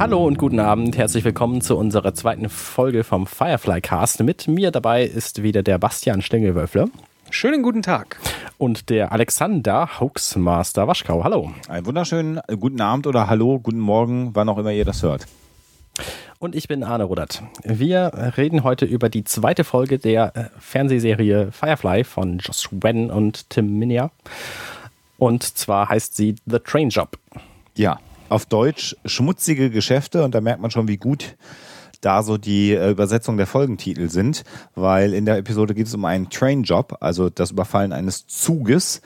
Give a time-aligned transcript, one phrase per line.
[0.00, 0.96] Hallo und guten Abend.
[0.96, 4.22] Herzlich willkommen zu unserer zweiten Folge vom Firefly Cast.
[4.22, 6.86] Mit mir dabei ist wieder der Bastian Stengelwölfle.
[7.28, 8.18] Schönen guten Tag.
[8.56, 11.22] Und der Alexander Hoaxmaster Waschkau.
[11.22, 11.52] Hallo.
[11.68, 15.26] Einen wunderschönen äh, guten Abend oder Hallo, guten Morgen, wann auch immer ihr das hört.
[16.38, 17.42] Und ich bin Arne Rudert.
[17.62, 23.50] Wir reden heute über die zweite Folge der äh, Fernsehserie Firefly von Joss Whedon und
[23.50, 24.10] Tim Minia.
[25.18, 27.18] Und zwar heißt sie The Train Job.
[27.76, 27.98] Ja,
[28.30, 31.36] auf Deutsch schmutzige Geschäfte und da merkt man schon, wie gut
[32.00, 34.44] da so die äh, Übersetzung der Folgentitel sind,
[34.74, 39.02] weil in der Episode geht es um einen Train-Job, also das Überfallen eines Zuges,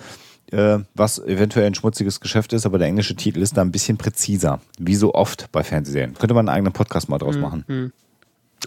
[0.52, 3.96] äh, was eventuell ein schmutziges Geschäft ist, aber der englische Titel ist da ein bisschen
[3.96, 6.14] präziser, wie so oft bei Fernsehserien.
[6.14, 7.64] Könnte man einen eigenen Podcast mal draus machen.
[7.66, 7.92] Mhm.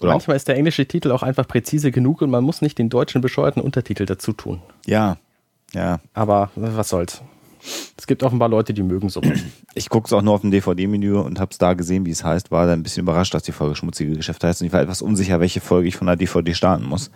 [0.02, 0.38] Oder Manchmal auch.
[0.38, 3.62] ist der englische Titel auch einfach präzise genug und man muss nicht den deutschen bescheuerten
[3.62, 4.62] Untertitel dazu tun.
[4.86, 5.18] Ja,
[5.74, 6.00] ja.
[6.14, 7.22] Aber was soll's.
[7.98, 9.22] Es gibt offenbar Leute, die mögen so.
[9.74, 12.24] Ich gucke es auch nur auf dem DVD-Menü und habe es da gesehen, wie es
[12.24, 12.52] heißt.
[12.52, 14.62] War da ein bisschen überrascht, dass die Folge Schmutzige Geschäfte heißt.
[14.62, 17.12] Und ich war etwas unsicher, welche Folge ich von der DVD starten muss.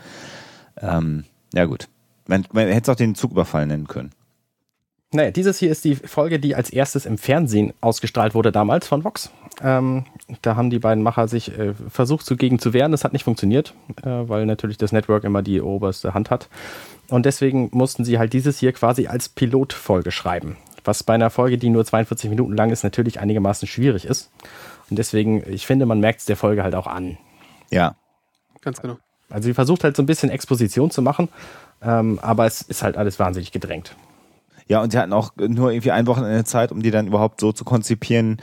[0.78, 1.88] Ähm, ja, gut.
[2.28, 4.12] Man, man hätte es auch den Zugüberfall nennen können.
[5.14, 9.04] Naja, dieses hier ist die Folge, die als erstes im Fernsehen ausgestrahlt wurde damals von
[9.04, 9.30] Vox.
[9.62, 10.06] Ähm,
[10.42, 12.94] da haben die beiden Macher sich äh, versucht, zugegen zu wehren.
[12.94, 13.74] Das hat nicht funktioniert,
[14.04, 16.48] äh, weil natürlich das Network immer die oberste Hand hat.
[17.10, 20.56] Und deswegen mussten sie halt dieses hier quasi als Pilotfolge schreiben.
[20.86, 24.32] Was bei einer Folge, die nur 42 Minuten lang ist, natürlich einigermaßen schwierig ist.
[24.90, 27.18] Und deswegen, ich finde, man merkt es der Folge halt auch an.
[27.70, 27.96] Ja.
[28.62, 28.98] Ganz genau.
[29.30, 31.28] Also sie versucht halt so ein bisschen Exposition zu machen,
[31.82, 33.96] ähm, aber es ist halt alles wahnsinnig gedrängt.
[34.72, 37.52] Ja, und sie hatten auch nur irgendwie ein Wochenende Zeit, um die dann überhaupt so
[37.52, 38.38] zu konzipieren,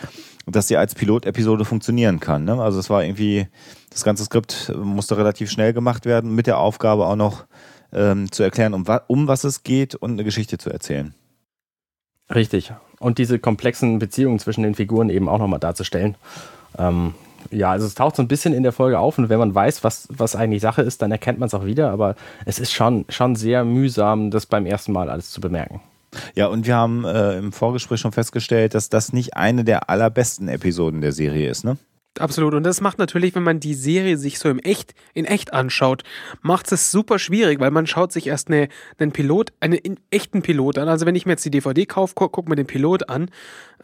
[0.44, 2.44] dass sie als Pilotepisode funktionieren kann.
[2.44, 2.60] Ne?
[2.60, 3.48] Also es war irgendwie,
[3.88, 7.46] das ganze Skript musste relativ schnell gemacht werden, mit der Aufgabe auch noch
[7.94, 11.14] ähm, zu erklären, um, um was es geht und eine Geschichte zu erzählen.
[12.34, 12.74] Richtig.
[13.00, 16.14] Und diese komplexen Beziehungen zwischen den Figuren eben auch nochmal darzustellen.
[16.76, 17.14] Ähm,
[17.50, 19.82] ja, also es taucht so ein bisschen in der Folge auf und wenn man weiß,
[19.82, 23.06] was, was eigentlich Sache ist, dann erkennt man es auch wieder, aber es ist schon,
[23.08, 25.80] schon sehr mühsam, das beim ersten Mal alles zu bemerken.
[26.34, 30.48] Ja, und wir haben äh, im Vorgespräch schon festgestellt, dass das nicht eine der allerbesten
[30.48, 31.76] Episoden der Serie ist, ne?
[32.18, 32.54] Absolut.
[32.54, 36.02] Und das macht natürlich, wenn man die Serie sich so im echt, in echt anschaut,
[36.42, 39.78] macht es super schwierig, weil man schaut sich erst eine, einen Pilot, einen
[40.10, 40.88] echten Pilot an.
[40.88, 43.30] Also wenn ich mir jetzt die DVD kaufe, guck, guck mir den Pilot an,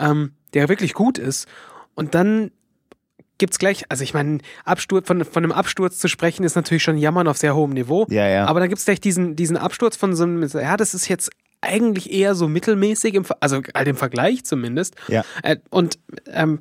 [0.01, 1.47] ähm, der wirklich gut ist.
[1.95, 2.51] Und dann
[3.39, 6.97] gibt's gleich, also ich meine, Absturz, von, von einem Absturz zu sprechen, ist natürlich schon
[6.97, 8.06] Jammern auf sehr hohem Niveau.
[8.11, 8.47] Ja, ja.
[8.47, 11.31] Aber dann gibt's gleich diesen, diesen Absturz von so einem, ja, das ist jetzt
[11.64, 14.94] eigentlich eher so mittelmäßig, im, also halt im Vergleich zumindest.
[15.08, 15.25] Ja.
[15.42, 15.98] Äh, und
[16.32, 16.60] ähm,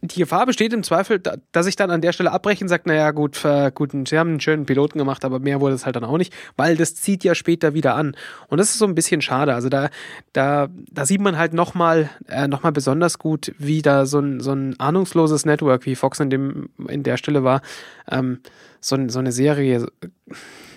[0.00, 1.20] die Gefahr besteht im Zweifel,
[1.50, 4.30] dass ich dann an der Stelle abbreche und sage, naja gut, äh, gut, sie haben
[4.30, 7.24] einen schönen Piloten gemacht, aber mehr wurde es halt dann auch nicht, weil das zieht
[7.24, 8.16] ja später wieder an.
[8.46, 9.54] Und das ist so ein bisschen schade.
[9.54, 9.90] Also da,
[10.32, 14.52] da, da sieht man halt nochmal äh, noch besonders gut, wie da so ein, so
[14.52, 17.60] ein ahnungsloses Network, wie Fox in, dem, in der Stelle war,
[18.08, 18.40] ähm,
[18.80, 19.88] so, so eine Serie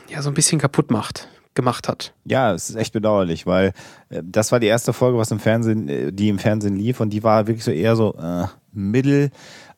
[0.10, 2.14] ja so ein bisschen kaputt macht gemacht hat.
[2.26, 3.74] Ja, es ist echt bedauerlich, weil
[4.10, 7.12] äh, das war die erste Folge, was im Fernsehen, äh, die im Fernsehen lief und
[7.12, 9.32] die war wirklich so eher so äh, mittel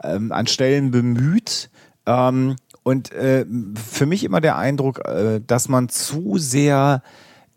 [0.04, 1.70] ähm, an Stellen bemüht.
[2.06, 3.46] Ähm, und äh,
[3.76, 7.02] für mich immer der Eindruck, äh, dass man zu sehr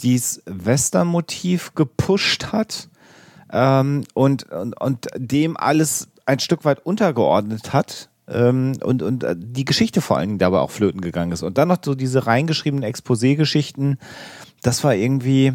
[0.01, 2.89] dieses Western-Motiv gepusht hat
[3.53, 9.65] ähm, und, und, und dem alles ein Stück weit untergeordnet hat und, und äh, die
[9.65, 11.43] Geschichte vor allen Dingen dabei auch flöten gegangen ist.
[11.43, 13.99] Und dann noch so diese reingeschriebenen Exposé-Geschichten,
[14.63, 15.53] das war irgendwie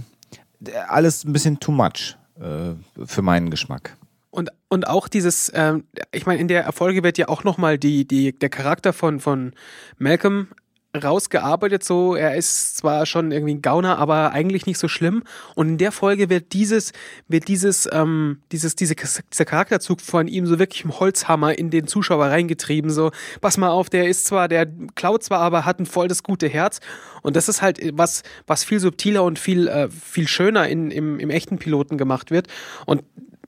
[0.65, 2.73] äh, alles ein bisschen too much äh,
[3.05, 3.97] für meinen Geschmack.
[4.29, 5.83] Und, und auch dieses, ähm,
[6.13, 9.51] ich meine, in der Erfolge wird ja auch nochmal die, die, der Charakter von, von
[9.97, 10.47] Malcolm
[10.95, 15.23] rausgearbeitet, so er ist zwar schon irgendwie ein Gauner, aber eigentlich nicht so schlimm.
[15.55, 16.91] Und in der Folge wird dieses,
[17.27, 21.87] wird dieses, ähm, dieses, diese, dieser Charakterzug von ihm so wirklich im Holzhammer in den
[21.87, 22.91] Zuschauer reingetrieben.
[22.91, 26.23] So, pass mal auf, der ist zwar, der klaut zwar, aber hat ein voll das
[26.23, 26.79] gute Herz.
[27.21, 31.19] Und das ist halt was, was viel subtiler und viel, äh, viel schöner in, im,
[31.19, 32.47] im echten Piloten gemacht wird.
[32.85, 33.03] Und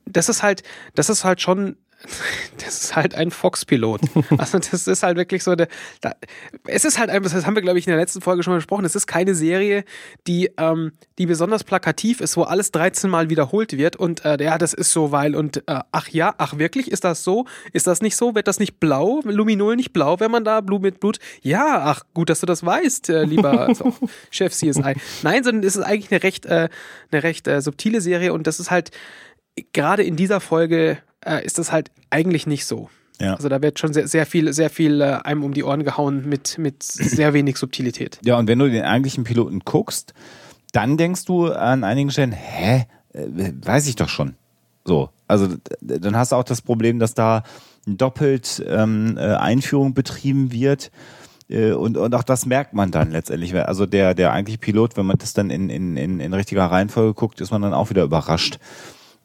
[0.06, 0.62] das ist halt,
[0.94, 1.76] das ist halt schon
[2.64, 4.00] das ist halt ein Fox-Pilot.
[4.38, 5.68] Also das ist halt wirklich so eine,
[6.00, 6.14] da,
[6.66, 8.58] es ist halt einfach, das haben wir glaube ich in der letzten Folge schon mal
[8.58, 9.84] besprochen, es ist keine Serie,
[10.26, 14.58] die, ähm, die besonders plakativ ist, wo alles 13 Mal wiederholt wird und äh, ja,
[14.58, 17.46] das ist so, weil und äh, ach ja, ach wirklich, ist das so?
[17.72, 18.34] Ist das nicht so?
[18.34, 19.20] Wird das nicht blau?
[19.24, 21.18] Luminol nicht blau, wenn man da Blut mit Blut?
[21.42, 23.94] Ja, ach gut, dass du das weißt, äh, lieber also,
[24.30, 24.94] Chef CSI.
[25.22, 26.68] Nein, sondern es ist eigentlich eine recht, äh,
[27.10, 28.90] eine recht äh, subtile Serie und das ist halt
[29.72, 32.88] gerade in dieser Folge äh, ist das halt eigentlich nicht so.
[33.20, 33.34] Ja.
[33.34, 36.28] Also da wird schon sehr, sehr viel, sehr viel äh, einem um die Ohren gehauen
[36.28, 38.18] mit, mit sehr wenig Subtilität.
[38.24, 40.14] Ja, und wenn du den eigentlichen Piloten guckst,
[40.72, 44.34] dann denkst du an einigen Stellen, hä, äh, weiß ich doch schon.
[44.84, 45.48] So, also
[45.80, 47.42] dann hast du auch das Problem, dass da
[47.86, 50.90] doppelt ähm, äh, Einführung betrieben wird.
[51.48, 53.54] Äh, und, und auch das merkt man dann letztendlich.
[53.54, 57.14] Also der, der eigentliche Pilot, wenn man das dann in, in, in, in richtiger Reihenfolge
[57.14, 58.58] guckt, ist man dann auch wieder überrascht.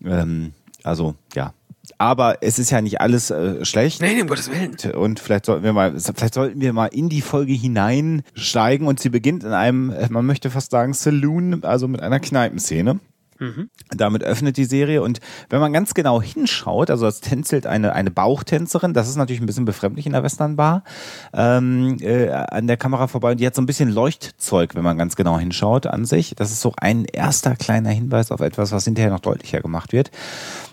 [0.05, 0.53] Ähm,
[0.83, 1.53] also ja,
[1.97, 4.01] aber es ist ja nicht alles äh, schlecht.
[4.01, 4.75] Nein, um Gottes Willen.
[4.95, 9.09] Und vielleicht sollten wir mal, vielleicht sollten wir mal in die Folge hineinsteigen und sie
[9.09, 12.99] beginnt in einem, äh, man möchte fast sagen, Saloon, also mit einer Kneipenszene.
[13.39, 13.69] Mhm.
[13.89, 15.19] Damit öffnet die Serie und
[15.49, 19.45] wenn man ganz genau hinschaut, also es tänzelt eine, eine Bauchtänzerin, das ist natürlich ein
[19.45, 20.83] bisschen befremdlich in der Westernbar,
[21.33, 24.97] ähm, äh, an der Kamera vorbei und die hat so ein bisschen Leuchtzeug, wenn man
[24.97, 26.35] ganz genau hinschaut an sich.
[26.35, 30.11] Das ist so ein erster kleiner Hinweis auf etwas, was hinterher noch deutlicher gemacht wird.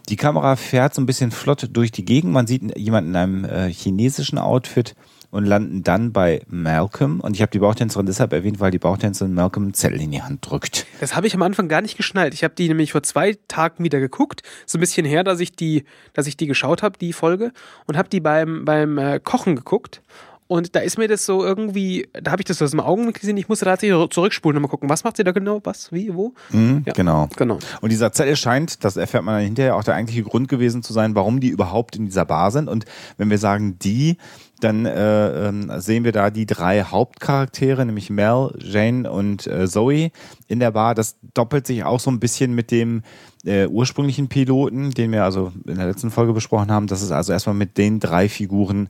[0.08, 2.32] Die Kamera fährt so ein bisschen flott durch die Gegend.
[2.32, 4.94] Man sieht jemanden in einem äh, chinesischen Outfit
[5.31, 7.20] und landen dann bei Malcolm.
[7.20, 10.23] Und ich habe die Bauchtänzerin deshalb erwähnt, weil die Bauchtänzerin Malcolm einen Zettel in die
[10.23, 10.87] Hand drückt.
[11.00, 12.34] Das habe ich am Anfang gar nicht geschnallt.
[12.34, 14.43] Ich habe die nämlich vor zwei Tagen wieder geguckt.
[14.67, 17.52] So ein bisschen her, dass ich die, dass ich die geschaut habe, die Folge.
[17.87, 20.02] Und habe die beim, beim äh, Kochen geguckt.
[20.49, 23.37] Und da ist mir das so irgendwie, da habe ich das aus dem Augen gesehen,
[23.37, 26.34] ich musste tatsächlich zurückspulen und mal gucken, was macht sie da genau, was, wie, wo?
[26.50, 27.28] Mhm, ja, genau.
[27.37, 27.58] genau.
[27.81, 30.93] Und dieser Zettel scheint, das erfährt man dann hinterher, auch der eigentliche Grund gewesen zu
[30.93, 32.69] sein, warum die überhaupt in dieser Bar sind.
[32.69, 32.84] Und
[33.17, 34.19] wenn wir sagen die,
[34.60, 40.10] dann äh, äh, sehen wir da die drei Hauptcharaktere, nämlich Mel, Jane und äh, Zoe
[40.48, 40.94] in der Bar.
[40.94, 43.02] Das doppelt sich auch so ein bisschen mit dem
[43.44, 46.86] äh, ursprünglichen Piloten, den wir also in der letzten Folge besprochen haben.
[46.86, 48.88] Das ist also erstmal mit den drei Figuren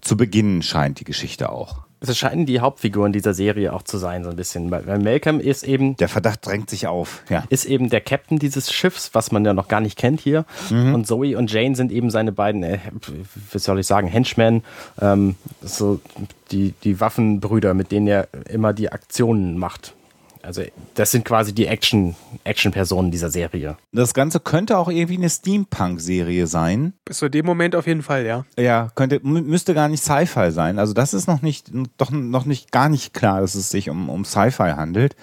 [0.00, 1.85] zu beginnen scheint die Geschichte auch.
[2.08, 4.70] Es scheinen die Hauptfiguren dieser Serie auch zu sein, so ein bisschen.
[4.70, 5.96] Weil Malcolm ist eben.
[5.96, 7.44] Der Verdacht drängt sich auf, ja.
[7.48, 10.44] Ist eben der Captain dieses Schiffs, was man ja noch gar nicht kennt hier.
[10.70, 10.94] Mhm.
[10.94, 12.78] Und Zoe und Jane sind eben seine beiden, äh,
[13.52, 14.62] wie soll ich sagen, Henchmen,
[15.00, 16.00] ähm, so
[16.50, 19.95] die, die Waffenbrüder, mit denen er immer die Aktionen macht.
[20.46, 20.62] Also
[20.94, 22.14] das sind quasi die Action,
[22.44, 23.76] Action-Personen dieser Serie.
[23.92, 26.92] Das Ganze könnte auch irgendwie eine Steampunk-Serie sein.
[27.04, 28.44] Bis zu dem Moment auf jeden Fall, ja.
[28.56, 30.78] Ja, könnte, müsste gar nicht Sci-Fi sein.
[30.78, 34.08] Also das ist noch nicht, doch noch nicht gar nicht klar, dass es sich um,
[34.08, 35.16] um Sci-Fi handelt.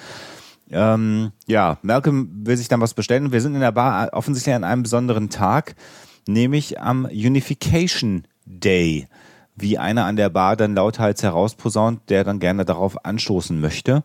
[0.69, 3.31] Ähm, ja, Malcolm will sich dann was bestellen.
[3.31, 5.75] Wir sind in der Bar offensichtlich an einem besonderen Tag,
[6.27, 9.07] nämlich am Unification Day
[9.55, 14.03] wie einer an der Bar dann lauthals herausposaunt, der dann gerne darauf anstoßen möchte.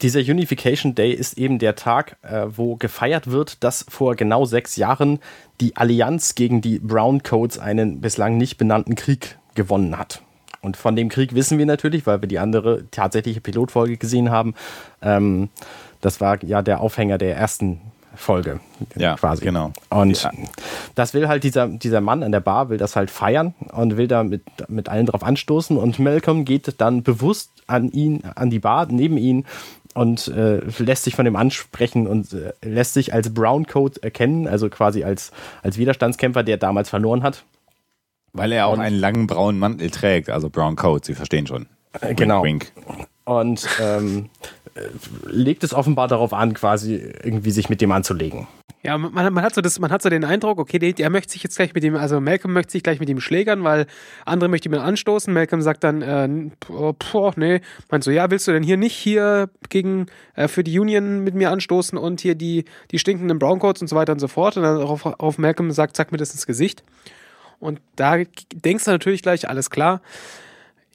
[0.00, 4.76] Dieser Unification Day ist eben der Tag, äh, wo gefeiert wird, dass vor genau sechs
[4.76, 5.18] Jahren
[5.60, 10.22] die Allianz gegen die Brown Codes einen bislang nicht benannten Krieg gewonnen hat.
[10.60, 14.54] Und von dem Krieg wissen wir natürlich, weil wir die andere tatsächliche Pilotfolge gesehen haben.
[15.02, 15.48] Ähm,
[16.00, 17.80] das war ja der Aufhänger der ersten
[18.16, 18.60] Folge
[18.96, 19.44] ja, quasi.
[19.44, 19.72] Genau.
[19.90, 20.30] Und ja.
[20.94, 24.08] das will halt dieser, dieser Mann an der Bar, will das halt feiern und will
[24.08, 28.58] da mit, mit allen drauf anstoßen und Malcolm geht dann bewusst an ihn, an die
[28.58, 29.44] Bar neben ihn
[29.94, 34.68] und äh, lässt sich von dem ansprechen und äh, lässt sich als Browncoat erkennen, also
[34.68, 35.32] quasi als,
[35.62, 37.44] als Widerstandskämpfer, der damals verloren hat.
[38.34, 41.66] Weil er auch und, einen langen braunen Mantel trägt, also Brown Coat, Sie verstehen schon.
[42.00, 42.42] Äh, genau.
[42.42, 42.72] Wink.
[43.24, 44.28] Und ähm,
[45.24, 48.46] legt es offenbar darauf an, quasi irgendwie sich mit dem anzulegen.
[48.82, 51.32] Ja, man, man, hat so das, man hat so den Eindruck, okay, der, der, möchte
[51.32, 53.86] sich jetzt gleich mit dem, also Malcolm möchte sich gleich mit ihm schlägern, weil
[54.24, 55.34] andere möchte ihm anstoßen.
[55.34, 56.28] Malcolm sagt dann, äh,
[56.68, 60.78] boah, nee, meint so, ja, willst du denn hier nicht hier gegen äh, für die
[60.78, 64.28] Union mit mir anstoßen und hier die, die stinkenden Browncoats und so weiter und so
[64.28, 64.56] fort.
[64.56, 66.84] Und dann auf, auf Malcolm sagt, sag mir das ins Gesicht.
[67.58, 68.18] Und da
[68.54, 70.00] denkst du natürlich gleich, alles klar.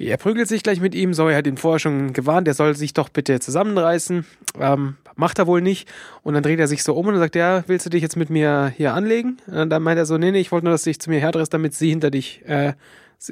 [0.08, 1.14] Er prügelt sich gleich mit ihm.
[1.14, 4.26] Zoe hat ihn vorher schon gewarnt, er soll sich doch bitte zusammenreißen.
[4.60, 5.88] Ähm, macht er wohl nicht.
[6.24, 8.30] Und dann dreht er sich so um und sagt, ja, willst du dich jetzt mit
[8.30, 9.38] mir hier anlegen?
[9.48, 11.20] Und dann meint er so, nee, nee, ich wollte nur, dass du dich zu mir
[11.20, 12.74] herdrehst, damit sie hinter dich, äh,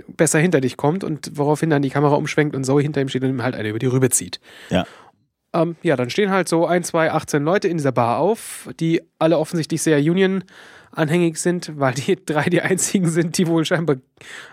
[0.07, 1.03] besser hinter dich kommt.
[1.03, 3.69] Und woraufhin dann die Kamera umschwenkt und Zoe hinter ihm steht und ihm halt eine
[3.69, 4.39] über die Rübe zieht.
[4.69, 4.85] Ja.
[5.53, 9.01] Ähm, ja, dann stehen halt so ein, zwei, 18 Leute in dieser Bar auf, die
[9.17, 10.43] alle offensichtlich sehr Union
[10.91, 13.97] anhängig sind, weil die drei die einzigen sind, die wohl scheinbar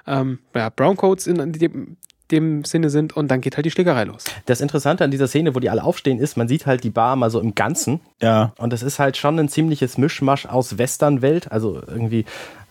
[0.06, 1.96] ähm, ja, Browncoats in
[2.30, 4.24] dem Sinne sind und dann geht halt die Schlägerei los.
[4.46, 7.16] Das Interessante an dieser Szene, wo die alle aufstehen, ist, man sieht halt die Bar
[7.16, 8.00] mal so im Ganzen.
[8.20, 8.52] Ja.
[8.58, 12.24] Und das ist halt schon ein ziemliches Mischmasch aus Westernwelt, also irgendwie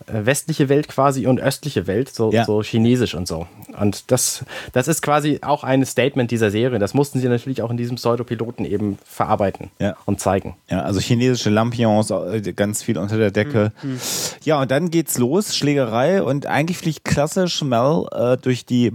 [0.06, 2.44] äh, westliche Welt quasi und östliche Welt, so, ja.
[2.44, 3.46] so chinesisch und so.
[3.80, 6.78] Und das, das ist quasi auch ein Statement dieser Serie.
[6.78, 9.96] Das mussten sie natürlich auch in diesem Pseudopiloten eben verarbeiten ja.
[10.04, 10.56] und zeigen.
[10.68, 13.72] Ja, also chinesische Lampions, äh, ganz viel unter der Decke.
[13.82, 13.92] Mhm.
[13.92, 14.00] mhm.
[14.44, 18.92] Ja, und dann geht's los, Schlägerei und eigentlich fliegt klassisch Mel äh, durch die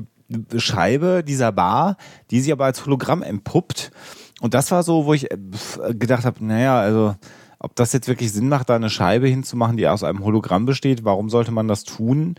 [0.58, 1.98] Scheibe dieser Bar,
[2.30, 3.92] die sich aber als Hologramm entpuppt.
[4.42, 5.38] Und das war so, wo ich äh,
[5.94, 7.16] gedacht habe, naja, also
[7.60, 11.04] ob das jetzt wirklich Sinn macht, da eine Scheibe hinzumachen, die aus einem Hologramm besteht,
[11.04, 12.36] warum sollte man das tun?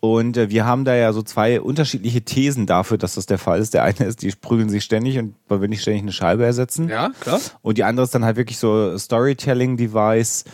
[0.00, 3.60] Und äh, wir haben da ja so zwei unterschiedliche Thesen dafür, dass das der Fall
[3.60, 3.74] ist.
[3.74, 6.88] Der eine ist, die prügeln sich ständig und man will nicht ständig eine Scheibe ersetzen.
[6.88, 7.40] Ja, klar.
[7.62, 10.44] Und die andere ist dann halt wirklich so Storytelling-Device,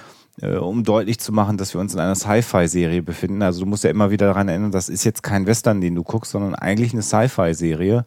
[0.41, 3.43] äh, um deutlich zu machen, dass wir uns in einer Sci-Fi-Serie befinden.
[3.43, 6.03] Also du musst ja immer wieder daran erinnern, das ist jetzt kein Western, den du
[6.03, 8.07] guckst, sondern eigentlich eine Sci-Fi-Serie.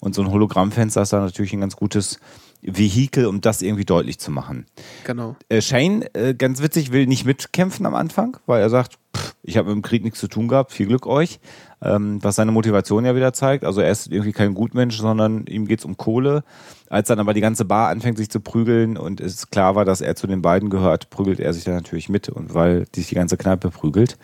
[0.00, 2.18] Und so ein Hologrammfenster ist da natürlich ein ganz gutes
[2.62, 4.66] Vehikel, um das irgendwie deutlich zu machen.
[5.04, 5.36] Genau.
[5.48, 9.56] Äh, Shane, äh, ganz witzig, will nicht mitkämpfen am Anfang, weil er sagt, pff, ich
[9.56, 11.38] habe mit dem Krieg nichts zu tun gehabt, viel Glück euch.
[11.82, 13.64] Ähm, was seine Motivation ja wieder zeigt.
[13.64, 16.42] Also er ist irgendwie kein Gutmensch, sondern ihm geht's um Kohle.
[16.88, 20.00] Als dann aber die ganze Bar anfängt, sich zu prügeln und es klar war, dass
[20.00, 23.14] er zu den beiden gehört, prügelt er sich dann natürlich mit und weil sich die
[23.14, 24.16] ganze Kneipe prügelt.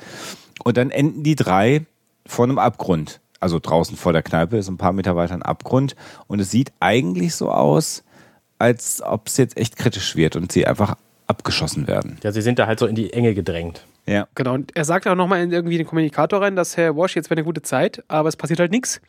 [0.65, 1.85] Und dann enden die drei
[2.27, 3.21] vor einem Abgrund.
[3.41, 5.97] Also draußen vor der Kneipe ist ein paar Meter weiter ein Abgrund
[6.29, 8.05] und es sieht eigentlich so aus,
[8.59, 12.19] als ob es jetzt echt kritisch wird und sie einfach abgeschossen werden.
[12.23, 13.85] Ja, sie sind da halt so in die Enge gedrängt.
[14.07, 14.27] Ja.
[14.35, 17.31] Genau, und er sagt auch nochmal in irgendwie den Kommunikator rein, dass Herr Wash jetzt
[17.31, 19.01] wäre eine gute Zeit, aber es passiert halt nichts.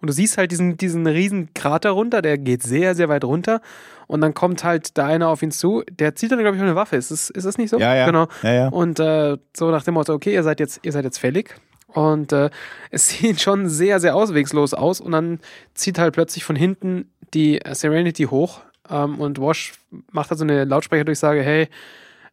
[0.00, 3.62] Und du siehst halt diesen, diesen riesen Krater runter, der geht sehr, sehr weit runter.
[4.06, 6.74] Und dann kommt halt da einer auf ihn zu, der zieht dann, glaube ich, eine
[6.74, 6.96] Waffe.
[6.96, 7.78] Ist das, ist das nicht so?
[7.78, 8.04] Ja, ja.
[8.04, 8.28] Genau.
[8.42, 8.68] Ja, ja.
[8.68, 11.54] Und äh, so nach dem Motto, okay, ihr seid jetzt, ihr seid jetzt fällig.
[11.86, 12.50] Und äh,
[12.90, 15.00] es sieht schon sehr, sehr auswegslos aus.
[15.00, 15.40] Und dann
[15.72, 18.60] zieht halt plötzlich von hinten die Serenity hoch.
[18.90, 19.72] Ähm, und Wash
[20.10, 21.68] macht halt so eine Lautsprecherdurchsage, hey,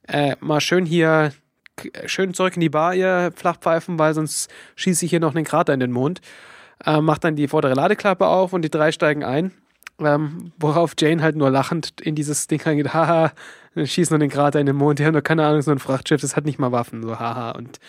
[0.08, 1.32] äh, mal schön hier,
[2.06, 5.74] schön zurück in die Bar, ihr Flachpfeifen, weil sonst schieße ich hier noch einen Krater
[5.74, 6.22] in den Mond.
[6.86, 9.52] Äh, macht dann die vordere Ladeklappe auf und die drei steigen ein.
[10.00, 13.34] Ähm, worauf Jane halt nur lachend in dieses Ding reingeht, haha,
[13.74, 15.80] wir schießen nur den Krater in den Mond, die haben doch keine Ahnung, so ein
[15.80, 17.52] Frachtschiff, das hat nicht mal Waffen, so haha.
[17.52, 17.80] Und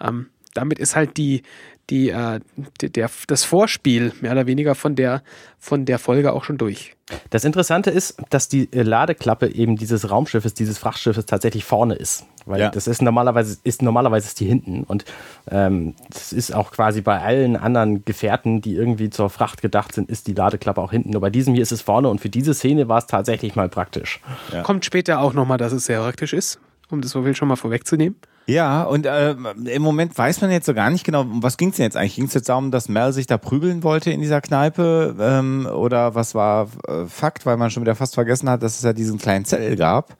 [0.00, 1.42] ähm, damit ist halt die,
[1.90, 2.40] die, äh,
[2.80, 5.22] die, der, das Vorspiel mehr oder weniger von der,
[5.58, 6.94] von der Folge auch schon durch.
[7.30, 12.26] Das Interessante ist, dass die äh, Ladeklappe eben dieses Raumschiffes, dieses Frachtschiffes tatsächlich vorne ist.
[12.44, 12.70] Weil Ja.
[12.70, 14.82] das ist normalerweise, ist normalerweise ist die hinten.
[14.84, 15.04] Und
[15.48, 20.10] ähm, das ist auch quasi bei allen anderen Gefährten, die irgendwie zur Fracht gedacht sind,
[20.10, 21.10] ist die Ladeklappe auch hinten.
[21.10, 23.68] Nur bei diesem hier ist es vorne und für diese Szene war es tatsächlich mal
[23.68, 24.20] praktisch.
[24.52, 24.62] Ja.
[24.62, 28.16] Kommt später auch nochmal, dass es sehr praktisch ist, um das so schon mal vorwegzunehmen.
[28.48, 31.70] Ja, und äh, im Moment weiß man jetzt so gar nicht genau, um was ging
[31.70, 32.14] es denn jetzt eigentlich?
[32.14, 35.16] Ging es jetzt darum, dass Mel sich da prügeln wollte in dieser Kneipe?
[35.18, 38.82] Ähm, oder was war äh, Fakt, weil man schon wieder fast vergessen hat, dass es
[38.82, 40.16] ja diesen kleinen Zettel gab.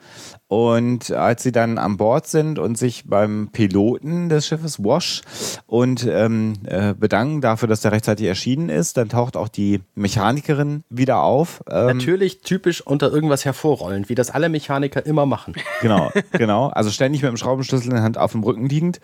[0.49, 5.23] Und als sie dann an Bord sind und sich beim Piloten des Schiffes Wash
[5.67, 10.85] und ähm, äh, bedanken dafür, dass der rechtzeitig erschienen ist, dann taucht auch die Mechanikerin
[10.89, 11.65] wieder auf.
[11.69, 15.55] Ähm, Natürlich typisch unter irgendwas hervorrollend, wie das alle Mechaniker immer machen.
[15.83, 16.69] Genau, genau.
[16.69, 19.01] Also ständig mit dem Schraubenschlüssel in der Hand auf dem Rücken liegend.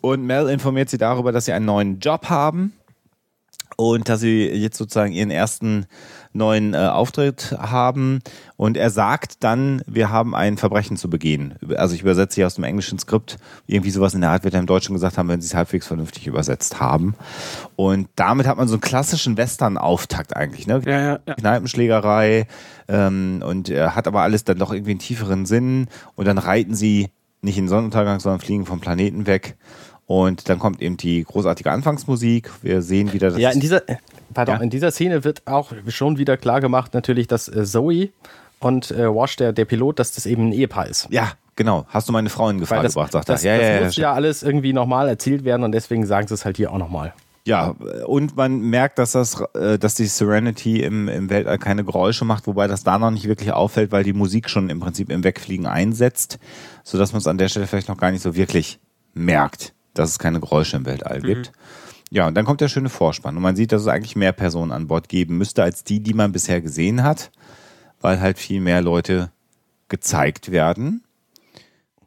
[0.00, 2.72] Und Mel informiert sie darüber, dass sie einen neuen Job haben
[3.76, 5.86] und dass sie jetzt sozusagen ihren ersten
[6.32, 8.20] neuen äh, Auftritt haben.
[8.56, 11.54] Und er sagt dann, wir haben ein Verbrechen zu begehen.
[11.76, 13.38] Also ich übersetze hier aus dem englischen Skript.
[13.66, 15.86] Irgendwie sowas in der Art wird er im Deutschen gesagt haben, wenn sie es halbwegs
[15.86, 17.14] vernünftig übersetzt haben.
[17.76, 20.66] Und damit hat man so einen klassischen Western-Auftakt eigentlich.
[20.66, 20.80] Ne?
[20.84, 21.34] Ja, ja, ja.
[21.34, 22.46] Kneipenschlägerei
[22.88, 26.74] ähm, und äh, hat aber alles dann doch irgendwie einen tieferen Sinn und dann reiten
[26.74, 27.08] sie
[27.40, 29.56] nicht in den Sonnenuntergang, sondern fliegen vom Planeten weg
[30.06, 32.50] und dann kommt eben die großartige Anfangsmusik.
[32.62, 33.38] Wir sehen wieder das.
[33.38, 33.82] Ja, in dieser,
[34.32, 34.62] pardon, Ja.
[34.62, 38.10] in dieser Szene wird auch schon wieder klar gemacht, natürlich, dass äh, Zoe
[38.60, 41.08] und äh, Wash, der, der Pilot, dass das eben ein Ehepaar ist.
[41.10, 41.84] ja, genau.
[41.88, 43.56] Hast du meine Frau in Gefahr das, gebracht, sagt das, er.
[43.56, 46.34] Ja, das ja, ja, muss ja alles irgendwie nochmal erzählt werden und deswegen sagen sie
[46.34, 47.12] es halt hier auch nochmal.
[47.44, 47.74] Ja,
[48.06, 52.46] und man merkt, dass das, äh, dass die Serenity im, im Weltall keine Geräusche macht,
[52.46, 55.66] wobei das da noch nicht wirklich auffällt, weil die Musik schon im Prinzip im Wegfliegen
[55.66, 56.38] einsetzt,
[56.84, 58.78] sodass man es an der Stelle vielleicht noch gar nicht so wirklich
[59.14, 61.50] merkt, dass es keine Geräusche im Weltall gibt.
[62.12, 64.70] Ja, und dann kommt der schöne Vorspann und man sieht, dass es eigentlich mehr Personen
[64.70, 67.30] an Bord geben müsste als die, die man bisher gesehen hat,
[68.02, 69.30] weil halt viel mehr Leute
[69.88, 71.04] gezeigt werden.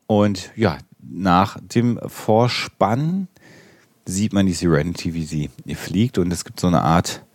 [0.06, 3.30] Und ja, nach dem Vorspann
[4.06, 7.26] sieht man die Serenity, wie sie fliegt und es gibt so eine Art,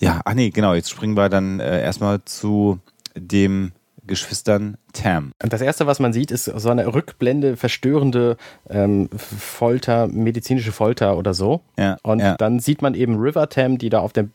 [0.00, 2.80] ja, ah nee, genau, jetzt springen wir dann äh, erstmal zu
[3.14, 3.70] dem
[4.08, 5.32] Geschwistern Tam.
[5.42, 8.36] Und das erste, was man sieht, ist so eine Rückblende, verstörende
[8.68, 11.60] ähm, Folter, medizinische Folter oder so.
[11.78, 12.36] Ja, und ja.
[12.36, 14.28] dann sieht man eben River Tam, die da auf, der,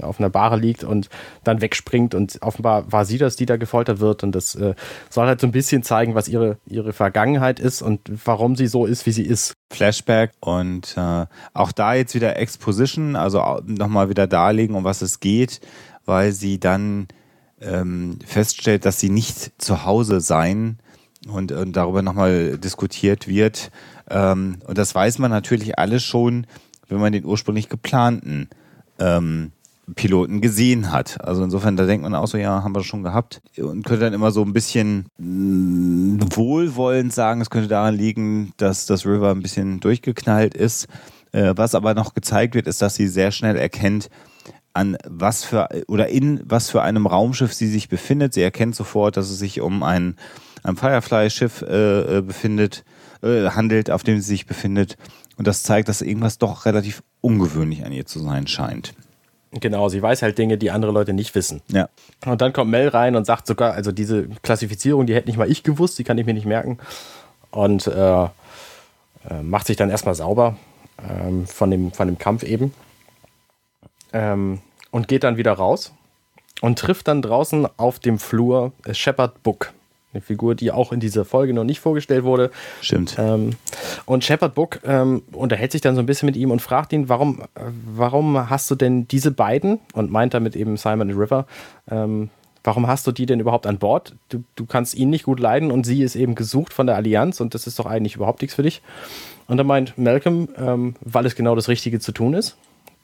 [0.00, 1.08] auf einer Bahre liegt und
[1.44, 2.14] dann wegspringt.
[2.14, 4.22] Und offenbar war sie das, die da gefoltert wird.
[4.22, 4.74] Und das äh,
[5.08, 8.84] soll halt so ein bisschen zeigen, was ihre, ihre Vergangenheit ist und warum sie so
[8.84, 9.54] ist, wie sie ist.
[9.72, 15.20] Flashback und äh, auch da jetzt wieder Exposition, also nochmal wieder darlegen, um was es
[15.20, 15.60] geht,
[16.04, 17.08] weil sie dann
[17.62, 20.78] ähm, feststellt, dass sie nicht zu Hause sein
[21.28, 23.70] und, und darüber nochmal diskutiert wird.
[24.10, 26.46] Ähm, und das weiß man natürlich alles schon,
[26.88, 28.48] wenn man den ursprünglich geplanten
[28.98, 29.52] ähm,
[29.94, 31.20] Piloten gesehen hat.
[31.24, 33.42] Also insofern, da denkt man auch so, ja, haben wir schon gehabt.
[33.58, 38.86] Und könnte dann immer so ein bisschen mh, wohlwollend sagen, es könnte daran liegen, dass
[38.86, 40.86] das River ein bisschen durchgeknallt ist.
[41.32, 44.08] Äh, was aber noch gezeigt wird, ist, dass sie sehr schnell erkennt,
[44.74, 48.34] an was für oder in was für einem Raumschiff sie sich befindet.
[48.34, 50.16] Sie erkennt sofort, dass es sich um ein
[50.62, 52.84] am Firefly-Schiff äh, äh, befindet,
[53.22, 54.96] äh, handelt, auf dem sie sich befindet.
[55.36, 58.94] Und das zeigt, dass irgendwas doch relativ ungewöhnlich an ihr zu sein scheint.
[59.50, 61.60] Genau, sie weiß halt Dinge, die andere Leute nicht wissen.
[61.68, 61.88] Ja.
[62.24, 65.50] Und dann kommt Mel rein und sagt sogar, also diese Klassifizierung, die hätte nicht mal
[65.50, 66.78] ich gewusst, die kann ich mir nicht merken.
[67.50, 68.28] Und äh, äh,
[69.42, 70.56] macht sich dann erstmal sauber
[71.06, 72.72] ähm, von, dem, von dem Kampf eben.
[74.12, 75.92] Ähm, und geht dann wieder raus
[76.60, 79.72] und trifft dann draußen auf dem Flur Shepard Book.
[80.12, 82.50] Eine Figur, die auch in dieser Folge noch nicht vorgestellt wurde.
[82.82, 83.16] Stimmt.
[83.18, 83.50] Ähm,
[84.04, 87.08] und Shepard Book ähm, unterhält sich dann so ein bisschen mit ihm und fragt ihn,
[87.08, 87.62] warum, äh,
[87.94, 91.46] warum hast du denn diese beiden, und meint damit eben Simon und River,
[91.90, 92.28] ähm,
[92.62, 94.14] warum hast du die denn überhaupt an Bord?
[94.28, 97.40] Du, du kannst ihn nicht gut leiden und sie ist eben gesucht von der Allianz
[97.40, 98.82] und das ist doch eigentlich überhaupt nichts für dich.
[99.48, 102.58] Und dann meint Malcolm, ähm, weil es genau das Richtige zu tun ist,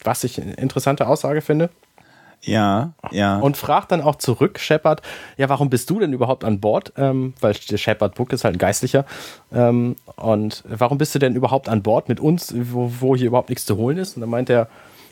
[0.05, 1.71] was ich eine interessante Aussage finde.
[2.43, 3.39] Ja, ja.
[3.39, 5.03] Und fragt dann auch zurück, Shepard,
[5.37, 6.93] ja, warum bist du denn überhaupt an Bord?
[6.97, 9.05] Ähm, weil der Shepard Book ist halt ein Geistlicher.
[9.53, 13.49] Ähm, und warum bist du denn überhaupt an Bord mit uns, wo, wo hier überhaupt
[13.49, 14.17] nichts zu holen ist?
[14.17, 14.69] Und dann meint der,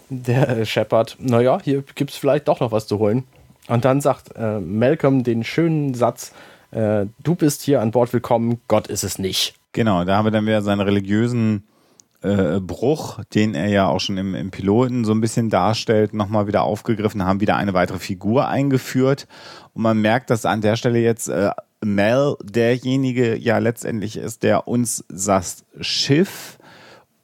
[0.09, 3.25] der Shepard, naja, hier gibt es vielleicht doch noch was zu holen.
[3.69, 6.33] Und dann sagt äh, Malcolm den schönen Satz,
[6.71, 9.55] äh, du bist hier an Bord willkommen, Gott ist es nicht.
[9.73, 11.65] Genau, da haben wir dann wieder seinen religiösen
[12.23, 16.47] äh, Bruch, den er ja auch schon im, im Piloten so ein bisschen darstellt, nochmal
[16.47, 19.27] wieder aufgegriffen, haben wieder eine weitere Figur eingeführt.
[19.75, 21.51] Und man merkt, dass an der Stelle jetzt äh,
[21.85, 26.59] Mel derjenige ja letztendlich ist, der uns das Schiff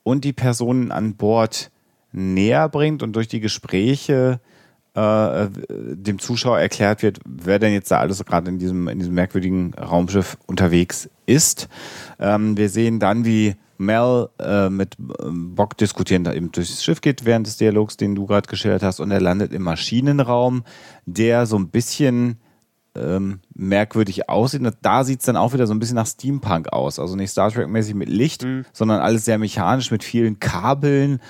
[0.03, 1.71] und die Personen an Bord
[2.13, 4.41] näher bringt und durch die Gespräche
[4.95, 9.15] äh, dem Zuschauer erklärt wird, wer denn jetzt da alles gerade in diesem, in diesem
[9.15, 11.69] merkwürdigen Raumschiff unterwegs ist.
[12.19, 17.01] Ähm, wir sehen dann, wie Mel äh, mit ähm, Bock diskutieren, da eben durchs Schiff
[17.01, 20.63] geht während des Dialogs, den du gerade geschildert hast, und er landet im Maschinenraum,
[21.07, 22.39] der so ein bisschen
[22.95, 24.63] ähm, merkwürdig aussieht.
[24.83, 26.99] Da sieht es dann auch wieder so ein bisschen nach Steampunk aus.
[26.99, 28.65] Also nicht Star Trek-mäßig mit Licht, mhm.
[28.73, 31.21] sondern alles sehr mechanisch mit vielen Kabeln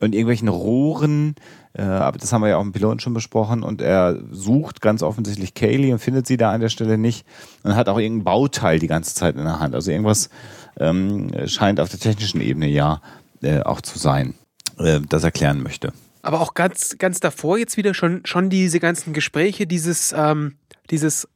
[0.00, 1.36] und irgendwelchen Rohren.
[1.74, 3.62] Äh, aber das haben wir ja auch im Piloten schon besprochen.
[3.62, 7.26] Und er sucht ganz offensichtlich Kaylee und findet sie da an der Stelle nicht.
[7.62, 9.74] Und hat auch irgendein Bauteil die ganze Zeit in der Hand.
[9.74, 10.30] Also irgendwas
[10.78, 13.00] ähm, scheint auf der technischen Ebene ja
[13.42, 14.34] äh, auch zu sein,
[14.78, 15.92] äh, das erklären möchte.
[16.22, 20.56] Aber auch ganz, ganz davor jetzt wieder schon, schon diese ganzen Gespräche, dieses, ähm,
[20.90, 21.28] dieses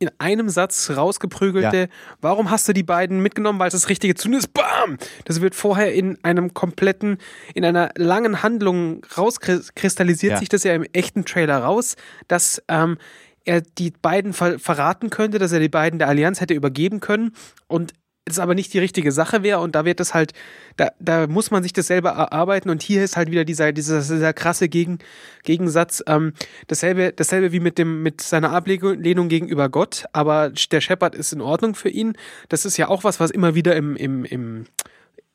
[0.00, 1.86] in einem Satz rausgeprügelte, ja.
[2.20, 4.54] warum hast du die beiden mitgenommen, weil es das Richtige zu tun ist?
[4.54, 4.96] Bam!
[5.24, 7.18] Das wird vorher in einem kompletten,
[7.54, 10.38] in einer langen Handlung rauskristallisiert ja.
[10.38, 11.96] sich das ja im echten Trailer raus,
[12.28, 12.96] dass ähm,
[13.44, 17.32] er die beiden ver verraten könnte, dass er die beiden der Allianz hätte übergeben können
[17.66, 17.92] und
[18.32, 20.32] es aber nicht die richtige Sache wäre und da wird das halt,
[20.76, 24.00] da, da muss man sich das selber erarbeiten und hier ist halt wieder dieser, dieser,
[24.00, 24.98] dieser krasse Gegen,
[25.44, 26.32] Gegensatz, ähm,
[26.66, 31.40] dasselbe, dasselbe wie mit dem, mit seiner Ablehnung gegenüber Gott, aber der Shepard ist in
[31.40, 32.14] Ordnung für ihn.
[32.48, 34.64] Das ist ja auch was, was immer wieder im, im, im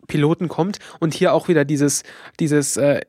[0.07, 2.03] Piloten kommt und hier auch wieder dieses,
[2.39, 3.01] dieses, äh,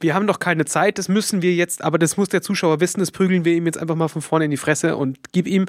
[0.00, 3.00] wir haben doch keine Zeit, das müssen wir jetzt, aber das muss der Zuschauer wissen,
[3.00, 5.66] das prügeln wir ihm jetzt einfach mal von vorne in die Fresse und gib ihm.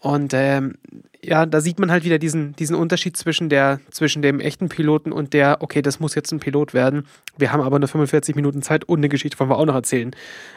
[0.00, 0.74] Und ähm,
[1.22, 5.12] ja, da sieht man halt wieder diesen, diesen Unterschied zwischen, der, zwischen dem echten Piloten
[5.12, 7.06] und der, okay, das muss jetzt ein Pilot werden.
[7.36, 10.14] Wir haben aber nur 45 Minuten Zeit und eine Geschichte wollen wir auch noch erzählen.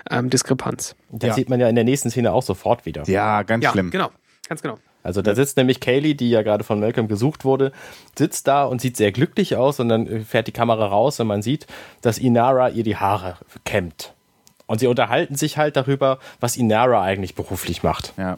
[0.10, 0.96] Ähm, Diskrepanz.
[1.10, 1.34] Das ja.
[1.34, 3.04] sieht man ja in der nächsten Szene auch sofort wieder.
[3.08, 3.90] Ja, ganz ja, schlimm.
[3.90, 4.12] Genau,
[4.48, 4.78] ganz genau.
[5.04, 7.72] Also da sitzt nämlich Kaylee, die ja gerade von Malcolm gesucht wurde,
[8.16, 11.28] sitzt da und sieht sehr glücklich aus und dann äh, fährt die Kamera raus und
[11.28, 11.66] man sieht,
[12.02, 14.14] dass Inara ihr die Haare kämmt.
[14.68, 18.14] Und sie unterhalten sich halt darüber, was Inara eigentlich beruflich macht.
[18.18, 18.38] Ja.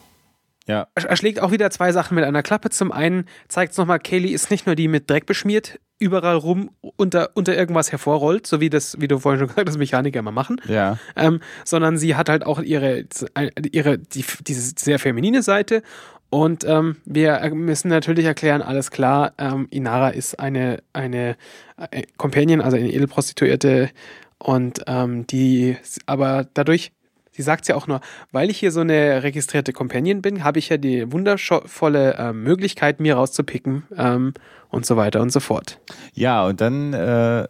[0.66, 0.88] Ja.
[0.94, 2.70] Er schlägt auch wieder zwei Sachen mit einer Klappe.
[2.70, 6.70] Zum einen zeigt es nochmal, Kaylee ist nicht nur die mit Dreck beschmiert, überall rum
[6.96, 10.32] unter, unter irgendwas hervorrollt, so wie das, wie du vorhin schon gesagt hast, Mechaniker immer
[10.32, 10.60] machen.
[10.66, 10.98] Ja.
[11.16, 13.04] Ähm, sondern sie hat halt auch ihre,
[13.72, 15.82] ihre die, diese sehr feminine Seite.
[16.30, 21.36] Und ähm, wir müssen natürlich erklären, alles klar, ähm, Inara ist eine, eine
[21.90, 23.90] äh, Companion, also eine Edelprostituierte
[24.38, 26.92] und ähm, die aber dadurch
[27.36, 30.68] Sie sagt ja auch nur, weil ich hier so eine registrierte Companion bin, habe ich
[30.68, 34.34] ja die wundervolle äh, Möglichkeit, mir rauszupicken ähm,
[34.70, 35.80] und so weiter und so fort.
[36.14, 37.46] Ja, und dann, äh,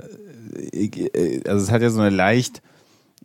[1.46, 2.62] also es hat ja so eine leicht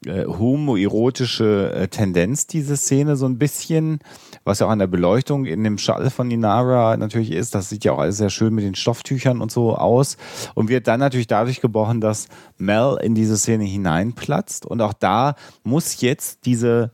[0.06, 4.00] äh, homoerotische äh, Tendenz, diese Szene so ein bisschen,
[4.46, 7.54] was ja auch an der Beleuchtung in dem Schall von Inara natürlich ist.
[7.54, 10.18] Das sieht ja auch alles sehr schön mit den Stofftüchern und so aus.
[10.56, 14.66] Und wird dann natürlich dadurch gebrochen, dass Mel in diese Szene hineinplatzt.
[14.66, 16.92] Und auch da muss jetzt diese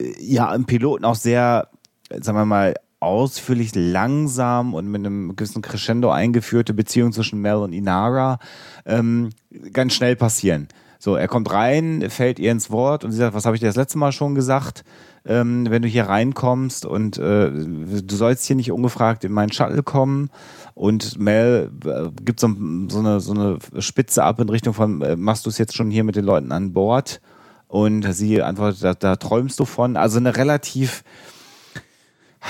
[0.00, 1.68] äh, ja im Piloten auch sehr,
[2.10, 7.72] sagen wir mal, ausführlich, langsam und mit einem gewissen Crescendo eingeführte Beziehung zwischen Mel und
[7.72, 8.38] Inara
[8.86, 9.30] ähm,
[9.72, 10.68] ganz schnell passieren
[11.00, 13.68] So, er kommt rein, fällt ihr ins Wort und sie sagt, was habe ich dir
[13.68, 14.84] das letzte Mal schon gesagt?
[15.24, 19.82] Ähm, wenn du hier reinkommst und äh, du sollst hier nicht ungefragt in meinen Shuttle
[19.82, 20.30] kommen.
[20.74, 22.48] Und Mel äh, gibt so,
[22.88, 25.90] so, eine, so eine Spitze ab in Richtung von, äh, machst du es jetzt schon
[25.90, 27.20] hier mit den Leuten an Bord?
[27.68, 29.96] Und sie antwortet, da, da träumst du von.
[29.96, 31.04] Also eine relativ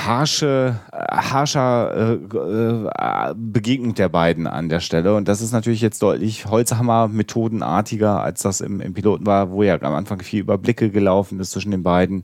[0.06, 5.14] harsche, harscher äh, äh, Begegnung der beiden an der Stelle.
[5.14, 9.80] Und das ist natürlich jetzt deutlich Holzhammer-methodenartiger, als das im, im Piloten war, wo ja
[9.80, 12.22] am Anfang viel Überblicke gelaufen ist zwischen den beiden.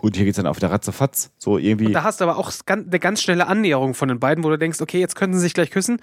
[0.00, 1.30] Und hier geht es dann auf der Ratzefatz.
[1.38, 1.86] So irgendwie.
[1.86, 4.58] Und da hast du aber auch eine ganz schnelle Annäherung von den beiden, wo du
[4.58, 6.00] denkst, okay, jetzt könnten sie sich gleich küssen.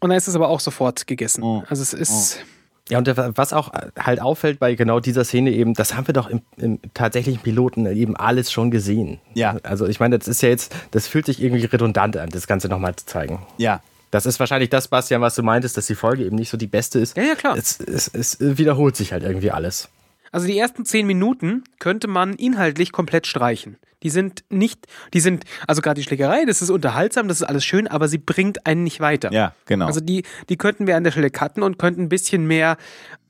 [0.00, 1.42] Und dann ist es aber auch sofort gegessen.
[1.42, 1.62] Oh.
[1.68, 2.38] Also es ist.
[2.40, 2.57] Oh.
[2.88, 6.28] Ja, und was auch halt auffällt bei genau dieser Szene eben, das haben wir doch
[6.28, 9.20] im, im tatsächlichen Piloten eben alles schon gesehen.
[9.34, 9.56] Ja.
[9.62, 12.68] Also ich meine, das ist ja jetzt, das fühlt sich irgendwie redundant an, das Ganze
[12.68, 13.46] nochmal zu zeigen.
[13.58, 13.82] Ja.
[14.10, 16.66] Das ist wahrscheinlich das, Bastian, was du meintest, dass die Folge eben nicht so die
[16.66, 17.16] beste ist.
[17.16, 17.56] Ja, ja, klar.
[17.58, 19.90] Es, es, es wiederholt sich halt irgendwie alles.
[20.32, 23.76] Also die ersten zehn Minuten könnte man inhaltlich komplett streichen.
[24.02, 27.64] Die sind nicht, die sind, also gerade die Schlägerei, das ist unterhaltsam, das ist alles
[27.64, 29.32] schön, aber sie bringt einen nicht weiter.
[29.32, 29.86] Ja, genau.
[29.86, 32.76] Also die, die könnten wir an der Stelle cutten und könnten ein bisschen mehr,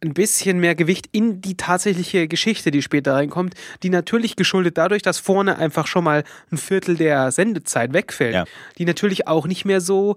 [0.04, 5.02] ein bisschen mehr Gewicht in die tatsächliche Geschichte, die später reinkommt, die natürlich geschuldet dadurch,
[5.02, 8.44] dass vorne einfach schon mal ein Viertel der Sendezeit wegfällt, ja.
[8.76, 10.16] die natürlich auch nicht mehr so,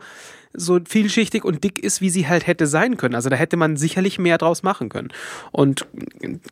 [0.54, 3.16] so vielschichtig und dick ist, wie sie halt hätte sein können.
[3.16, 5.10] Also da hätte man sicherlich mehr draus machen können.
[5.52, 5.88] Und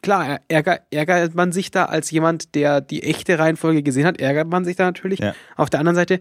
[0.01, 4.47] klar, ärger, ärgert man sich da als jemand, der die echte Reihenfolge gesehen hat, ärgert
[4.47, 5.19] man sich da natürlich.
[5.19, 5.33] Ja.
[5.55, 6.19] Auf der anderen Seite,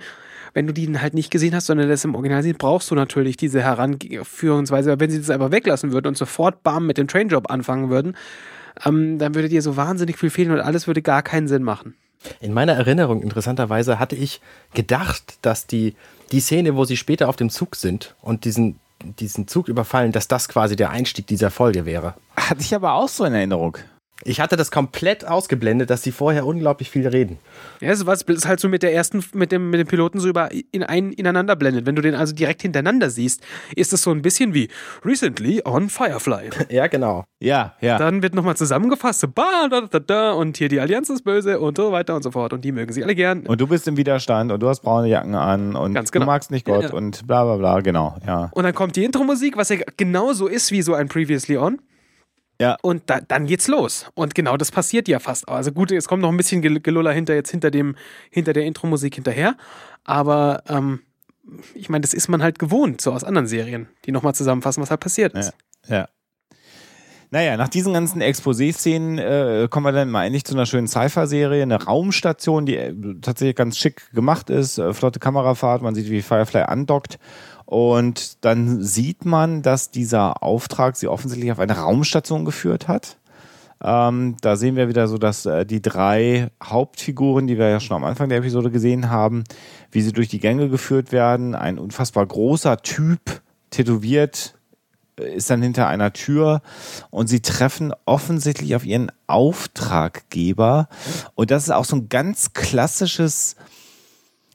[0.55, 3.37] wenn du die halt nicht gesehen hast, sondern das im Original siehst, brauchst du natürlich
[3.37, 4.99] diese Heranführungsweise.
[4.99, 8.17] Wenn sie das einfach weglassen würden und sofort bam mit dem Trainjob anfangen würden,
[8.85, 11.95] ähm, dann würde dir so wahnsinnig viel fehlen und alles würde gar keinen Sinn machen.
[12.41, 14.41] In meiner Erinnerung, interessanterweise, hatte ich
[14.75, 15.95] gedacht, dass die,
[16.33, 18.81] die Szene, wo sie später auf dem Zug sind und diesen,
[19.21, 22.15] diesen Zug überfallen, dass das quasi der Einstieg dieser Folge wäre.
[22.37, 23.79] Hatte ich aber auch so in Erinnerung.
[24.25, 27.39] Ich hatte das komplett ausgeblendet, dass sie vorher unglaublich viel reden.
[27.81, 30.49] Ja, das ist halt so mit der ersten, mit dem, mit dem Piloten so über
[30.73, 31.87] in ein, ineinander blendet.
[31.87, 33.43] Wenn du den also direkt hintereinander siehst,
[33.77, 34.69] ist das so ein bisschen wie
[35.05, 36.51] Recently on Firefly.
[36.69, 37.25] ja, genau.
[37.39, 37.97] Ja, ja.
[37.97, 41.61] Dann wird nochmal zusammengefasst, so, bah, da, da, da, und hier die Allianz ist böse
[41.61, 42.53] und so weiter und so fort.
[42.53, 43.47] Und die mögen sie alle gern.
[43.47, 46.25] Und du bist im Widerstand und du hast braune Jacken an und Ganz genau.
[46.25, 46.95] du magst nicht Gott ja, ja.
[46.95, 48.51] und bla bla bla, genau, ja.
[48.53, 51.79] Und dann kommt die Intro-Musik, was ja genauso ist wie so ein Previously On.
[52.61, 52.77] Ja.
[52.83, 54.07] Und da, dann geht's los.
[54.15, 55.49] Und genau das passiert ja fast.
[55.49, 57.97] Also gut, es kommt noch ein bisschen Geluller hinter jetzt hinter dem,
[58.31, 59.57] hinter der Intro-Musik hinterher.
[60.05, 61.01] Aber ähm,
[61.75, 64.91] ich meine, das ist man halt gewohnt, so aus anderen Serien, die nochmal zusammenfassen, was
[64.91, 65.55] halt passiert ist.
[65.87, 65.97] Ja.
[65.97, 66.09] ja.
[67.31, 71.63] Naja, nach diesen ganzen Exposé-Szenen äh, kommen wir dann mal endlich zu einer schönen Cypher-Serie,
[71.63, 76.23] eine Raumstation, die äh, tatsächlich ganz schick gemacht ist, äh, flotte Kamerafahrt, man sieht, wie
[76.23, 77.19] Firefly andockt
[77.69, 83.19] und dann sieht man, dass dieser Auftrag sie offensichtlich auf eine Raumstation geführt hat.
[83.85, 87.99] Ähm, da sehen wir wieder so, dass äh, die drei Hauptfiguren, die wir ja schon
[87.99, 89.45] am Anfang der Episode gesehen haben,
[89.91, 91.55] wie sie durch die Gänge geführt werden.
[91.55, 94.55] Ein unfassbar großer Typ, tätowiert,
[95.21, 96.63] äh, ist dann hinter einer Tür
[97.11, 100.89] und sie treffen offensichtlich auf ihren Auftraggeber.
[101.35, 103.57] Und das ist auch so ein ganz klassisches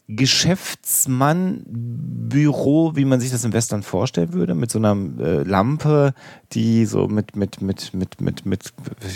[0.08, 6.14] Geschäftsmannbüro, wie man sich das im Western vorstellen würde, mit so einer äh, Lampe,
[6.54, 8.74] die so mit, mit, mit, mit, mit, mit,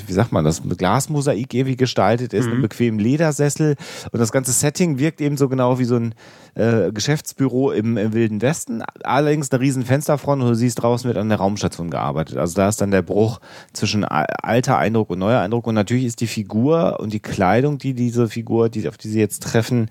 [0.08, 2.54] wie sagt man das, mit Glasmosaik irgendwie gestaltet ist, mhm.
[2.54, 3.76] einem bequemen Ledersessel.
[4.12, 6.16] Und das ganze Setting wirkt eben so genau wie so ein
[6.56, 8.84] äh, Geschäftsbüro im, im, Wilden Westen.
[9.04, 12.38] Allerdings eine riesen Fensterfront und du siehst, draußen wird an der Raumstation gearbeitet.
[12.38, 13.40] Also da ist dann der Bruch
[13.74, 15.68] zwischen alter Eindruck und neuer Eindruck.
[15.68, 19.20] Und natürlich ist die Figur und die Kleidung, die diese Figur, die, auf die sie
[19.20, 19.90] jetzt treffen,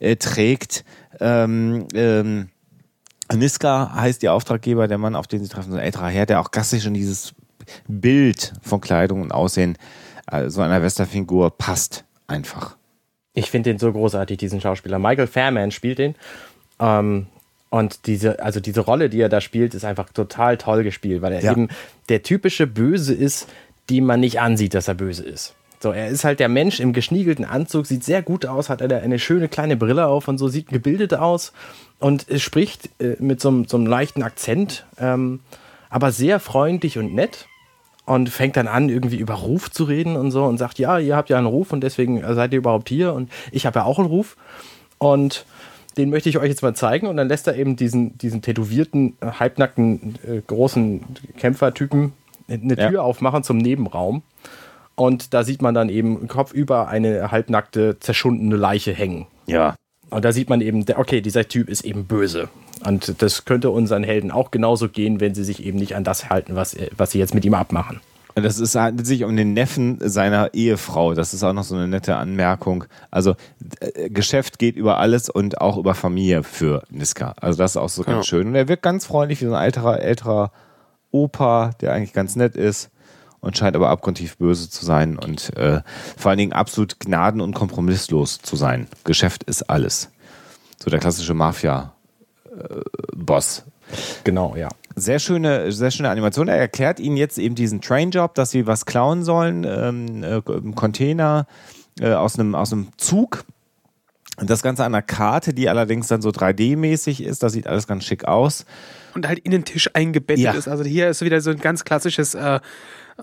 [0.00, 0.84] äh, trägt,
[1.20, 2.48] ähm, ähm,
[3.34, 6.40] Niska heißt ihr Auftraggeber, der Mann, auf den sie treffen, so ein älterer Herr, der
[6.40, 7.34] auch klassisch in dieses
[7.86, 9.76] Bild von Kleidung und Aussehen
[10.30, 12.76] äh, so einer Westerfigur passt einfach.
[13.34, 14.98] Ich finde den so großartig, diesen Schauspieler.
[14.98, 16.14] Michael Fairman spielt den.
[16.80, 17.26] Ähm,
[17.70, 21.34] und diese, also diese Rolle, die er da spielt, ist einfach total toll gespielt, weil
[21.34, 21.52] er ja.
[21.52, 21.68] eben
[22.08, 23.46] der typische Böse ist,
[23.90, 25.54] die man nicht ansieht, dass er böse ist.
[25.80, 28.96] So, er ist halt der Mensch im geschniegelten Anzug, sieht sehr gut aus, hat eine,
[28.96, 31.52] eine schöne kleine Brille auf und so, sieht gebildet aus
[32.00, 35.40] und spricht äh, mit so, so, einem leichten Akzent, ähm,
[35.90, 37.46] aber sehr freundlich und nett
[38.04, 41.16] und fängt dann an, irgendwie über Ruf zu reden und so und sagt, ja, ihr
[41.16, 43.98] habt ja einen Ruf und deswegen seid ihr überhaupt hier und ich habe ja auch
[43.98, 44.36] einen Ruf
[44.98, 45.44] und
[45.96, 49.16] den möchte ich euch jetzt mal zeigen und dann lässt er eben diesen, diesen tätowierten,
[49.20, 51.04] äh, halbnackten, äh, großen
[51.36, 52.12] Kämpfertypen
[52.48, 53.00] eine Tür ja.
[53.02, 54.22] aufmachen zum Nebenraum
[54.94, 59.26] und da sieht man dann eben kopfüber eine halbnackte, zerschundene Leiche hängen.
[59.46, 59.74] Ja.
[60.10, 62.48] Und da sieht man eben, okay, dieser Typ ist eben böse.
[62.84, 66.30] Und das könnte unseren Helden auch genauso gehen, wenn sie sich eben nicht an das
[66.30, 68.00] halten, was, was sie jetzt mit ihm abmachen.
[68.34, 71.14] Das ist, handelt sich um den Neffen seiner Ehefrau.
[71.14, 72.84] Das ist auch noch so eine nette Anmerkung.
[73.10, 73.34] Also
[73.80, 77.34] äh, Geschäft geht über alles und auch über Familie für Niska.
[77.40, 78.22] Also das ist auch so ganz Ja.
[78.22, 78.46] schön.
[78.46, 80.52] Und er wirkt ganz freundlich wie so ein älterer, älterer
[81.10, 82.90] Opa, der eigentlich ganz nett ist
[83.40, 85.80] und scheint aber abgrundtief böse zu sein und äh,
[86.16, 88.88] vor allen Dingen absolut gnaden- und kompromisslos zu sein.
[89.04, 90.10] Geschäft ist alles.
[90.82, 91.94] So der klassische Mafia-Boss.
[94.24, 94.68] Genau, ja.
[94.96, 96.48] Sehr schöne, sehr schöne Animation.
[96.48, 100.74] Er erklärt ihnen jetzt eben diesen Train-Job, dass sie was klauen sollen, ähm, äh, im
[100.74, 101.46] Container
[102.00, 103.44] äh, aus, einem, aus einem Zug.
[104.40, 107.42] Und das Ganze an einer Karte, die allerdings dann so 3D-mäßig ist.
[107.42, 108.66] Das sieht alles ganz schick aus.
[109.14, 110.52] Und halt in den Tisch eingebettet Ja.
[110.52, 110.68] ist.
[110.68, 112.60] Also hier ist wieder so ein ganz klassisches äh,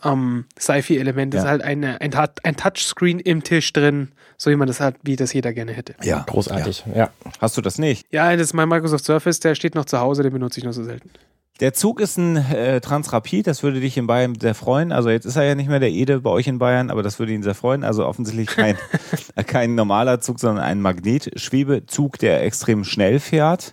[0.03, 1.33] ähm, Sci-Fi-Element.
[1.33, 1.45] Das Ja.
[1.45, 2.11] ist halt eine, ein,
[2.43, 5.95] ein Touchscreen im Tisch drin, so wie man das hat, wie das jeder gerne hätte.
[6.03, 6.23] Ja.
[6.27, 7.09] Großartig, ja.
[7.39, 8.05] Hast du das nicht?
[8.11, 10.73] Ja, das ist mein Microsoft Surface, der steht noch zu Hause, den benutze ich noch
[10.73, 11.09] so selten.
[11.61, 14.91] Der Zug ist ein äh, Transrapid, das würde dich in Bayern sehr freuen.
[14.91, 17.17] Also jetzt ist er ja nicht mehr der Ede bei euch in Bayern, aber das
[17.17, 17.85] würde ihn sehr freuen.
[17.85, 18.75] Also offensichtlich kein,
[19.47, 23.71] kein normaler Zug, sondern ein Magnetschwebezug, der extrem schnell fährt.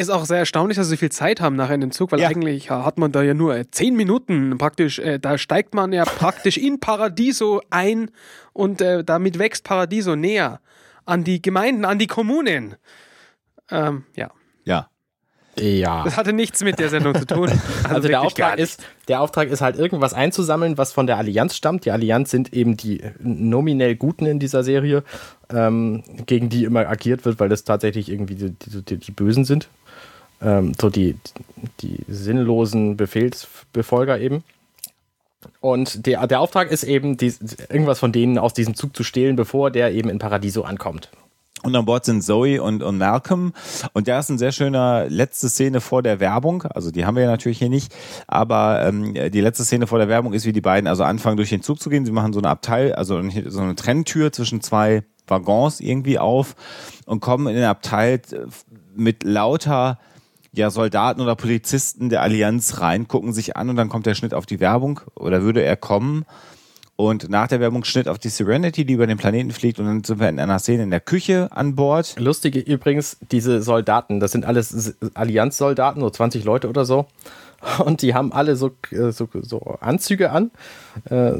[0.00, 2.28] Ist auch sehr erstaunlich, dass sie viel Zeit haben nachher in dem Zug, weil Ja.
[2.28, 6.04] eigentlich hat man da ja nur äh, zehn Minuten praktisch, äh, da steigt man ja
[6.04, 8.10] praktisch in Paradiso ein
[8.54, 10.60] und äh, damit wächst Paradiso näher
[11.04, 12.76] an die Gemeinden, an die Kommunen.
[13.70, 14.30] Ähm, ja,
[14.64, 14.88] Ja.
[15.58, 16.04] Ja.
[16.04, 17.50] das hatte nichts mit der Sendung zu tun.
[17.88, 21.18] Also der wirklich gar Auftrag, ist, der Auftrag ist halt irgendwas einzusammeln, was von der
[21.18, 21.84] Allianz stammt.
[21.84, 25.02] Die Allianz sind eben die nominell Guten in dieser Serie,
[25.52, 29.44] ähm, gegen die immer agiert wird, weil das tatsächlich irgendwie die, die, die, die Bösen
[29.44, 29.68] sind.
[30.42, 31.16] Ähm, so die,
[31.80, 34.42] die sinnlosen Befehlsbefolger eben.
[35.60, 37.32] Und der, der Auftrag ist eben, die,
[37.68, 41.10] irgendwas von denen aus diesem Zug zu stehlen, bevor der eben in Paradiso ankommt.
[41.62, 43.52] Und an Bord sind Zoe und, und Malcolm.
[43.92, 46.62] Und da ist eine sehr schöne letzte Szene vor der Werbung.
[46.62, 47.94] Also die haben wir ja natürlich hier nicht.
[48.26, 51.50] Aber ähm, die letzte Szene vor der Werbung ist, wie die beiden also anfangen, durch
[51.50, 52.06] den Zug zu gehen.
[52.06, 56.56] Sie machen so eine Abteil, also so eine Trenntür zwischen zwei Waggons irgendwie auf
[57.04, 58.22] und kommen in den Abteil
[58.94, 59.98] mit lauter
[60.52, 64.34] ja, Soldaten oder Polizisten der Allianz rein, gucken sich an und dann kommt der Schnitt
[64.34, 66.24] auf die Werbung oder würde er kommen.
[66.96, 69.78] Und nach der Werbung Schnitt auf die Serenity, die über den Planeten fliegt.
[69.78, 72.16] Und dann sind wir in einer Szene in der Küche an Bord.
[72.18, 77.06] Lustige übrigens, diese Soldaten, das sind alles Allianz-Soldaten, so 20 Leute oder so.
[77.84, 80.50] Und die haben alle so, äh, so, so Anzüge an,
[81.10, 81.32] äh,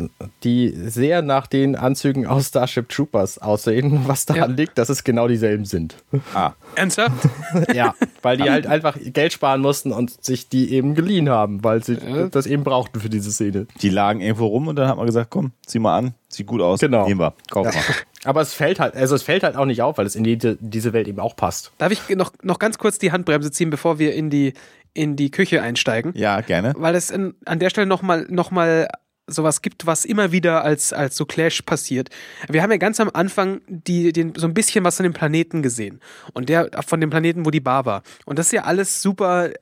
[0.45, 4.57] die sehr nach den Anzügen aus Starship Troopers aussehen, was daran Ja.
[4.57, 5.97] liegt, dass es genau dieselben sind.
[6.35, 7.29] Ah, Ernsthaft?
[7.75, 11.83] Ja, weil die halt einfach Geld sparen mussten und sich die eben geliehen haben, weil
[11.83, 11.97] sie
[12.31, 13.67] das eben brauchten für diese Szene.
[13.81, 16.61] die lagen irgendwo rum und dann hat man gesagt, komm, zieh mal an, sieht gut
[16.61, 16.81] aus.
[16.81, 17.07] Genau.
[17.07, 17.81] Nehmen wir, kaufen wir.
[18.25, 20.37] Aber es fällt halt, also es fällt halt auch nicht auf, weil es in die,
[20.37, 21.73] diese Welt eben auch passt.
[21.79, 24.53] Darf ich noch, noch ganz kurz die Handbremse ziehen, bevor wir in die,
[24.95, 26.13] in die Küche einsteigen?
[26.15, 26.75] Ja, gerne.
[26.77, 28.89] Weil es in, an der Stelle nochmal noch mal
[29.33, 32.11] sowas gibt, was immer wieder als, als so Clash passiert.
[32.49, 35.63] Wir haben ja ganz am Anfang die, den, so ein bisschen was von dem Planeten
[35.63, 36.01] gesehen.
[36.33, 38.03] Und der von dem Planeten, wo die Bar war.
[38.25, 39.55] Und das ist ja alles super äh,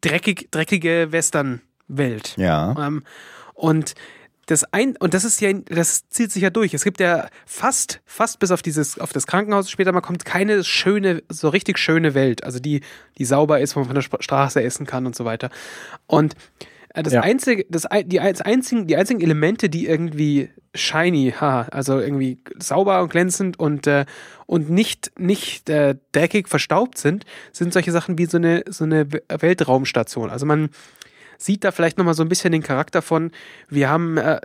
[0.00, 2.34] dreckig, dreckige Western-Welt.
[2.36, 2.74] Ja.
[2.78, 3.04] Ähm,
[3.54, 3.94] und
[4.46, 6.74] das ein und das ist ja das zieht sich ja durch.
[6.74, 10.64] Es gibt ja fast fast bis auf dieses auf das Krankenhaus später mal kommt keine
[10.64, 12.80] schöne so richtig schöne Welt, also die
[13.18, 15.50] die sauber ist, wo man von der Straße essen kann und so weiter.
[16.06, 16.34] Und
[16.94, 17.20] äh, das Ja.
[17.22, 23.02] einzige das die ein- einzigen die einzigen Elemente, die irgendwie shiny, ha, also irgendwie sauber
[23.02, 24.06] und glänzend und äh,
[24.46, 29.06] und nicht nicht äh, dreckig verstaubt sind, sind solche Sachen wie so eine so eine
[29.28, 30.30] Weltraumstation.
[30.30, 30.70] Also man
[31.44, 33.30] sieht da vielleicht nochmal so ein bisschen den Charakter von,
[33.68, 34.40] wir haben, äh,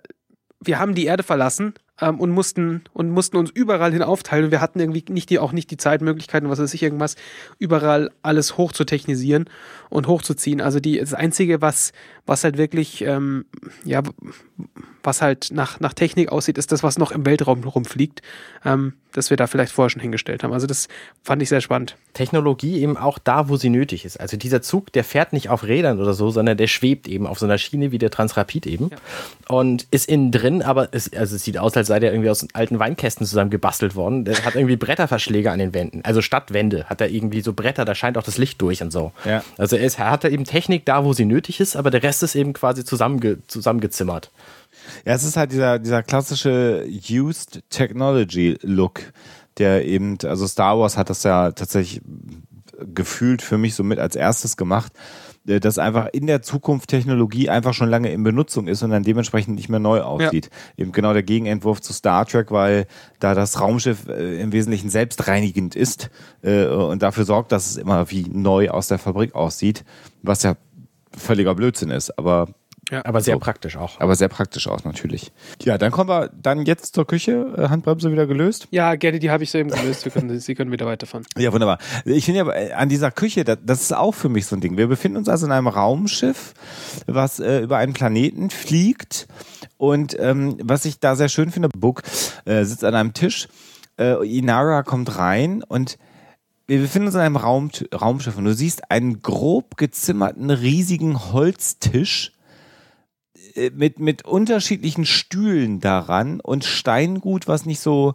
[0.60, 4.52] wir haben die Erde verlassen ähm, und mussten und mussten uns überall hin aufteilen und
[4.52, 7.16] wir hatten irgendwie nicht die, auch nicht die Zeitmöglichkeiten, was weiß ich, irgendwas,
[7.60, 9.46] überall alles hoch zu technisieren
[9.90, 10.62] und hochzuziehen.
[10.62, 11.94] Also die, das Einzige, was,
[12.26, 13.46] was halt wirklich, ähm,
[13.84, 14.04] ja,
[15.04, 18.22] was halt nach, nach Technik aussieht, ist das, was noch im Weltraum rumfliegt,
[18.66, 20.54] ähm, das wir da vielleicht vorher schon hingestellt haben.
[20.54, 20.90] Also das
[21.24, 21.96] fand ich sehr spannend.
[22.14, 24.20] Technologie eben auch da, wo sie nötig ist.
[24.20, 27.40] Also dieser Zug, der fährt nicht auf Rädern oder so, sondern der schwebt eben auf
[27.40, 28.90] so einer Schiene wie der Transrapid eben
[29.48, 32.46] und ist innen drin, aber es, also es sieht aus, als sei der irgendwie aus
[32.54, 34.26] alten Weinkästen zusammen gebastelt worden.
[34.26, 37.86] Der hat irgendwie Bretterverschläge an den Wänden, also statt Wände hat er irgendwie so Bretter,
[37.86, 39.12] da scheint auch das Licht durch und so.
[39.26, 39.44] Ja.
[39.58, 42.36] Also es hat er eben Technik da, wo sie nötig ist, aber der Rest ist
[42.36, 44.32] eben quasi zusammenge zusammengezimmert.
[45.06, 49.02] Ja, es ist halt dieser, dieser klassische Used Technology Look,
[49.58, 52.02] der eben, also Star Wars hat das ja tatsächlich
[52.94, 54.92] gefühlt für mich so mit als erstes gemacht.
[55.48, 59.04] Äh, dass einfach in der Zukunft Technologie einfach schon lange in Benutzung ist und dann
[59.04, 60.50] dementsprechend nicht mehr neu aussieht.
[60.52, 60.84] Ja.
[60.84, 62.86] Eben genau der Gegenentwurf zu Star Trek, weil
[63.20, 66.10] da das Raumschiff äh, im Wesentlichen selbstreinigend ist
[66.44, 69.84] äh, und dafür sorgt, dass es immer wie neu aus der Fabrik aussieht,
[70.22, 70.56] was ja
[71.16, 72.18] völliger Blödsinn ist.
[72.18, 72.48] Aber
[72.92, 73.40] ja, aber sehr so.
[73.40, 74.00] praktisch auch.
[74.00, 75.32] Aber sehr praktisch auch, natürlich.
[75.64, 77.54] Ja, dann kommen wir dann jetzt zur Küche.
[77.58, 78.68] Äh, Handbremse wieder gelöst?
[78.72, 80.06] Ja, gerne, die habe ich so eben gelöst.
[80.06, 81.26] Wir können, Sie können wieder weiterfahren.
[81.38, 81.78] Ja, wunderbar.
[82.06, 84.62] Ich finde ja äh, an dieser Küche, das, das, ist auch für mich so ein
[84.62, 84.78] Ding.
[84.78, 86.54] Wir befinden uns also in einem Raumschiff,
[87.06, 89.28] was äh, über einen Planeten fliegt.
[89.78, 92.04] Und ähm, was ich da sehr schön finde, Book
[92.46, 93.48] äh, sitzt an einem Tisch.
[94.00, 95.98] Äh, Inara kommt rein und
[96.68, 102.34] wir befinden uns in einem Raum, Raumschiff und du siehst einen grob gezimmerten, riesigen Holztisch
[103.76, 108.14] mit, mit unterschiedlichen Stühlen daran und Steingut, was nicht so,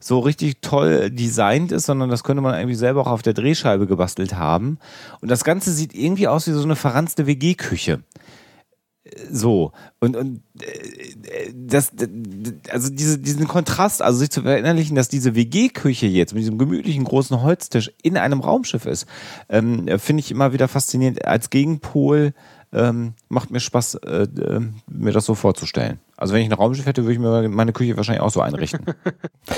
[0.00, 3.86] so richtig toll designt ist, sondern das könnte man irgendwie selber auch auf der Drehscheibe
[3.86, 4.78] gebastelt haben.
[5.20, 8.02] Und das Ganze sieht irgendwie aus wie so eine verranzte WG-Küche.
[9.30, 9.72] So.
[10.00, 11.92] Und, und äh, das,
[12.70, 17.04] also diese, diesen Kontrast, also sich zu verinnerlichen, dass diese WG-Küche jetzt mit diesem gemütlichen
[17.04, 19.06] großen Holztisch in einem Raumschiff ist,
[19.48, 22.34] ähm, finde ich immer wieder faszinierend als Gegenpol
[22.72, 26.00] ähm, macht mir Spaß, äh, äh, mir das so vorzustellen.
[26.16, 28.84] Also wenn ich ein Raumschiff hätte, würde ich mir meine Küche wahrscheinlich auch so einrichten.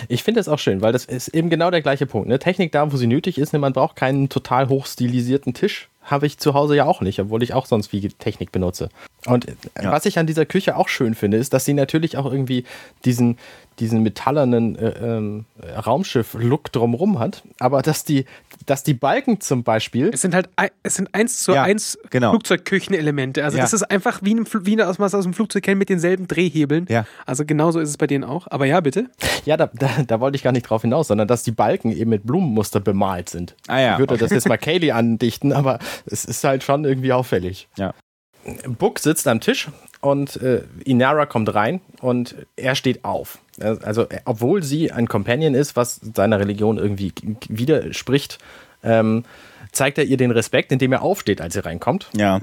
[0.09, 2.29] Ich finde es auch schön, weil das ist eben genau der gleiche Punkt.
[2.29, 2.39] Ne?
[2.39, 3.59] Technik da, wo sie nötig ist, ne?
[3.59, 5.89] man braucht keinen total hochstilisierten Tisch.
[6.03, 8.91] Habe ich zu Hause ja auch nicht, obwohl ich auch sonst viel Technik benutze.
[9.27, 9.93] Und äh, ja.
[9.93, 12.65] was ich an dieser Küche auch schön finde, ist, dass sie natürlich auch irgendwie
[13.05, 13.39] diesen,
[13.79, 18.25] diesen metallernen äh, ähm, Raumschiff-Look drumrum hat, aber dass die,
[18.69, 20.11] dass die Balken zum Beispiel.
[20.13, 20.51] Es sind halt
[20.83, 22.31] es sind eins zu ja, eins genau.
[22.31, 23.43] Flugzeugküchenelemente.
[23.43, 23.65] Also ja.
[23.65, 26.87] das ist einfach wie, ein, wie was man aus dem Flugzeug kennt mit denselben Drehhebeln.
[26.89, 27.07] Ja.
[27.25, 28.47] Also genauso ist es bei denen auch.
[28.51, 29.11] Aber ja, bitte.
[29.45, 32.11] Ja, da, da, da wollte ich gar nicht drauf hinaus, sondern dass die Balken eben
[32.11, 33.57] mit Blumenmuster bemalt sind.
[33.67, 33.93] Ah, ja.
[33.95, 34.25] Ich würde okay.
[34.25, 37.69] das jetzt mal Kaylee andichten, aber es ist halt schon irgendwie auffällig.
[37.77, 37.95] Ja.
[38.67, 39.69] Book sitzt am Tisch
[40.01, 43.39] und äh, Inara kommt rein und er steht auf.
[43.61, 47.13] Also, obwohl sie ein Companion ist, was seiner Religion irgendwie
[47.49, 48.39] widerspricht,
[48.83, 49.25] ähm,
[49.73, 52.09] zeigt er ihr den Respekt, indem er aufsteht, als sie reinkommt.
[52.17, 52.41] Ja.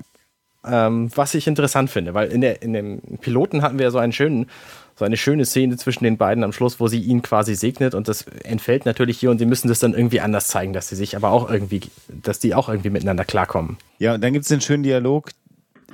[0.65, 4.13] Ähm, was ich interessant finde, weil in, der, in dem Piloten hatten wir so einen
[4.13, 4.47] schönen,
[4.95, 8.07] so eine schöne Szene zwischen den beiden am Schluss, wo sie ihn quasi segnet und
[8.07, 11.15] das entfällt natürlich hier und sie müssen das dann irgendwie anders zeigen, dass sie sich
[11.15, 13.77] aber auch irgendwie, dass die auch irgendwie miteinander klarkommen.
[13.99, 15.29] Ja, und dann gibt es den schönen Dialog,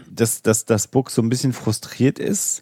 [0.10, 2.62] dass, dass das Book so ein bisschen frustriert ist,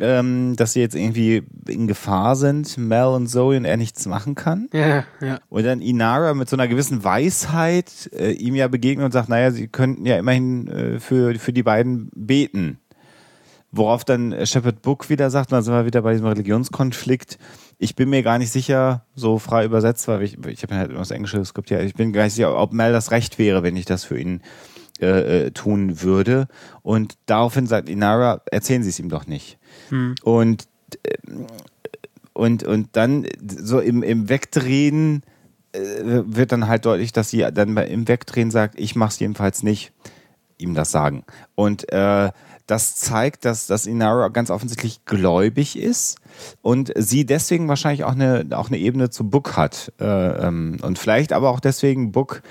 [0.00, 4.34] ähm, dass sie jetzt irgendwie in Gefahr sind, Mel und Zoe und er nichts machen
[4.34, 4.68] kann.
[4.72, 5.38] Ja, ja.
[5.48, 9.50] Und dann Inara mit so einer gewissen Weisheit äh, ihm ja begegnet und sagt, naja,
[9.50, 12.78] sie könnten ja immerhin äh, für, für die beiden beten.
[13.70, 17.38] Worauf dann Shepard Book wieder sagt, und dann sind wir wieder bei diesem Religionskonflikt.
[17.78, 21.00] Ich bin mir gar nicht sicher, so frei übersetzt, weil ich, ich habe halt immer
[21.00, 23.76] das englische Skript ja, ich bin gar nicht sicher, ob Mel das Recht wäre, wenn
[23.76, 24.40] ich das für ihn
[25.00, 26.48] äh, äh, tun würde.
[26.82, 29.58] Und daraufhin sagt Inara, erzählen Sie es ihm doch nicht.
[29.90, 30.14] Hm.
[30.22, 30.68] Und,
[31.04, 31.16] äh,
[32.32, 35.22] und, und dann so im, im Wegdrehen
[35.72, 39.92] äh, wird dann halt deutlich, dass sie dann im Wegdrehen sagt, ich mach's jedenfalls nicht,
[40.56, 41.24] ihm das sagen.
[41.54, 42.30] Und äh,
[42.66, 46.18] das zeigt, dass, dass Inara ganz offensichtlich gläubig ist
[46.60, 49.92] und sie deswegen wahrscheinlich auch eine, auch eine Ebene zu Book hat.
[50.00, 52.42] Äh, ähm, und vielleicht aber auch deswegen Book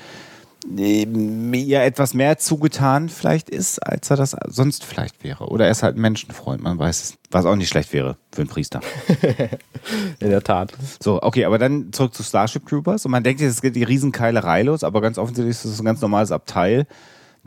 [0.70, 5.48] mir etwas mehr zugetan vielleicht ist, als er das sonst vielleicht wäre.
[5.48, 7.18] Oder er ist halt ein Menschenfreund, man weiß es.
[7.32, 8.82] Was auch nicht schlecht wäre für einen Priester.
[10.20, 10.74] In der Tat.
[11.02, 13.06] So, okay, aber dann zurück zu Starship Troopers.
[13.06, 16.02] Und man denkt, es geht die Riesenkeilerei los, aber ganz offensichtlich ist es ein ganz
[16.02, 16.86] normales Abteil.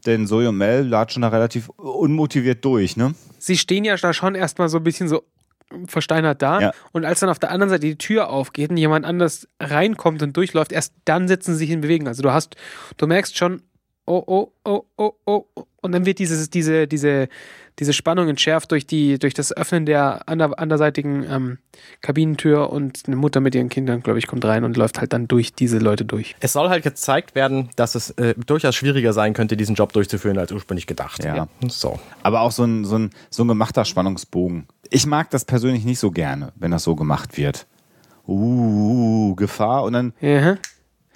[0.06, 3.14] Denn und Mel latschen da relativ unmotiviert durch, ne?
[3.38, 5.22] Sie stehen ja da schon erstmal so ein bisschen so
[5.86, 6.60] versteinert da.
[6.60, 6.72] Ja.
[6.92, 10.36] Und als dann auf der anderen Seite die Tür aufgeht und jemand anders reinkommt und
[10.36, 12.08] durchläuft, erst dann setzen sie sich in Bewegung.
[12.08, 12.56] Also du hast,
[12.96, 13.62] du merkst schon,
[14.06, 15.44] oh, oh, oh, oh, oh,
[15.82, 17.28] und dann wird dieses, diese, diese,
[17.78, 21.58] diese Spannung entschärft durch, die, durch das Öffnen der ander, anderseitigen ähm,
[22.02, 25.28] Kabinentür und eine Mutter mit ihren Kindern, glaube ich, kommt rein und läuft halt dann
[25.28, 26.36] durch diese Leute durch.
[26.40, 30.36] Es soll halt gezeigt werden, dass es äh, durchaus schwieriger sein könnte, diesen Job durchzuführen,
[30.36, 31.24] als ursprünglich gedacht.
[31.24, 31.36] Ja.
[31.36, 31.48] ja.
[31.68, 31.98] So.
[32.22, 34.66] Aber auch so ein, so, ein, so ein gemachter Spannungsbogen.
[34.90, 37.66] Ich mag das persönlich nicht so gerne, wenn das so gemacht wird.
[38.26, 40.12] Uh, Gefahr und dann.
[40.20, 40.56] Ja.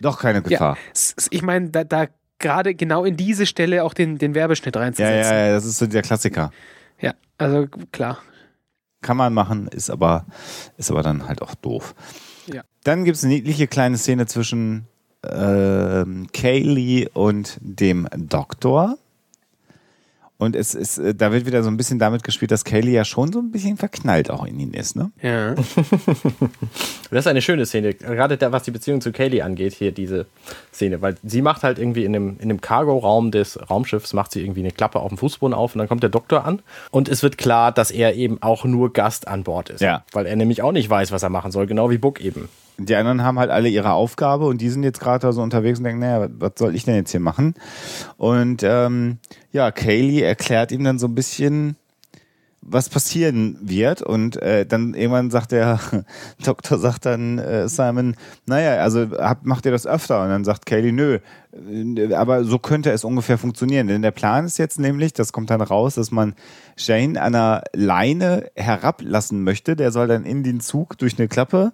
[0.00, 0.76] Doch keine Gefahr.
[0.76, 2.06] Ja, ich meine, da, da
[2.38, 5.14] gerade genau in diese Stelle auch den, den Werbeschnitt reinzusetzen.
[5.14, 6.50] Ja, ja, ja, das ist so der Klassiker.
[7.00, 8.18] Ja, also klar.
[9.00, 10.26] Kann man machen, ist aber,
[10.76, 11.94] ist aber dann halt auch doof.
[12.52, 12.62] Ja.
[12.84, 14.86] Dann gibt es eine niedliche kleine Szene zwischen
[15.22, 18.96] äh, Kaylee und dem Doktor.
[20.36, 23.04] Und es ist, äh, da wird wieder so ein bisschen damit gespielt, dass Kaylee ja
[23.04, 25.10] schon so ein bisschen verknallt auch in ihn ist, ne?
[25.22, 25.54] Ja.
[27.10, 30.26] Das ist eine schöne Szene, gerade da, was die Beziehung zu Kaylee angeht, hier diese
[30.72, 34.40] Szene, weil sie macht halt irgendwie in dem, in dem Cargo-Raum des Raumschiffs, macht sie
[34.40, 36.60] irgendwie eine Klappe auf dem Fußboden auf und dann kommt der Doktor an
[36.90, 39.80] und es wird klar, dass er eben auch nur Gast an Bord ist.
[39.80, 40.02] Ja.
[40.10, 42.48] Weil er nämlich auch nicht weiß, was er machen soll, genau wie Book eben.
[42.78, 45.84] Die anderen haben halt alle ihre Aufgabe und die sind jetzt gerade so unterwegs und
[45.84, 47.54] denken, naja, was, soll ich denn jetzt hier machen?
[48.16, 49.18] Und ähm,
[49.52, 51.76] ja, Kaylee erklärt ihm dann so ein bisschen,
[52.66, 54.02] was passieren wird.
[54.02, 55.78] Und äh, dann irgendwann sagt der
[56.44, 58.16] Doktor, sagt dann äh, Simon,
[58.46, 60.22] naja, also hab, macht ihr das öfter?
[60.22, 61.18] Und dann sagt Kaylee, nö,
[61.52, 63.86] äh, aber so könnte es ungefähr funktionieren.
[63.86, 66.34] Denn der Plan ist jetzt nämlich, das kommt dann raus, dass man
[66.76, 69.76] Jane an einer Leine herablassen möchte.
[69.76, 71.72] Der soll dann in den Zug durch eine Klappe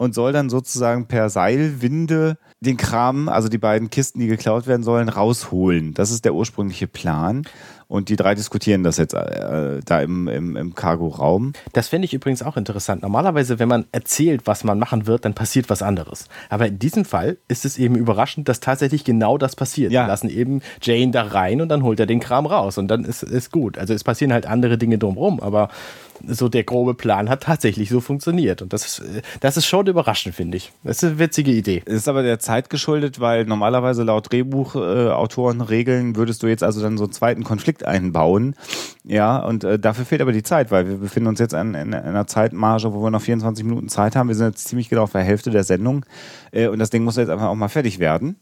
[0.00, 4.82] und soll dann sozusagen per Seilwinde den Kram, also die beiden Kisten, die geklaut werden
[4.82, 5.92] sollen, rausholen.
[5.92, 7.42] Das ist der ursprüngliche Plan.
[7.86, 11.52] Und die drei diskutieren das jetzt äh, da im, im, im Cargo-Raum.
[11.74, 13.02] Das finde ich übrigens auch interessant.
[13.02, 16.28] Normalerweise, wenn man erzählt, was man machen wird, dann passiert was anderes.
[16.48, 19.92] Aber in diesem Fall ist es eben überraschend, dass tatsächlich genau das passiert.
[19.92, 20.04] Ja.
[20.04, 23.04] Wir lassen eben Jane da rein und dann holt er den Kram raus und dann
[23.04, 23.76] ist es gut.
[23.76, 25.68] Also es passieren halt andere Dinge drumherum, aber
[26.26, 28.62] so der grobe Plan hat tatsächlich so funktioniert.
[28.62, 30.72] Und das ist, äh, das ist schon überraschend, finde ich.
[30.84, 31.82] Das ist eine witzige Idee.
[31.86, 36.98] Ist aber der Zeit geschuldet, weil normalerweise laut Drehbuchautoren Regeln würdest du jetzt also dann
[36.98, 38.54] so einen zweiten Konflikt einbauen.
[39.04, 41.94] Ja, und äh, dafür fehlt aber die Zeit, weil wir befinden uns jetzt an, in,
[41.94, 44.28] einer Zeitmarge, wo wir noch 24 Minuten Zeit haben.
[44.28, 46.04] Wir sind jetzt ziemlich genau auf der Hälfte der Sendung.
[46.52, 48.36] Äh, und das Ding muss jetzt einfach auch mal fertig werden.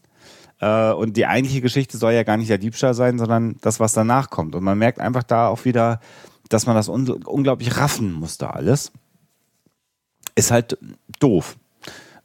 [0.59, 3.93] Äh, und die eigentliche Geschichte soll ja gar nicht der Diebstahl sein, sondern das, was
[3.93, 4.55] danach kommt.
[4.55, 5.99] Und man merkt einfach da auch wieder,
[6.49, 8.91] dass man das un unglaublich raffen musste alles.
[10.35, 10.77] Ist halt
[11.19, 11.57] doof.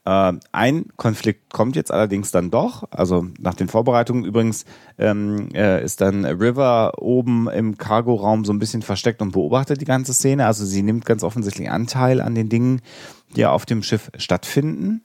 [0.04, 2.84] Äh, ein Konflikt kommt jetzt allerdings dann doch.
[2.90, 4.64] Also nach den Vorbereitungen übrigens
[4.98, 9.86] ähm, äh, ist dann River oben im Cargoraum so ein bisschen versteckt und beobachtet die
[9.86, 10.46] ganze Szene.
[10.46, 12.82] Also sie nimmt ganz offensichtlich Anteil an den Dingen,
[13.36, 15.02] die auf dem Schiff stattfinden.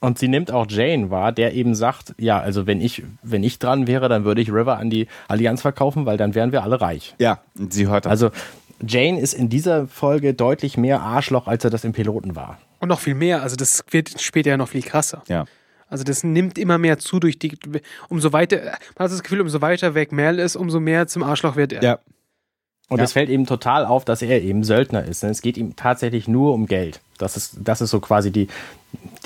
[0.00, 3.58] Und sie nimmt auch Jane wahr, der eben sagt, ja, also wenn ich, wenn ich
[3.58, 6.80] dran wäre, dann würde ich River an die Allianz verkaufen, weil dann wären wir alle
[6.80, 7.14] reich.
[7.18, 8.10] Ja, sie hört das.
[8.10, 8.30] Also
[8.86, 12.58] Jane ist in dieser Folge deutlich mehr Arschloch, als er das im Piloten war.
[12.78, 13.42] Und noch viel mehr.
[13.42, 15.22] Also das wird später ja noch viel krasser.
[15.28, 15.44] ja.
[15.90, 17.56] Also das nimmt immer mehr zu durch die.
[18.10, 21.56] Umso weiter, man hat das Gefühl, umso weiter weg Mel ist, umso mehr zum Arschloch
[21.56, 21.82] wird er.
[21.82, 21.98] Ja,
[22.90, 23.04] Und Ja.
[23.04, 25.22] es fällt eben total auf, dass er eben Söldner ist.
[25.22, 27.00] Denn es geht ihm tatsächlich nur um Geld.
[27.18, 28.48] Das ist, das ist so quasi die,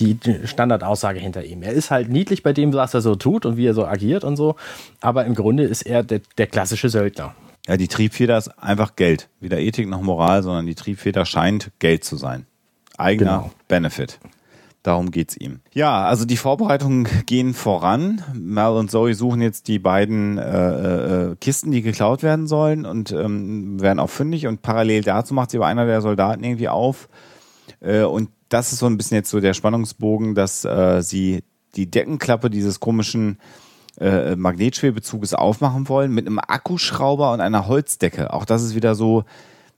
[0.00, 1.62] die Standardaussage hinter ihm.
[1.62, 4.24] Er ist halt niedlich bei dem, was er so tut und wie er so agiert
[4.24, 4.56] und so.
[5.00, 7.34] Aber im Grunde ist er der, der klassische Söldner.
[7.68, 9.28] Ja, die Triebfeder ist einfach Geld.
[9.40, 12.46] Weder Ethik noch Moral, sondern die Triebfeder scheint Geld zu sein.
[12.98, 13.50] Eigener Genau.
[13.68, 14.18] Benefit.
[14.82, 15.60] Darum geht's ihm.
[15.72, 18.24] Ja, also die Vorbereitungen gehen voran.
[18.34, 20.42] Mel und Zoe suchen jetzt die beiden äh,
[21.30, 24.48] äh, Kisten, die geklaut werden sollen und ähm, werden auch fündig.
[24.48, 27.08] Und parallel dazu macht sie aber einer der Soldaten irgendwie auf.
[27.82, 31.42] Äh, und das ist so ein bisschen jetzt so der Spannungsbogen, dass äh, sie
[31.74, 33.38] die Deckenklappe dieses komischen
[33.98, 38.32] äh, Magnetschwebezuges aufmachen wollen mit einem Akkuschrauber und einer Holzdecke.
[38.32, 39.24] Auch das ist wieder so,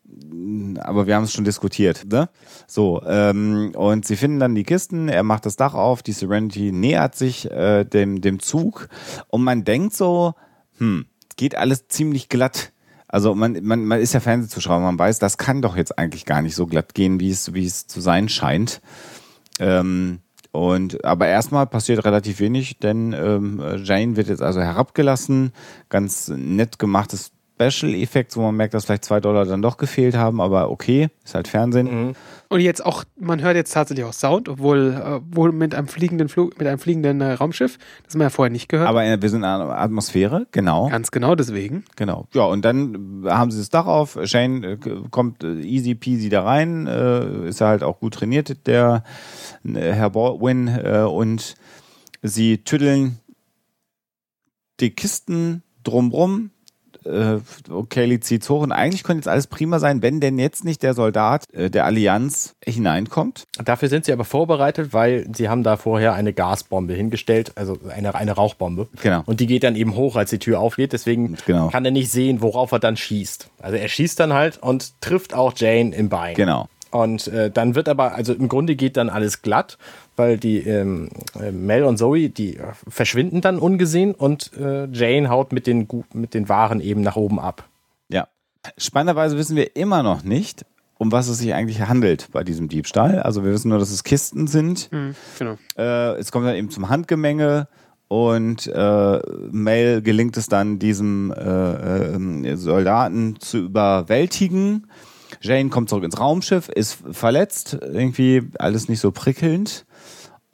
[0.05, 2.07] mh, aber wir haben es schon diskutiert.
[2.11, 2.29] Ne?
[2.67, 6.73] So, ähm, und sie finden dann die Kisten, er macht das Dach auf, die Serenity
[6.73, 8.89] nähert sich äh, dem, dem Zug
[9.29, 10.35] und man denkt so,
[10.79, 12.73] hm, geht alles ziemlich glatt.
[13.15, 16.43] Also man, man, man ist ja Fernsehzuschauer, man weiß, das kann doch jetzt eigentlich gar
[16.43, 18.81] nicht so glatt gehen, wie es, wie es zu sein scheint.
[19.61, 20.19] Ähm,
[20.51, 25.53] und aber erstmal passiert relativ wenig, denn ähm, Jane wird jetzt also herabgelassen.
[25.91, 30.17] Ganz nett gemachtes Special Effects, wo man merkt, dass vielleicht zwei Dollar dann doch gefehlt
[30.17, 32.17] haben, aber okay, ist halt Fernsehen.
[32.49, 36.29] Und jetzt auch, man hört jetzt tatsächlich auch Sound, obwohl, äh, obwohl mit einem fliegenden
[36.29, 38.89] Flug, mit einem fliegenden äh, Raumschiff, das haben wir ja vorher nicht gehört.
[38.89, 40.89] Aber äh, wir sind in einer Atmosphäre, genau.
[40.89, 41.85] Ganz genau deswegen.
[41.97, 42.27] Genau.
[42.33, 44.19] Ja, und dann haben sie das Dach auf.
[44.25, 44.79] Shane äh,
[45.11, 46.87] kommt äh, easy peasy da rein.
[46.87, 49.05] Äh, ist ja halt auch gut trainiert, der
[49.65, 50.69] äh, Herr Baldwin.
[50.69, 51.55] Äh, und
[52.23, 53.21] sie tüddeln
[54.81, 56.51] die Kisten drumrum.
[57.07, 57.39] Äh,
[57.89, 60.95] Kaylee zieht's hoch und eigentlich könnte jetzt alles prima sein, wenn denn jetzt nicht der
[60.95, 63.45] Soldat äh, der Allianz hineinkommt.
[63.65, 68.15] Dafür sind sie aber vorbereitet, weil sie haben da vorher eine Gasbombe hingestellt, also eine,
[68.15, 68.89] eine Rauchbombe.
[69.03, 69.23] Genau.
[69.27, 70.93] Und die geht dann eben hoch, als die Tür aufgeht.
[70.93, 71.69] Deswegen Genau.
[71.69, 73.49] kann er nicht sehen, worauf er dann schießt.
[73.61, 76.35] Also er schießt dann halt und trifft auch Jane im Bein.
[76.35, 76.69] Genau.
[76.91, 79.79] Und äh, dann wird aber, also im Grunde geht dann alles glatt,
[80.17, 81.09] weil die ähm,
[81.41, 85.89] äh, Mel und Zoe, die äh, verschwinden dann ungesehen und äh, Jane haut mit den,
[86.13, 87.69] mit den Waren eben nach oben ab.
[88.09, 88.29] Ja.
[88.79, 90.65] Spannenderweise wissen wir immer noch nicht,
[90.99, 93.21] um was es sich eigentlich handelt bei diesem Diebstahl.
[93.21, 94.89] Also wir wissen nur, dass es Kisten sind.
[95.39, 95.59] Genau.
[95.77, 97.69] Äh, es kommt dann eben zum Handgemenge
[98.09, 104.87] und äh, Mel gelingt es dann, diesem äh, äh, Soldaten zu überwältigen.
[105.41, 109.85] Jane kommt zurück ins Raumschiff, ist verletzt, irgendwie alles nicht so prickelnd.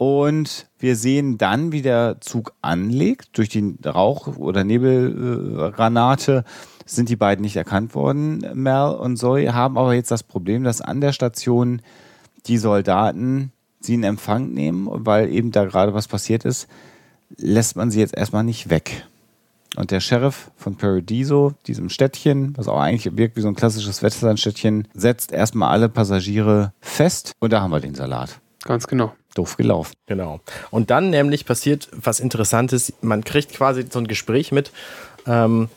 [0.01, 3.37] Und wir sehen dann, wie der Zug anlegt.
[3.37, 6.45] Durch die Rauch- oder Nebelgranate
[6.87, 10.81] sind die beiden nicht erkannt worden, Mel und Zoe, haben aber jetzt das Problem, dass
[10.81, 11.83] an der Station
[12.47, 16.67] die Soldaten sie in Empfang nehmen, weil eben da gerade was passiert ist,
[17.37, 19.07] lässt man sie jetzt erstmal nicht weg.
[19.77, 24.03] Und der Sheriff von Paradiso, diesem Städtchen, was auch eigentlich wirkt wie so ein klassisches
[24.03, 28.41] Westernstädtchen, setzt erstmal alle Passagiere fest und da haben wir den Salat.
[28.65, 29.13] Ganz genau.
[29.35, 29.95] Doof gelaufen.
[30.07, 30.41] Genau.
[30.71, 32.93] Und dann nämlich passiert was Interessantes.
[33.01, 34.73] Man kriegt quasi so ein Gespräch mit,
[35.27, 35.69] ähm,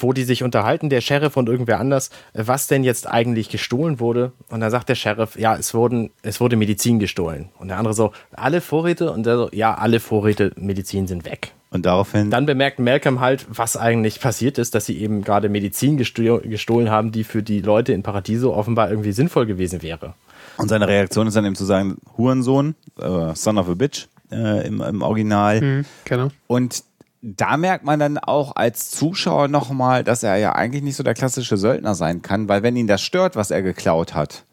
[0.00, 4.32] wo die sich unterhalten, der Sheriff und irgendwer anders, was denn jetzt eigentlich gestohlen wurde.
[4.48, 7.48] Und dann sagt der Sheriff, ja, es, wurden, es wurde Medizin gestohlen.
[7.58, 9.10] Und der andere so, alle Vorräte?
[9.10, 11.52] Und der so, ja, alle Vorräte Medizin sind weg.
[11.70, 12.30] Und daraufhin.
[12.30, 17.10] Dann bemerkt Malcolm halt, was eigentlich passiert ist, dass sie eben gerade Medizin gestohlen haben,
[17.10, 20.14] die für die Leute in Paradiso offenbar irgendwie sinnvoll gewesen wäre.
[20.56, 24.66] Und seine Reaktion ist dann eben zu sagen, Hurensohn, äh, son of a bitch äh,
[24.66, 25.60] im, im Original.
[25.60, 26.28] Mhm, genau.
[26.46, 26.84] Und
[27.22, 31.14] da merkt man dann auch als Zuschauer nochmal, dass er ja eigentlich nicht so der
[31.14, 34.44] klassische Söldner sein kann, weil wenn ihn das stört, was er geklaut hat,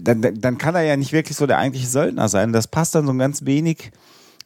[0.00, 2.52] dann, dann kann er ja nicht wirklich so der eigentliche Söldner sein.
[2.52, 3.92] Das passt dann so ein ganz wenig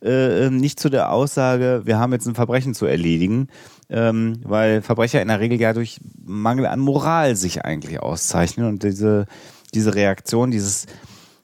[0.02, 3.48] äh, nicht zu der Aussage, wir haben jetzt ein Verbrechen zu erledigen,
[3.88, 8.82] ähm, weil Verbrecher in der Regel ja durch Mangel an Moral sich eigentlich auszeichnen und
[8.84, 9.26] diese,
[9.74, 10.86] diese Reaktion, dieses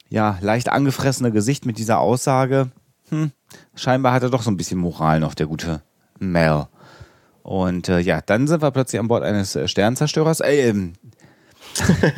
[0.09, 2.71] ja, leicht angefressene Gesicht mit dieser Aussage,
[3.09, 3.33] hm,
[3.75, 5.83] scheinbar hat er doch so ein bisschen Moral noch, der gute
[6.19, 6.67] Mel.
[7.43, 10.95] Und äh, ja, dann sind wir plötzlich an Bord eines äh, Sternzerstörers, äh, ähm,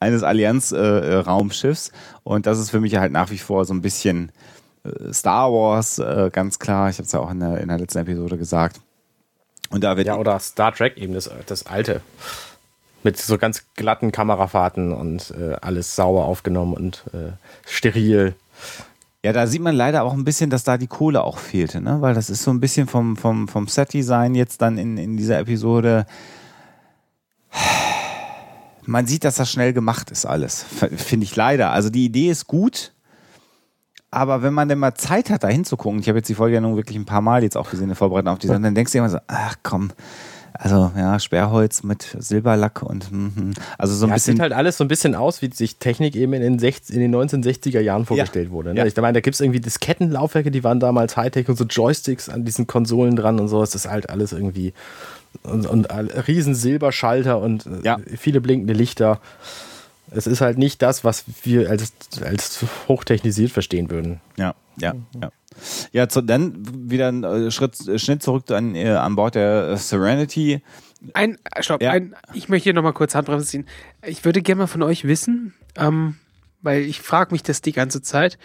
[0.00, 1.88] eines Allianz-Raumschiffs.
[1.88, 1.92] Äh,
[2.24, 4.32] und das ist für mich halt nach wie vor so ein bisschen
[4.84, 6.88] äh, Star Wars, äh, ganz klar.
[6.88, 8.80] Ich habe es ja auch in der, in der letzten Episode gesagt.
[9.68, 12.00] Und da wird ja, oder Star Trek eben, das, das alte.
[13.02, 17.32] Mit so ganz glatten Kamerafahrten und äh, alles sauber aufgenommen und äh,
[17.66, 18.34] steril.
[19.24, 21.98] Ja, da sieht man leider auch ein bisschen, dass da die Kohle auch fehlte, ne?
[22.00, 25.38] Weil das ist so ein bisschen vom, vom, vom Set-Design jetzt dann in, in dieser
[25.38, 26.06] Episode.
[28.84, 30.64] Man sieht, dass das schnell gemacht ist, alles.
[30.96, 31.70] Finde ich leider.
[31.70, 32.92] Also die Idee ist gut,
[34.10, 36.60] aber wenn man denn mal Zeit hat, da hinzugucken, ich habe jetzt die Folge ja
[36.60, 38.92] nun wirklich ein paar Mal jetzt auch gesehen, in Vorbereitung auf die Sendung, dann denkst
[38.92, 39.90] du immer so, ach komm,
[40.54, 44.32] also ja, Sperrholz mit Silberlack und mm, also so ein ja, bisschen.
[44.32, 46.94] Es sieht halt alles so ein bisschen aus, wie sich Technik eben in den, 60,
[46.94, 48.52] in den 1960er Jahren vorgestellt ja.
[48.52, 48.74] wurde.
[48.74, 48.80] Ne?
[48.80, 48.86] Ja.
[48.86, 52.44] Ich meine, da gibt es irgendwie Diskettenlaufwerke, die waren damals Hightech und so Joysticks an
[52.44, 53.62] diesen Konsolen dran und so.
[53.62, 54.72] Es ist halt alles irgendwie
[55.42, 55.86] und, und
[56.28, 57.98] riesen Silberschalter und äh, ja.
[58.16, 59.20] viele blinkende Lichter.
[60.10, 61.92] Es ist halt nicht das, was wir als,
[62.22, 64.20] als hochtechnisiert verstehen würden.
[64.36, 65.30] Ja, ja, ja.
[65.92, 66.54] Ja, zu, dann
[66.90, 70.62] wieder ein äh, Schritt, äh, Schnitt zurück an, äh, an Bord der Serenity.
[71.14, 71.90] Ein, stopp, ja.
[71.90, 73.66] ein, ich möchte hier nochmal kurz Handbremse ziehen.
[74.06, 76.16] Ich würde gerne mal von euch wissen, ähm,
[76.60, 78.38] weil ich frage mich das die ganze Zeit,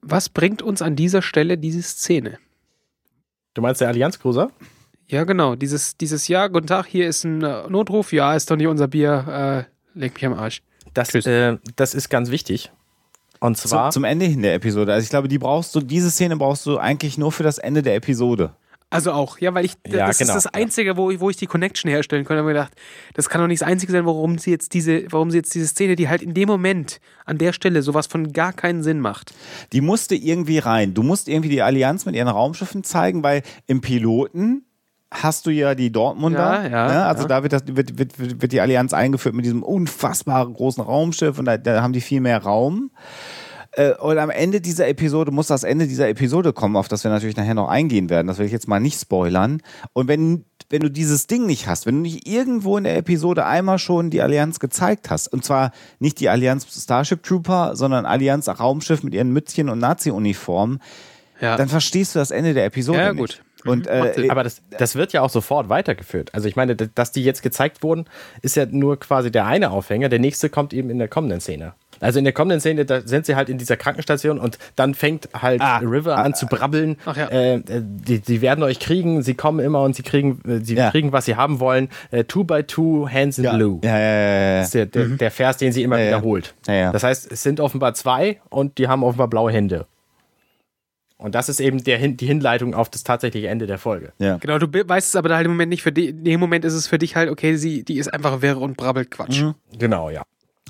[0.00, 2.38] was bringt uns an dieser Stelle diese Szene?
[3.54, 4.50] Du meinst der Allianz-Cruiser?
[5.06, 5.54] Ja, genau.
[5.54, 8.12] Dieses, dieses Ja, guten Tag, hier ist ein äh, Notruf.
[8.12, 9.66] Ja, ist doch nicht unser Bier.
[9.94, 10.62] Äh, leg mich am Arsch.
[10.92, 12.72] Das, äh, das ist ganz wichtig.
[13.44, 13.90] Und zwar.
[13.90, 14.94] Zum, zum Ende hin der Episode.
[14.94, 17.82] Also ich glaube, die brauchst du, diese Szene brauchst du eigentlich nur für das Ende
[17.82, 18.54] der Episode.
[18.88, 21.36] Also auch, ja, weil ich, ja, das genau, ist das Einzige, wo ich, wo ich
[21.36, 22.38] die Connection herstellen konnte.
[22.38, 22.72] Da habe ich gedacht,
[23.12, 25.66] das kann doch nicht das Einzige sein, warum sie jetzt diese, warum sie jetzt diese
[25.66, 29.34] Szene, die halt in dem Moment, an der Stelle, sowas von gar keinen Sinn macht.
[29.74, 30.94] Die musste irgendwie rein.
[30.94, 34.64] Du musst irgendwie die Allianz mit ihren Raumschiffen zeigen, weil im Piloten
[35.22, 36.64] hast du ja die Dortmunder.
[36.64, 37.04] Ja, ja, ne?
[37.06, 37.28] Also ja.
[37.28, 41.44] da wird, das, wird, wird, wird die Allianz eingeführt mit diesem unfassbar großen Raumschiff und
[41.44, 42.90] da, da haben die viel mehr Raum.
[43.72, 47.10] Äh, und am Ende dieser Episode muss das Ende dieser Episode kommen, auf das wir
[47.10, 48.26] natürlich nachher noch eingehen werden.
[48.26, 49.62] Das will ich jetzt mal nicht spoilern.
[49.92, 53.46] Und wenn, wenn du dieses Ding nicht hast, wenn du nicht irgendwo in der Episode
[53.46, 58.48] einmal schon die Allianz gezeigt hast, und zwar nicht die Allianz Starship Trooper, sondern Allianz
[58.48, 60.80] Raumschiff mit ihren Mützchen und Nazi-Uniformen,
[61.40, 61.56] ja.
[61.56, 63.42] dann verstehst du das Ende der Episode ja, nicht.
[63.64, 63.72] Gut.
[63.72, 66.34] Und, äh, aber das, das wird ja auch sofort weitergeführt.
[66.34, 68.06] Also ich meine, dass die jetzt gezeigt wurden,
[68.42, 70.08] ist ja nur quasi der eine Aufhänger.
[70.08, 71.74] Der nächste kommt eben in der kommenden Szene.
[72.00, 75.28] Also in der kommenden Szene, da sind sie halt in dieser Krankenstation und dann fängt
[75.32, 76.96] halt ah, River ah, an zu brabbeln.
[77.06, 77.28] Ja.
[77.28, 80.90] Äh, die, die werden euch kriegen, sie kommen immer und sie kriegen, äh, sie ja.
[80.90, 81.88] kriegen, was sie haben wollen.
[82.10, 83.56] Äh, two by two, hands in ja.
[83.56, 83.80] blue.
[83.82, 85.18] Ja, ja, ja, Das ist der, der, mhm.
[85.18, 86.54] der Vers, den sie immer wiederholt.
[86.66, 89.86] Das heißt, es sind offenbar zwei und die haben offenbar blaue Hände.
[91.16, 94.12] Und das ist eben der, die Hinleitung auf das tatsächliche Ende der Folge.
[94.18, 94.36] Ja.
[94.38, 95.82] Genau, du weißt es aber da halt im Moment nicht.
[95.82, 98.42] Für die, in dem Moment ist es für dich halt, okay, sie, die ist einfach
[98.42, 99.42] wirr und brabbelt Quatsch.
[99.42, 99.54] Mhm.
[99.78, 100.22] Genau, ja.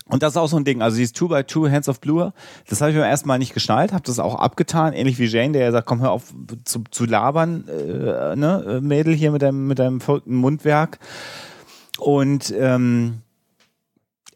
[0.06, 0.82] Und das ist auch so ein Ding.
[0.82, 2.32] Also dieses 2 by 2 Hands of Blue,
[2.68, 5.52] das habe ich beim ersten Mal nicht geschnallt, habe das auch abgetan, ähnlich wie Jane,
[5.52, 6.34] der ja sagt, komm, hör auf
[6.64, 10.98] zu, zu labern, äh, ne, Mädel hier mit deinem, mit deinem verrückten Mundwerk.
[11.98, 13.22] Und ähm,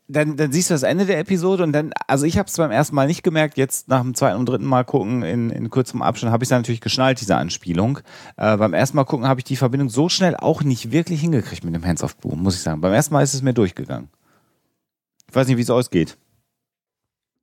[0.09, 2.71] dann, dann siehst du das Ende der Episode und dann, also ich habe es beim
[2.71, 6.01] ersten Mal nicht gemerkt, jetzt nach dem zweiten und dritten Mal gucken, in, in kurzem
[6.01, 7.99] Abstand, habe ich es natürlich geschnallt, diese Anspielung.
[8.39, 11.63] Äh, beim ersten Mal gucken habe ich die Verbindung so schnell auch nicht wirklich hingekriegt
[11.63, 12.81] mit dem Hands of Blue, muss ich sagen.
[12.81, 14.09] Beim ersten Mal ist es mir durchgegangen.
[15.29, 16.17] Ich weiß nicht, wie es ausgeht.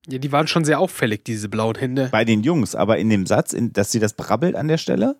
[0.07, 2.09] Ja, die waren schon sehr auffällig, diese blauen Hände.
[2.11, 5.17] Bei den Jungs, aber in dem Satz, in, dass sie das brabbelt an der Stelle?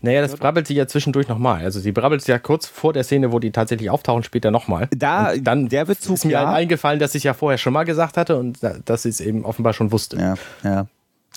[0.00, 1.62] Naja, das brabbelt sie ja zwischendurch nochmal.
[1.62, 4.88] Also sie brabbelt ja kurz vor der Szene, wo die tatsächlich auftauchen, später nochmal.
[4.96, 6.52] Da, und dann der Bezug, ist mir ja.
[6.52, 9.72] eingefallen, dass ich ja vorher schon mal gesagt hatte und dass sie es eben offenbar
[9.72, 10.16] schon wusste.
[10.16, 10.86] Ja, ja.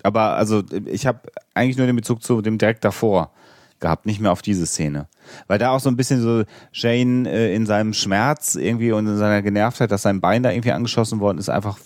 [0.04, 1.20] Aber also ich habe
[1.54, 3.32] eigentlich nur den Bezug zu dem direkt davor
[3.80, 5.08] gehabt, nicht mehr auf diese Szene.
[5.48, 9.18] Weil da auch so ein bisschen so Jane äh, in seinem Schmerz irgendwie und in
[9.18, 11.78] seiner Genervtheit, dass sein Bein da irgendwie angeschossen worden ist, einfach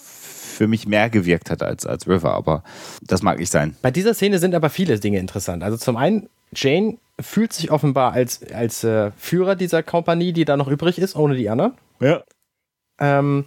[0.61, 2.63] für mich mehr gewirkt hat als, als River, aber
[3.01, 3.75] das mag nicht sein.
[3.81, 5.63] Bei dieser Szene sind aber viele Dinge interessant.
[5.63, 10.57] Also zum einen, Jane fühlt sich offenbar als, als äh, Führer dieser Kompanie, die da
[10.57, 11.73] noch übrig ist, ohne die anderen.
[11.99, 12.21] Ja.
[12.99, 13.45] Ähm,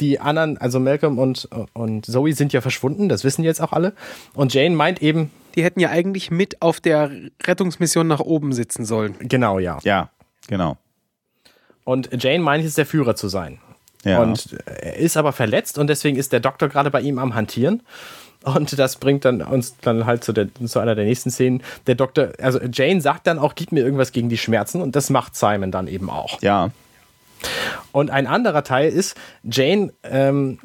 [0.00, 3.92] die anderen, also Malcolm und, und Zoe sind ja verschwunden, das wissen jetzt auch alle.
[4.34, 5.30] Und Jane meint eben.
[5.54, 7.12] Die hätten ja eigentlich mit auf der
[7.44, 9.14] Rettungsmission nach oben sitzen sollen.
[9.20, 9.78] Genau, ja.
[9.84, 10.10] Ja,
[10.48, 10.76] genau.
[11.84, 13.60] Und Jane meint es, der Führer zu sein.
[14.04, 14.20] Ja.
[14.20, 17.82] Und er ist aber verletzt und deswegen ist der Doktor gerade bei ihm am Hantieren.
[18.44, 21.62] Und das bringt dann uns dann halt zu, der, zu einer der nächsten Szenen.
[21.86, 25.10] Der Doktor, also Jane sagt dann auch, gib mir irgendwas gegen die Schmerzen und das
[25.10, 26.42] macht Simon dann eben auch.
[26.42, 26.70] Ja.
[27.92, 30.58] Und ein anderer Teil ist, Jane ähm,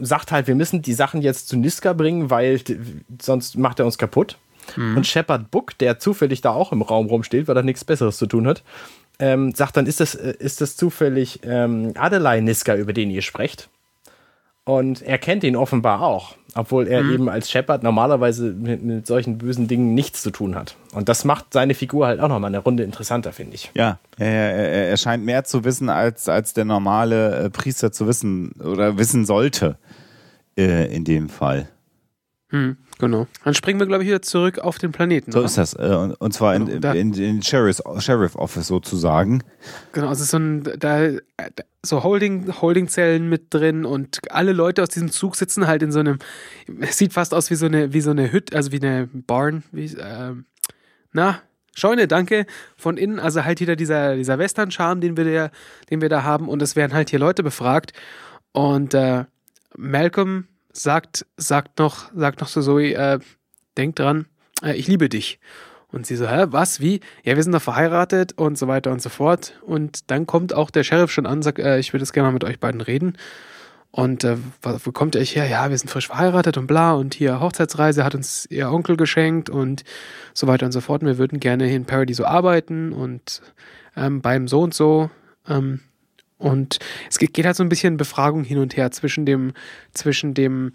[0.00, 2.60] sagt halt, wir müssen die Sachen jetzt zu Niska bringen, weil
[3.20, 4.38] sonst macht er uns kaputt.
[4.76, 4.96] Mhm.
[4.96, 8.26] Und Shepard Book, der zufällig da auch im Raum rumsteht, weil er nichts Besseres zu
[8.26, 8.62] tun hat,
[9.18, 13.68] ähm, sagt dann, ist das, ist das zufällig ähm, Adelai Niska, über den ihr sprecht?
[14.66, 17.12] Und er kennt ihn offenbar auch, obwohl er mhm.
[17.12, 20.74] eben als Shepard normalerweise mit, mit, solchen bösen Dingen nichts zu tun hat.
[20.92, 23.70] Und das macht seine Figur halt auch nochmal eine Runde interessanter, finde ich.
[23.74, 28.08] Ja, er, er, er, scheint mehr zu wissen, als, als der normale äh, Priester zu
[28.08, 29.78] wissen oder wissen sollte
[30.58, 31.68] äh, in dem Fall.
[32.48, 33.26] Hm, genau.
[33.44, 35.32] Dann springen wir, glaube ich, wieder zurück auf den Planeten.
[35.32, 35.46] So oder?
[35.46, 35.74] ist das.
[35.74, 39.42] Äh, und zwar in, genau, in, in Sheriff's, Sheriff Office sozusagen.
[39.92, 41.10] Genau, also so ein, da,
[41.84, 46.00] so Holding, Holdingzellen mit drin und alle Leute aus diesem Zug sitzen halt in so
[46.00, 46.18] einem,
[46.80, 49.62] es sieht fast aus wie so eine, wie so eine Hütte, also wie eine Barn,
[49.72, 50.32] wie, äh,
[51.12, 51.40] na,
[51.74, 55.50] Scheune, danke, von innen, also halt wieder dieser, dieser Western-Charme, den wir da,
[55.90, 57.92] den wir da haben und es werden halt hier Leute befragt
[58.52, 59.24] und äh,
[59.76, 60.48] Malcolm
[60.82, 63.18] sagt, sagt noch, sagt noch so Zoe, äh,
[63.76, 64.26] denk dran,
[64.62, 65.38] äh, ich liebe dich.
[65.92, 67.00] Und sie so, hä, was, wie?
[67.22, 69.54] Ja, wir sind doch verheiratet und so weiter und so fort.
[69.62, 72.32] Und dann kommt auch der Sheriff schon an, sagt, äh, ich würde jetzt gerne mal
[72.32, 73.16] mit euch beiden reden.
[73.92, 75.46] Und äh, wo kommt ihr her?
[75.46, 76.92] Ja, wir sind frisch verheiratet und bla.
[76.92, 79.84] Und hier Hochzeitsreise hat uns ihr Onkel geschenkt und
[80.34, 81.00] so weiter und so fort.
[81.00, 83.40] Und wir würden gerne hier in Paradiso arbeiten und
[83.96, 85.08] ähm, beim so und so.
[85.48, 85.80] Ähm,
[86.38, 86.78] und
[87.08, 89.52] es geht halt so ein bisschen Befragung hin und her zwischen dem,
[89.92, 90.72] zwischen dem,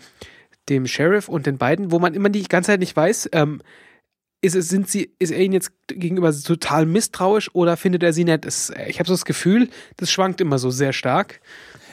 [0.70, 3.62] dem Sheriff und den beiden, wo man immer die ganze Zeit nicht weiß, ähm,
[4.42, 8.24] ist, es, sind sie, ist er ihnen jetzt gegenüber total misstrauisch oder findet er sie
[8.24, 8.46] nett?
[8.46, 11.42] Das, ich habe so das Gefühl, das schwankt immer so sehr stark.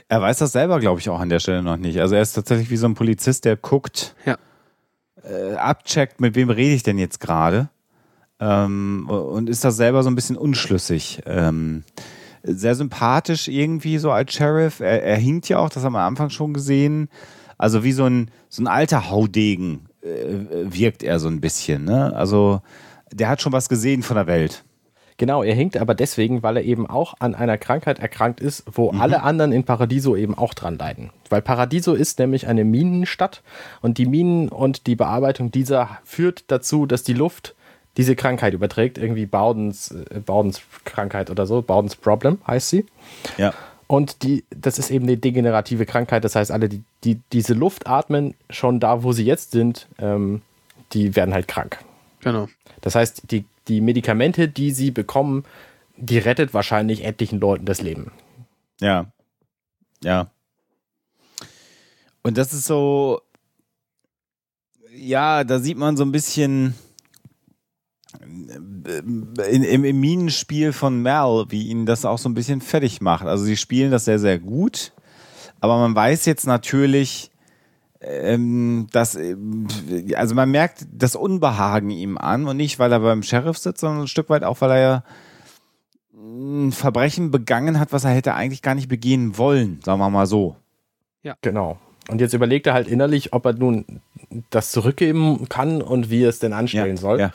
[0.09, 2.01] Er weiß das selber, glaube ich, auch an der Stelle noch nicht.
[2.01, 4.39] Also er ist tatsächlich wie so ein Polizist, der guckt, ja.
[5.23, 7.69] äh, abcheckt, mit wem rede ich denn jetzt gerade
[8.41, 11.21] ähm, und ist da selber so ein bisschen unschlüssig.
[11.27, 11.85] Ähm,
[12.55, 14.81] sehr sympathisch irgendwie so als Sheriff.
[14.81, 17.09] Er, er hinkt ja auch, das haben wir am Anfang schon gesehen.
[17.57, 21.85] Also wie so ein, so ein alter Haudegen äh, wirkt er so ein bisschen.
[21.85, 22.15] Ne?
[22.15, 22.61] Also
[23.13, 24.65] der hat schon was gesehen von der Welt.
[25.19, 28.93] Genau, er hinkt aber deswegen, weil er eben auch an einer Krankheit erkrankt ist, wo
[28.93, 29.01] mhm.
[29.01, 31.11] alle anderen in Paradiso eben auch dran leiden.
[31.29, 33.43] Weil Paradiso ist nämlich eine Minenstadt
[33.81, 37.57] und die Minen und die Bearbeitung dieser führt dazu, dass die Luft
[37.99, 42.87] diese Krankheit überträgt, irgendwie Bowdens, äh, Bowdens Krankheit oder so, Bowdens Problem heißt sie.
[43.37, 43.53] Ja.
[43.89, 47.87] Und die, das ist eben eine degenerative Krankheit, das heißt, alle, die, die diese Luft
[47.89, 50.43] atmen, schon da, wo sie jetzt sind, ähm,
[50.93, 51.79] die werden halt krank.
[52.21, 52.49] Genau.
[52.83, 55.45] Das heißt, die, die Medikamente, die sie bekommen,
[55.97, 58.13] die rettet wahrscheinlich etlichen Leuten das Leben.
[58.81, 59.07] Ja.
[60.05, 60.31] Ja.
[62.23, 63.23] Und das ist so,
[64.95, 66.75] ja, da sieht man so ein bisschen
[68.23, 73.27] in, im, im Minenspiel von Mel, wie ihn das auch so ein bisschen fertig macht.
[73.27, 74.93] Also sie spielen das sehr, sehr gut,
[75.61, 77.31] aber man weiß jetzt natürlich,
[78.01, 79.19] ähm, dass,
[80.15, 84.03] also man merkt das Unbehagen ihm an und nicht, weil er beim Sheriff sitzt, sondern
[84.03, 85.05] ein Stück weit auch, weil er ja
[86.15, 90.27] ein Verbrechen begangen hat, was er hätte eigentlich gar nicht begehen wollen, sagen wir mal
[90.27, 90.57] so.
[91.23, 91.37] Ja.
[91.43, 91.79] Genau.
[92.09, 94.01] Und jetzt überlegt er halt innerlich, ob er nun
[94.51, 97.21] das zurückgeben kann und wie er es denn anstellen ja, soll.
[97.21, 97.33] Ja.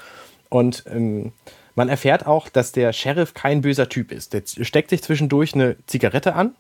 [0.54, 1.32] Und ähm,
[1.74, 4.34] man erfährt auch, dass der Sheriff kein böser Typ ist.
[4.34, 6.54] Der steckt sich zwischendurch eine Zigarette an,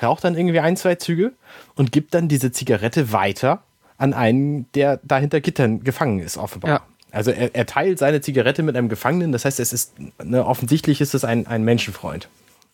[0.00, 1.32] raucht dann irgendwie ein, zwei Züge
[1.74, 3.64] und gibt dann diese Zigarette weiter
[3.98, 6.70] an einen, der da hinter Gittern gefangen ist, offenbar.
[6.70, 6.80] Ja.
[7.10, 11.00] Also er, er, teilt seine Zigarette mit einem Gefangenen, das heißt, es ist ne, offensichtlich
[11.00, 12.28] ist es ein, ein Menschenfreund.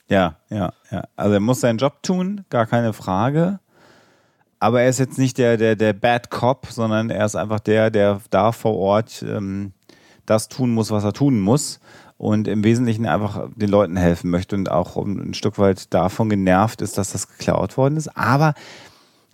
[0.08, 1.04] Ja, ja, ja.
[1.16, 3.60] Also er muss seinen Job tun, gar keine Frage.
[4.58, 7.90] Aber er ist jetzt nicht der, der, der Bad Cop, sondern er ist einfach der,
[7.90, 9.72] der da vor Ort ähm,
[10.26, 11.80] das tun muss, was er tun muss
[12.18, 16.82] und im Wesentlichen einfach den Leuten helfen möchte und auch ein Stück weit davon genervt
[16.82, 18.16] ist, dass das geklaut worden ist.
[18.16, 18.54] Aber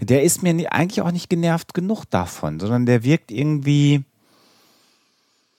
[0.01, 4.05] der ist mir eigentlich auch nicht genervt genug davon, sondern der wirkt irgendwie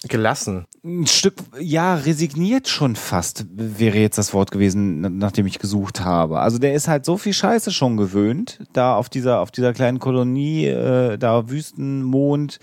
[0.09, 0.65] gelassen.
[0.83, 6.39] Ein Stück, ja, resigniert schon fast, wäre jetzt das Wort gewesen, nachdem ich gesucht habe.
[6.39, 9.99] Also der ist halt so viel Scheiße schon gewöhnt, da auf dieser, auf dieser kleinen
[9.99, 12.59] Kolonie, äh, da Wüstenmond,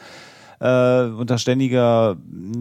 [0.60, 2.16] äh, unter ständiger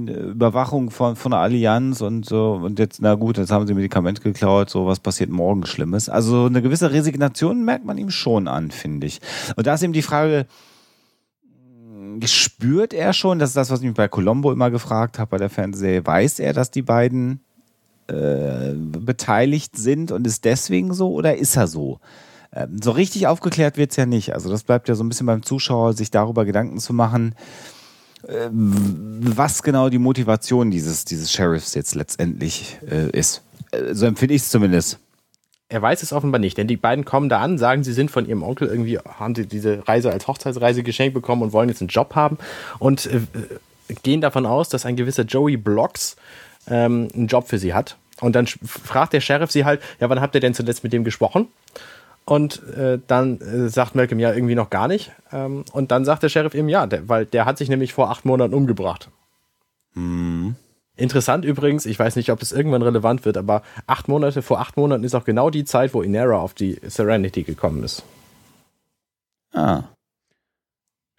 [0.08, 2.54] äh, Überwachung von, von der Allianz und so.
[2.64, 6.10] Und jetzt, na gut, jetzt haben sie Medikamente geklaut, so was passiert morgen Schlimmes.
[6.10, 9.20] Also eine gewisse Resignation merkt man ihm schon an, finde ich.
[9.56, 10.48] Und da ist eben die Frage,
[12.26, 15.38] spürt er schon, das ist das, was ich mich bei Colombo immer gefragt habe, bei
[15.38, 17.42] der Fernsehserie, weiß er, dass die beiden
[18.08, 22.00] äh, beteiligt sind und ist deswegen so oder ist er so?
[22.52, 24.34] Ähm, so richtig aufgeklärt wird es ja nicht.
[24.34, 27.36] Also das bleibt ja so ein bisschen beim Zuschauer, sich darüber Gedanken zu machen,
[28.24, 33.44] was genau die Motivation dieses, dieses Sheriffs jetzt letztendlich äh, ist.
[33.72, 35.00] Äh, so empfinde ich es zumindest.
[35.70, 38.28] Er weiß es offenbar nicht, denn die beiden kommen da an, sagen, sie sind von
[38.28, 41.90] ihrem Onkel irgendwie, haben sie diese Reise als Hochzeitsreise geschenkt bekommen und wollen jetzt einen
[41.90, 42.40] Job haben
[42.80, 43.22] und äh,
[44.02, 46.16] gehen davon aus, dass ein gewisser Joey Blocks
[46.68, 47.98] ähm, einen Job für sie hat.
[48.20, 51.04] Und dann fragt der Sheriff sie halt, ja, wann habt ihr denn zuletzt mit dem
[51.04, 51.48] gesprochen?
[52.30, 55.12] Und äh, dann äh, sagt Malcolm ja irgendwie noch gar nicht.
[55.32, 58.12] Ähm, und dann sagt der Sheriff ihm ja, der, weil der hat sich nämlich vor
[58.12, 59.10] acht Monaten umgebracht.
[59.96, 60.56] Mhm.
[60.96, 64.78] Interessant übrigens, ich weiß nicht, ob es irgendwann relevant wird, aber acht Monate vor acht
[64.78, 68.04] Monaten ist auch genau die Zeit, wo Inera auf die Serenity gekommen ist.
[69.54, 69.86] Ah.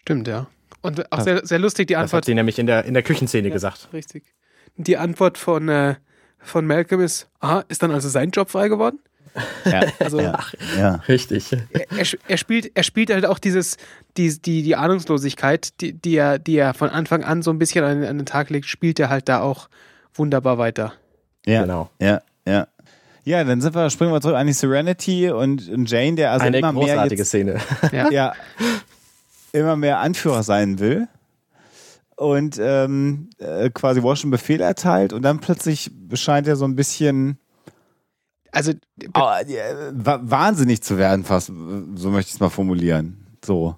[0.02, 0.46] Stimmt, ja.
[0.80, 2.12] Und auch sehr, sehr lustig die Antwort.
[2.12, 3.88] Das hat sie nämlich in der, in der Küchenszene ja, gesagt.
[3.92, 4.22] Richtig.
[4.76, 5.96] Die Antwort von, äh,
[6.38, 9.00] von Malcolm ist: Ah, ist dann also sein Job frei geworden?
[9.64, 10.38] Ja, also, ja,
[10.76, 10.94] ja.
[11.08, 11.52] richtig.
[11.52, 13.76] Er, er, spielt, er spielt halt auch dieses,
[14.16, 17.84] die, die, die Ahnungslosigkeit, die, die, er, die er von Anfang an so ein bisschen
[17.84, 19.68] an, an den Tag legt, spielt er halt da auch
[20.14, 20.92] wunderbar weiter.
[21.46, 21.90] Ja, genau.
[22.00, 22.66] Ja, ja.
[23.24, 26.46] Ja, dann sind wir, springen wir zurück an die Serenity und, und Jane, der also
[26.46, 27.60] Eine immer mehr jetzt, Szene.
[27.92, 28.10] Ja.
[28.10, 28.32] ja.
[29.52, 31.06] immer mehr Anführer sein will
[32.16, 37.38] und ähm, äh, quasi Washington Befehl erteilt und dann plötzlich scheint er so ein bisschen
[38.52, 38.72] also
[39.14, 43.26] oh, wahnsinnig zu werden, fast, so möchte ich es mal formulieren.
[43.44, 43.76] So.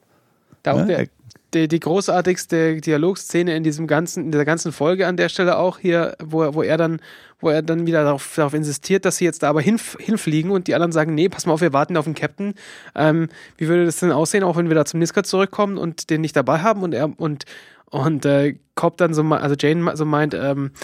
[0.63, 0.87] Da ne?
[0.87, 1.07] der,
[1.55, 5.79] die, die, großartigste Dialogszene in diesem ganzen, in dieser ganzen Folge an der Stelle auch
[5.79, 7.01] hier, wo, wo er dann,
[7.41, 10.67] wo er dann wieder darauf, darauf insistiert, dass sie jetzt da aber hinf, hinfliegen und
[10.69, 12.55] die anderen sagen, nee, pass mal auf, wir warten auf den Captain.
[12.95, 16.23] Ähm, wie würde das denn aussehen, auch wenn wir da zum Niska zurückkommen und den
[16.23, 17.45] nicht dabei haben und er und
[17.93, 20.79] und äh, Cobb dann so, also Jane so meint, ähm, äh,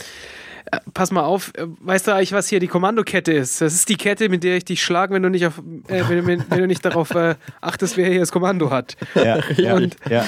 [0.95, 3.61] pass mal auf, äh, weißt du eigentlich, was hier die Kommandokette ist?
[3.61, 5.59] Das ist die Kette, mit der ich dich schlage, wenn du nicht, auf,
[5.89, 8.97] äh, wenn, wenn, wenn, du nicht darauf äh, achtest, wer hier das Kommando hat.
[9.15, 10.23] Ja, ja, und ja.
[10.23, 10.27] Äh,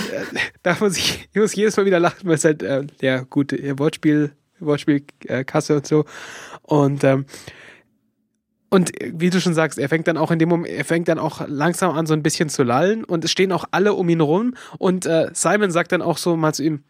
[0.63, 3.53] da muss ich, ich muss jedes Mal wieder lachen, weil es halt, äh, ja, gut,
[3.79, 6.05] Wortspiel, Wortspielkasse und so.
[6.63, 7.27] Und ähm,
[8.73, 11.19] und wie du schon sagst, er fängt dann auch in dem Moment, er fängt dann
[11.19, 14.21] auch langsam an, so ein bisschen zu lallen und es stehen auch alle um ihn
[14.21, 14.55] rum.
[14.79, 16.85] Und äh, Simon sagt dann auch so mal zu ihm: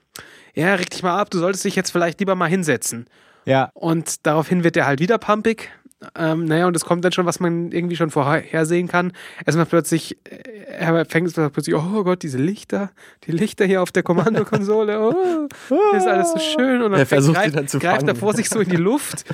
[0.54, 3.06] Ja, reg dich mal ab, du solltest dich jetzt vielleicht lieber mal hinsetzen.
[3.50, 3.70] Ja.
[3.74, 5.70] Und daraufhin wird er halt wieder pumpig.
[6.16, 9.12] Ähm, naja, und es kommt dann schon, was man irgendwie schon vorhersehen kann.
[9.44, 10.38] Erstmal plötzlich, äh,
[10.78, 12.90] er fängt plötzlich, oh Gott, diese Lichter,
[13.24, 15.48] die Lichter hier auf der Kommandokonsole, oh,
[15.96, 16.80] ist alles so schön.
[16.80, 19.24] Und dann, er versucht greift, dann greift er vor sich so in die Luft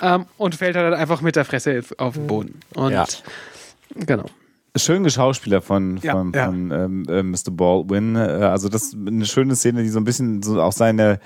[0.00, 2.60] ähm, und fällt dann einfach mit der Fresse auf den Boden.
[2.74, 3.04] Und ja.
[3.96, 4.26] genau.
[4.76, 6.84] Schön Geschauspieler von, von, ja, von ja.
[6.84, 7.50] Ähm, äh, Mr.
[7.50, 8.14] Baldwin.
[8.14, 11.18] Äh, also das ist eine schöne Szene, die so ein bisschen so auch seine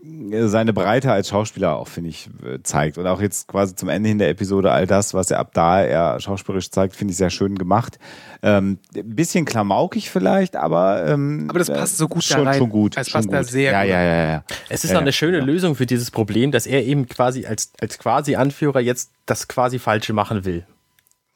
[0.00, 2.98] seine Breite als Schauspieler auch, finde ich, äh, zeigt.
[2.98, 5.82] Und auch jetzt quasi zum Ende hin der Episode, all das, was er ab da
[5.82, 7.98] er schauspielerisch zeigt, finde ich sehr schön gemacht.
[8.42, 12.58] Ähm, bisschen klamaukig vielleicht, aber ähm, aber das passt so gut schon, da rein.
[12.58, 12.96] Schon gut.
[12.96, 13.48] Es passt schon da gut.
[13.48, 13.90] sehr ja, gut.
[13.90, 15.44] Ja, ja, ja, Es ist ja, auch eine schöne ja.
[15.44, 19.78] Lösung für dieses Problem, dass er eben quasi als, als quasi Anführer jetzt das quasi
[19.78, 20.64] Falsche machen will.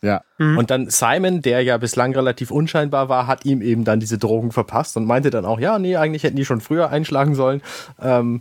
[0.03, 0.23] Ja.
[0.39, 0.59] Mhm.
[0.59, 4.51] Und dann Simon, der ja bislang relativ unscheinbar war, hat ihm eben dann diese Drogen
[4.51, 7.63] verpasst und meinte dann auch, ja, nee, eigentlich hätten die schon früher einschlagen sollen.
[8.01, 8.41] Ähm,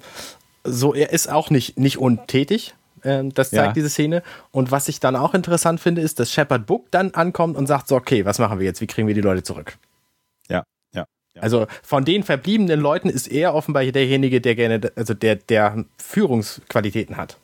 [0.64, 2.74] so, er ist auch nicht, nicht untätig.
[3.03, 3.74] Ähm, das zeigt Ja.
[3.74, 4.22] diese Szene.
[4.51, 7.88] Und was ich dann auch interessant finde, ist, dass Shepard Book dann ankommt und sagt
[7.88, 8.82] so, okay, was machen wir jetzt?
[8.82, 9.78] Wie kriegen wir die Leute zurück?
[10.49, 11.05] Ja, ja.
[11.36, 11.41] ja.
[11.41, 17.18] Also von den verbliebenen Leuten ist er offenbar derjenige, der gerne, also der, der Führungsqualitäten
[17.18, 17.38] hat.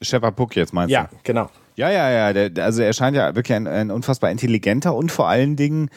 [0.00, 1.16] Shepard Book jetzt meinst Ja, du?
[1.24, 1.50] genau.
[1.76, 2.32] Ja, ja, ja.
[2.32, 5.90] Der, also er scheint ja wirklich ein, ein unfassbar intelligenter und vor allen Dingen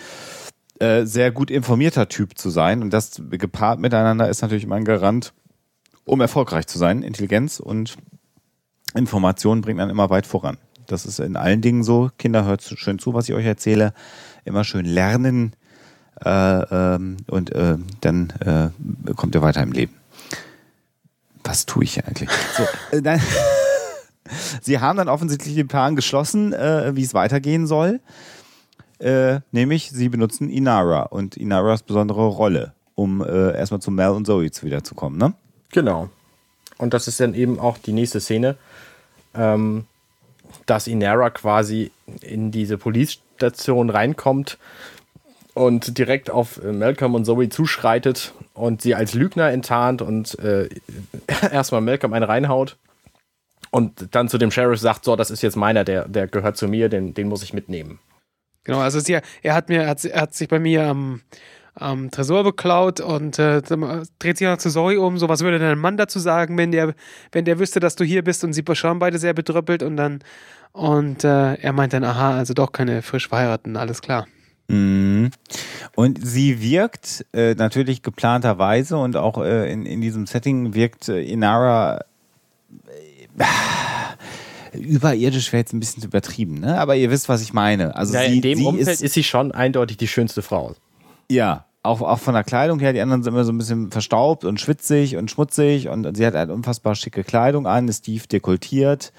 [0.80, 2.82] äh, sehr gut informierter Typ zu sein.
[2.82, 5.34] Und das gepaart miteinander ist natürlich immer ein Garant,
[6.04, 7.02] um erfolgreich zu sein.
[7.02, 7.98] Intelligenz und
[8.96, 10.58] Information bringt dann immer weit voran.
[10.88, 12.10] Das ist in allen Dingen so.
[12.18, 13.94] Kinder, hört schön zu, was ich euch erzähle.
[14.44, 15.56] Immer schön lernen
[16.24, 19.94] äh, ähm, und äh, dann äh, kommt ihr weiter im Leben.
[21.44, 22.30] Was tue ich hier eigentlich?
[22.58, 22.64] So,
[22.96, 23.22] äh, dann,
[24.62, 28.00] Sie haben dann offensichtlich den Plan geschlossen, äh, wie es weitergehen soll.
[29.00, 34.26] Äh, nämlich, sie benutzen Inara und Inaras besondere Rolle, um äh, erstmal zu Mel und
[34.26, 35.34] Zoe zu wiederzukommen, ne?
[35.72, 36.10] Genau.
[36.78, 38.56] Und das ist dann eben auch die nächste Szene,
[39.34, 39.86] ähm,
[40.66, 44.58] dass Inara quasi in diese Police-Station reinkommt
[45.54, 50.70] und direkt auf äh, Malcolm und Zoe zuschreitet und sie als Lügner enttarnt und äh,
[51.52, 52.78] erstmal Malcolm einen reinhaut
[53.76, 56.70] und dann zu dem Sheriff sagt, so, das ist jetzt meiner, der, der gehört zu
[56.70, 58.00] mir, den, den muss ich mitnehmen.
[58.64, 61.20] Genau, also sie, er hat mir, hat, er hat sich bei mir am,
[61.74, 65.18] am Tresor beklaut und äh, dreht sich noch zu Zoe um.
[65.18, 66.96] So, was würde dein Mann dazu sagen, wenn der,
[67.34, 70.24] wenn der wüsste, dass du hier bist und sie schauen beide sehr bedröppelt und dann
[70.72, 74.26] und äh, er meint dann, aha, also doch keine frisch verheirateten, alles klar.
[74.70, 75.32] Mhm.
[75.96, 81.22] Und sie wirkt äh, natürlich geplanterweise und auch äh, in, in diesem Setting wirkt äh,
[81.22, 82.00] Inara
[84.74, 86.80] überirdisch wäre jetzt ein bisschen übertrieben, ne?
[86.80, 87.96] Aber ihr wisst, was ich meine.
[87.96, 90.76] Also Ja, sie, in dem Umfeld ist, ist, sie schon eindeutig die schönste Frau.
[91.30, 94.44] Ja, auch, auch von der Kleidung her, die anderen sind immer so ein bisschen verstaubt
[94.44, 99.14] und schwitzig und schmutzig und sie hat halt unfassbar schicke Kleidung an, ist tief dekoltiert,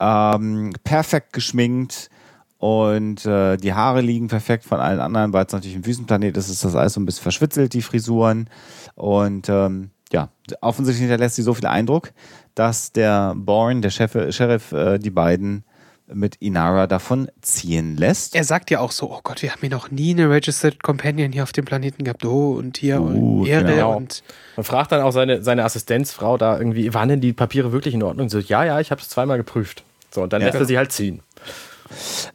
[0.00, 2.10] ähm, perfekt geschminkt
[2.56, 6.48] und äh, die Haare liegen perfekt von allen anderen, weil es natürlich ein Wüstenplanet ist,
[6.48, 8.48] ist das alles so ein bisschen verschwitzelt, die Frisuren
[8.94, 10.28] und ähm, ja,
[10.60, 12.12] offensichtlich hinterlässt sie so viel Eindruck,
[12.54, 15.64] dass der Bourne, der Chef, Sheriff, äh, die beiden
[16.10, 18.34] mit Inara davon ziehen lässt.
[18.34, 21.32] Er sagt ja auch so, oh Gott, wir haben hier noch nie eine Registered Companion
[21.32, 22.24] hier auf dem Planeten gehabt.
[22.24, 23.94] Oh, und hier Uh, und Erde genau.
[23.96, 24.22] und
[24.56, 28.02] Man fragt dann auch seine, seine Assistenzfrau da irgendwie, waren denn die Papiere wirklich in
[28.02, 28.30] Ordnung?
[28.30, 29.84] So, ja, ja, ich habe es zweimal geprüft.
[30.10, 30.46] So, und dann Ja.
[30.46, 31.20] lässt er sie halt ziehen.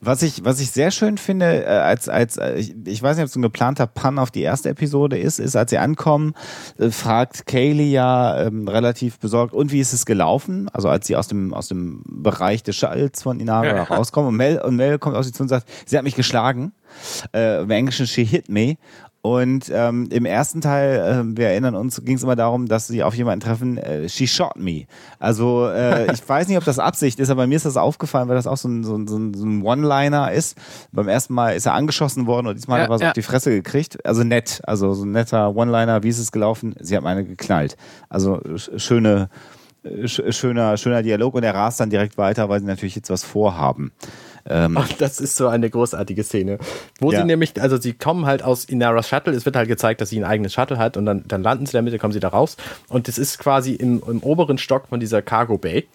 [0.02, 3.24] Was ich, was ich sehr schön finde, äh, als, als äh, ich, ich weiß nicht,
[3.24, 6.34] ob es ein geplanter Pun auf die erste Episode ist, ist, als sie ankommen,
[6.78, 10.70] äh, fragt Kaylee ja ähm, relativ besorgt, und wie ist es gelaufen?
[10.74, 13.84] Also als sie aus dem, aus dem Bereich des Shuttles von Inara Ja.
[13.84, 16.74] rauskommen und Mel, und Mel kommt auf sie zu und sagt, sie hat mich geschlagen.
[17.34, 18.76] Äh, Im Englischen, she hit me.
[19.26, 23.04] Und ähm, im ersten Teil, äh, wir erinnern uns, ging es immer darum, dass sie
[23.04, 24.84] auf jemanden treffen, äh, she shot me.
[25.18, 28.36] Also äh, ich weiß nicht, ob das Absicht ist, aber mir ist das aufgefallen, weil
[28.36, 30.58] das auch so ein, so ein, so ein One-Liner ist.
[30.92, 33.08] Beim ersten Mal ist er angeschossen worden und diesmal Ja, hat er was ja.
[33.08, 34.06] auf die Fresse gekriegt.
[34.06, 36.76] Also nett, also so ein netter One-Liner, wie ist es gelaufen?
[36.82, 37.78] Sie hat meine geknallt.
[38.10, 39.30] Also sch- schöne,
[39.86, 43.10] äh, sch- schöner, schöner Dialog und er rast dann direkt weiter, weil sie natürlich jetzt
[43.10, 43.94] was vorhaben.
[44.50, 46.58] Ähm, Und das ist so eine großartige Szene.
[47.00, 47.20] Wo Ja.
[47.22, 50.20] sie nämlich, also sie kommen halt aus Inaras Shuttle, es wird halt gezeigt, dass sie
[50.20, 52.58] ein eigenes Shuttle hat und dann, dann landen sie damit, dann kommen sie da raus.
[52.90, 55.86] Und das ist quasi im, im oberen Stock von dieser Cargo Bay.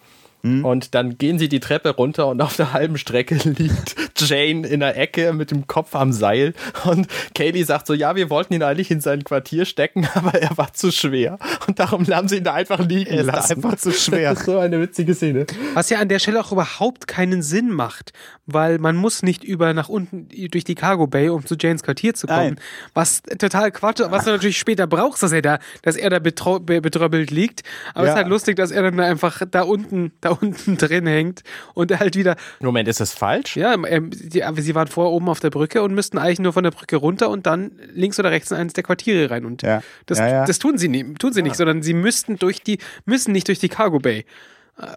[0.41, 4.79] Und dann gehen sie die Treppe runter und auf der halben Strecke liegt Jane in
[4.79, 6.53] der Ecke mit dem Kopf am Seil.
[6.85, 10.57] Und Kaylee sagt so, ja, wir wollten ihn eigentlich in sein Quartier stecken, aber er
[10.57, 11.37] war zu schwer.
[11.67, 13.55] Und darum haben sie ihn da einfach liegen Er lassen.
[13.63, 14.29] einfach zu schwer.
[14.29, 15.45] Das ist so eine witzige Szene.
[15.73, 18.13] Was ja an der Stelle auch überhaupt keinen Sinn macht,
[18.45, 22.13] weil man muss nicht über nach unten durch die Cargo Bay, um zu Janes Quartier
[22.13, 22.39] zu kommen.
[22.55, 22.59] Nein.
[22.93, 26.59] Was total Quatsch, was du natürlich später brauchst, dass er da, dass er da betrau-
[26.59, 27.63] be- betröppelt liegt.
[27.93, 28.13] Aber es Ja.
[28.13, 31.41] ist halt lustig, dass er dann da einfach da unten, da unten drin hängt
[31.73, 33.55] und er halt wieder, Moment, ist das falsch?
[33.55, 36.53] ja, ähm, die, aber sie waren vorher oben auf der Brücke und müssten eigentlich nur
[36.53, 39.45] von der Brücke runter und dann links oder rechts in eines der Quartiere rein.
[39.45, 39.81] Und Ja.
[40.05, 40.45] das, Ja, ja.
[40.45, 43.59] das tun sie nicht, tun sie nicht, sondern sie müssten durch die, müssen nicht durch
[43.59, 44.25] die Cargo Bay.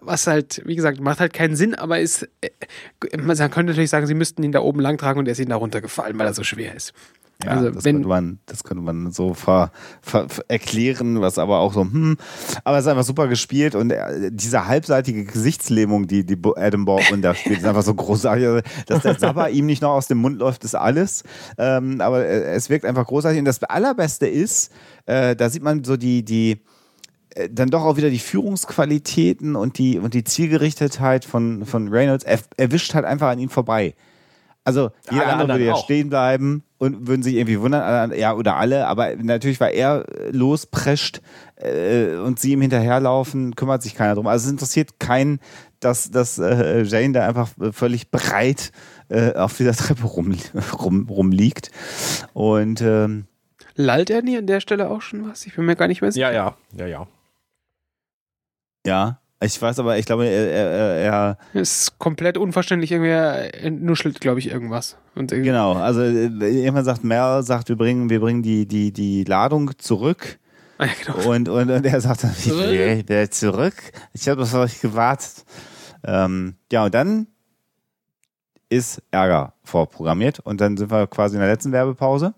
[0.01, 2.49] Was halt, wie gesagt, macht halt keinen Sinn, aber ist, äh,
[3.17, 5.49] man könnte natürlich sagen, sie müssten ihn da oben lang tragen und er ist ihnen
[5.49, 6.93] da runtergefallen, weil er so schwer ist.
[7.43, 9.71] Ja, also, das, wenn, könnte man, das könnte man so ver,
[10.01, 12.17] ver, erklären, was aber auch so, hm,
[12.63, 17.21] aber es ist einfach super gespielt und äh, diese halbseitige Gesichtslähmung, die, die Adam Baldwin
[17.21, 18.47] da spielt, ist einfach so großartig.
[18.47, 21.23] Also, Dass der Sabber ihm nicht noch aus dem Mund läuft, ist alles.
[21.57, 23.39] Ähm, aber äh, es wirkt einfach großartig.
[23.39, 24.71] Und das Allerbeste ist,
[25.05, 26.61] äh, da sieht man so die, die,
[27.31, 32.23] äh, dann doch auch wieder die Führungsqualitäten und die, und die Zielgerichtetheit von, von Reynolds.
[32.23, 33.95] Er, er wischt halt einfach an ihm vorbei.
[34.65, 35.83] Also jeder Alle andere würde ja auch.
[35.83, 40.05] stehen bleiben und würden sich irgendwie wundern, äh, ja, oder alle, aber natürlich, weil er
[40.31, 41.21] losprescht
[41.57, 44.27] äh, und sie ihm hinterherlaufen, kümmert sich keiner drum.
[44.27, 45.39] Also es interessiert keinen,
[45.81, 48.71] dass, dass äh, Jane da einfach völlig breit
[49.09, 50.33] äh, auf dieser Treppe rum,
[50.79, 51.71] rum, rumliegt.
[52.33, 53.25] Und ähm,
[53.75, 55.45] Lallt er nie an der Stelle auch schon was?
[55.45, 56.31] Ich bin mir gar nicht mehr sicher.
[56.31, 57.07] Ja, ja, ja, ja.
[58.85, 61.65] ja, ich weiß aber, ich glaube, er, er, er Genau.
[61.99, 62.91] komplett unverständlich.
[62.91, 64.97] Irgendwie nuschelt, glaube ich, irgendwas.
[65.15, 68.91] Und irgendwie- genau, also äh, irgendwann sagt Mel, sagt, wir bringen, wir bringen die, die,
[68.91, 70.39] die Ladung zurück.
[70.77, 71.29] Ah, ja, genau.
[71.31, 72.31] Und, und, und er sagt dann?
[72.43, 73.75] "Wie, wer zurück?
[74.13, 75.45] Ich habe auf euch gewartet.
[76.03, 77.27] Ähm, ja, und dann
[78.69, 82.33] ist Ärger vorprogrammiert und dann sind wir quasi in der letzten Werbepause,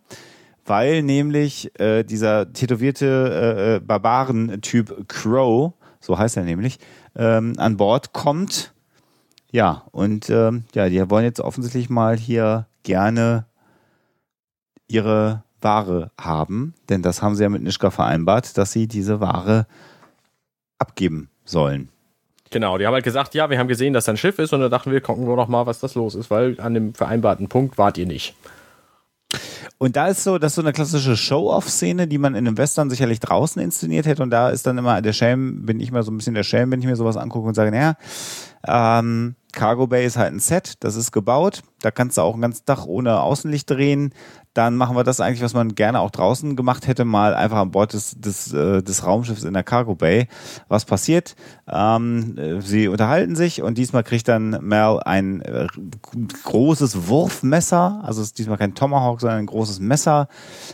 [0.65, 5.73] weil nämlich äh, dieser tätowierte äh, äh, Barbaren-Typ Crow,
[6.05, 6.77] so heißt er nämlich,
[7.15, 8.73] ähm, an Bord kommt.
[9.51, 13.45] Ja, und ähm, ja, die wollen jetzt offensichtlich mal hier gerne
[14.87, 19.65] ihre Ware haben, denn das haben sie ja mit Nischka vereinbart, dass sie diese Ware
[20.77, 21.89] abgeben sollen.
[22.51, 24.59] Genau, die haben halt gesagt, ja, wir haben gesehen, dass da ein Schiff ist und
[24.59, 27.49] da dachten wir, gucken wir doch mal, was das los ist, weil an dem vereinbarten
[27.49, 28.35] Punkt wart ihr nicht.
[29.77, 32.89] Und da ist so, das ist so eine klassische Show-off-Szene, die man in einem Western
[32.89, 34.23] sicherlich draußen inszeniert hätte.
[34.23, 36.71] Und da ist dann immer der Schelm, bin ich mal so ein bisschen der Schelm,
[36.71, 37.95] wenn ich mir sowas angucke und sage, naja,
[38.65, 41.63] ähm, Cargo Bay ist halt ein Set, das ist gebaut.
[41.81, 44.13] Da kannst du auch einen ganzen Tag ohne Außenlicht drehen.
[44.53, 47.71] Dann machen wir das eigentlich, was man gerne auch draußen gemacht hätte, mal einfach an
[47.71, 50.27] Bord des, des, äh, des Raumschiffs in der Cargo Bay.
[50.67, 51.35] Was passiert?
[51.67, 55.67] Ähm, äh, sie unterhalten sich und diesmal kriegt dann Mel ein äh,
[56.43, 60.27] großes Wurfmesser, also es ist diesmal kein Tomahawk, sondern ein großes Messer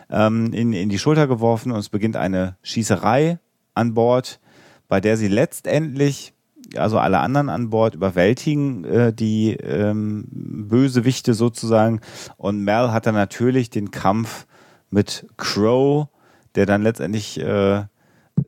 [0.10, 3.40] ähm, in, in die Schulter geworfen und es beginnt eine Schießerei
[3.74, 4.40] an Bord,
[4.88, 6.34] bei der sie letztendlich
[6.76, 12.02] also alle anderen an Bord überwältigen äh, die ähm, Bösewichte sozusagen.
[12.38, 14.46] Und Mel hat dann natürlich den Kampf
[14.90, 16.08] mit Crow,
[16.56, 17.84] der dann letztendlich äh,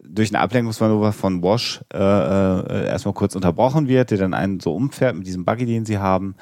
[0.04, 4.74] durch ein Ablenkungsmanöver von Wash äh, äh, erstmal kurz unterbrochen wird, der dann einen so
[4.74, 6.36] umfährt mit diesem Buggy, den sie haben.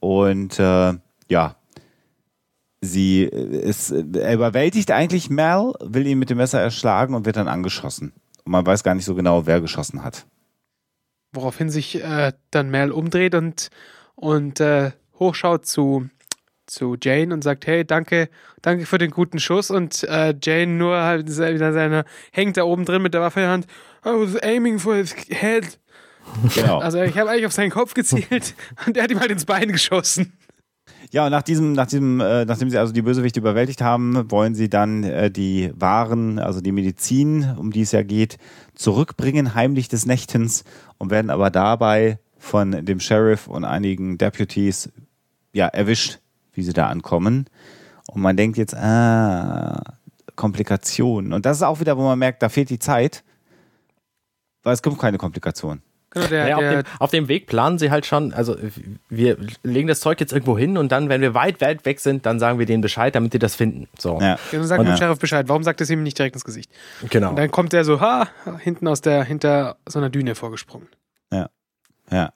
[0.00, 0.94] Und äh,
[1.28, 1.56] ja,
[2.80, 7.36] sie äh, ist, er überwältigt eigentlich Mel, will ihn mit dem Messer erschlagen und wird
[7.36, 8.12] dann angeschossen.
[8.44, 10.26] Und man weiß gar nicht so genau, wer geschossen hat.
[11.36, 13.68] Woraufhin sich äh, dann Mel umdreht und,
[14.14, 16.08] und äh, hochschaut zu,
[16.66, 18.28] zu Jane und sagt, hey, danke,
[18.62, 19.70] danke für den guten Schuss.
[19.70, 23.44] Und äh, Jane nur halt wieder seine, hängt da oben drin mit der Waffe in
[23.44, 23.66] der Hand.
[24.04, 25.78] I was aiming for his head.
[26.54, 26.78] Genau.
[26.78, 28.54] Also ich habe eigentlich auf seinen Kopf gezielt
[28.86, 30.32] und der hat ihm halt ins Bein geschossen.
[31.12, 34.54] Ja, und nach diesem, nach diesem, äh, nachdem sie also die Bösewichte überwältigt haben, wollen
[34.54, 38.38] sie dann äh, die Waren, also die Medizin, um die es ja geht,
[38.74, 40.64] zurückbringen, heimlich des Nächtens,
[40.98, 44.90] und werden aber dabei von dem Sheriff und einigen Deputies
[45.52, 46.18] ja erwischt,
[46.52, 47.46] wie sie da ankommen.
[48.08, 49.98] Und man denkt jetzt, ah,
[50.36, 51.32] Komplikationen.
[51.32, 53.24] Und das ist auch wieder, wo man merkt, da fehlt die Zeit,
[54.62, 55.82] weil es gibt keine Komplikationen.
[56.16, 58.56] Genau, der, Naja, auf, der, dem, auf dem Weg planen sie halt schon, also
[59.10, 62.24] wir legen das Zeug jetzt irgendwo hin und dann, wenn wir weit, weit weg sind,
[62.24, 63.86] dann sagen wir denen Bescheid, damit die das finden.
[63.98, 64.18] So.
[64.20, 64.38] Ja.
[64.50, 64.96] genau, sagt Und- dem Ja.
[64.96, 65.48] Sheriff Bescheid.
[65.48, 66.70] Warum sagt es ihm nicht direkt ins Gesicht?
[67.10, 67.30] Genau.
[67.30, 68.28] Und dann kommt er so, ha,
[68.60, 70.88] hinten aus der, hinter so einer Düne vorgesprungen.
[72.10, 72.30] Ja.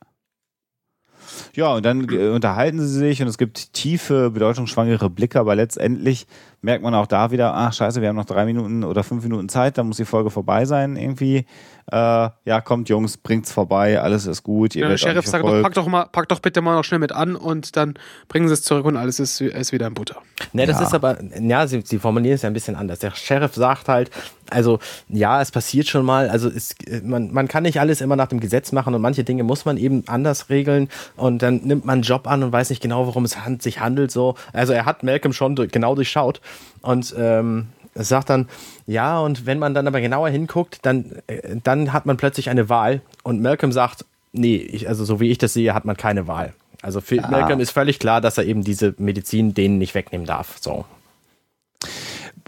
[1.54, 6.26] Ja, und dann äh, unterhalten sie sich und es gibt tiefe, bedeutungsschwangere Blicke, aber letztendlich
[6.62, 9.48] merkt man auch da wieder, ach scheiße, wir haben noch drei Minuten oder fünf Minuten
[9.48, 11.46] Zeit, dann muss die Folge vorbei sein irgendwie.
[11.90, 11.96] Äh,
[12.44, 14.76] ja, kommt Jungs, bringt's vorbei, alles ist gut.
[14.76, 17.00] Ihr Ja, der Sheriff sagt doch, pack doch mal, pack doch bitte mal noch schnell
[17.00, 17.94] mit an und dann
[18.28, 20.16] bringen sie es zurück und alles ist, ist wieder in Butter.
[20.52, 20.86] Ne, das Ja.
[20.86, 23.00] ist aber, ja, sie, sie formulieren es ja ein bisschen anders.
[23.00, 24.10] Der Sheriff sagt halt,
[24.50, 28.28] also ja, es passiert schon mal, also es, man, man kann nicht alles immer nach
[28.28, 31.94] dem Gesetz machen und manche Dinge muss man eben anders regeln und dann nimmt man
[31.94, 34.10] einen Job an und weiß nicht genau, worum es hand, sich handelt.
[34.12, 36.40] So, also er hat Malcolm schon durch, genau durchschaut
[36.82, 38.48] und ähm, sagt dann,
[38.86, 42.68] ja, und wenn man dann aber genauer hinguckt, dann, äh, dann hat man plötzlich eine
[42.68, 46.26] Wahl und Malcolm sagt, nee, ich, also so wie ich das sehe, hat man keine
[46.26, 46.54] Wahl.
[46.82, 50.56] Also für Malcolm ist völlig klar, dass er eben diese Medizin denen nicht wegnehmen darf.
[50.60, 50.86] So.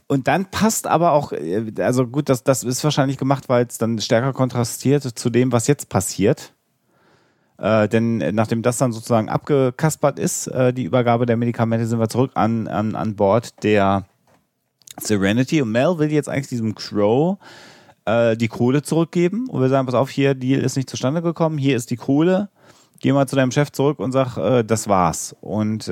[0.06, 3.78] Und dann passt aber auch, äh, also gut, das, das ist wahrscheinlich gemacht, weil es
[3.78, 6.51] dann stärker kontrastiert zu dem, was jetzt passiert.
[7.58, 11.98] Äh, denn äh, nachdem das dann sozusagen abgekaspert ist, äh, die Übergabe der Medikamente, sind
[11.98, 14.04] wir zurück an, an, an Bord der
[14.98, 15.62] Serenity.
[15.62, 17.38] Und Mel will jetzt eigentlich diesem Crow
[18.04, 19.48] äh, die Kohle zurückgeben.
[19.48, 22.48] Und wir sagen, pass auf, hier, Deal ist nicht zustande gekommen, hier ist die Kohle.
[23.00, 25.34] Geh mal zu deinem Chef zurück und sag, äh, das war's.
[25.40, 25.90] Und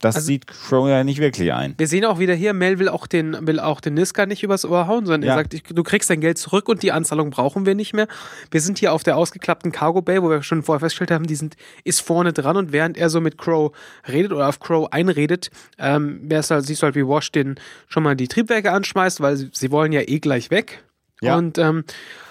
[0.00, 1.74] das Also- sieht Crow ja nicht wirklich ein.
[1.76, 4.64] Wir sehen auch wieder hier, Mel will auch den, will auch den Niska nicht übers
[4.64, 5.34] Ohr hauen, sondern Ja.
[5.34, 8.06] er sagt, ich, du kriegst dein Geld zurück und die Anzahlung brauchen wir nicht mehr.
[8.50, 11.34] Wir sind hier auf der ausgeklappten Cargo Bay, wo wir schon vorher festgestellt haben, die
[11.34, 13.72] sind, ist vorne dran und während er so mit Crow
[14.06, 17.56] redet oder auf Crow einredet, ähm, halt, siehst du halt, wie Wash den
[17.88, 20.82] schon mal die Triebwerke anschmeißt, weil sie, sie wollen ja eh gleich weg.
[21.20, 21.36] Ja.
[21.36, 21.84] Und ähm,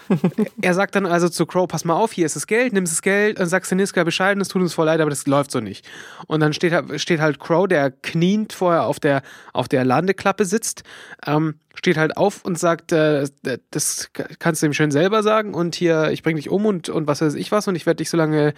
[0.61, 3.01] er sagt dann also zu Crow, pass mal auf, hier ist das Geld, nimm das
[3.01, 5.85] Geld und sagst Niska Bescheid, es tut uns voll leid, aber das läuft so nicht.
[6.27, 9.21] Und dann steht, halt- steht halt Crow, der kniend vorher auf der,
[9.53, 10.83] auf der Landeklappe sitzt,
[11.25, 13.25] ähm, steht halt auf und sagt, äh,
[13.71, 14.09] das
[14.39, 17.21] kannst du ihm schön selber sagen und hier, ich bring dich um und, und was
[17.21, 18.53] weiß ich was und ich werde dich so lange,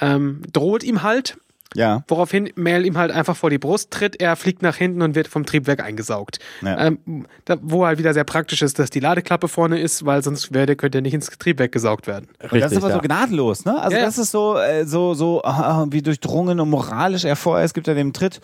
[0.00, 1.38] ähm, droht ihm halt.
[1.74, 2.04] Ja.
[2.08, 5.28] Woraufhin Mel ihm halt einfach vor die Brust tritt, er fliegt nach hinten und wird
[5.28, 6.38] vom Triebwerk eingesaugt.
[6.62, 6.86] Ja.
[6.86, 10.52] Ähm, da, wo halt wieder sehr praktisch ist, dass die Ladeklappe vorne ist, weil sonst
[10.52, 12.28] wäre, könnte er nicht ins Triebwerk gesaugt werden.
[12.50, 12.94] Und das ist aber ja.
[12.96, 13.80] so gnadenlos, ne?
[13.80, 17.64] Also Ja, das ist so, äh, so, so ah, wie durchdrungen und moralisch er vorher
[17.64, 18.40] ist, gibt er dem Tritt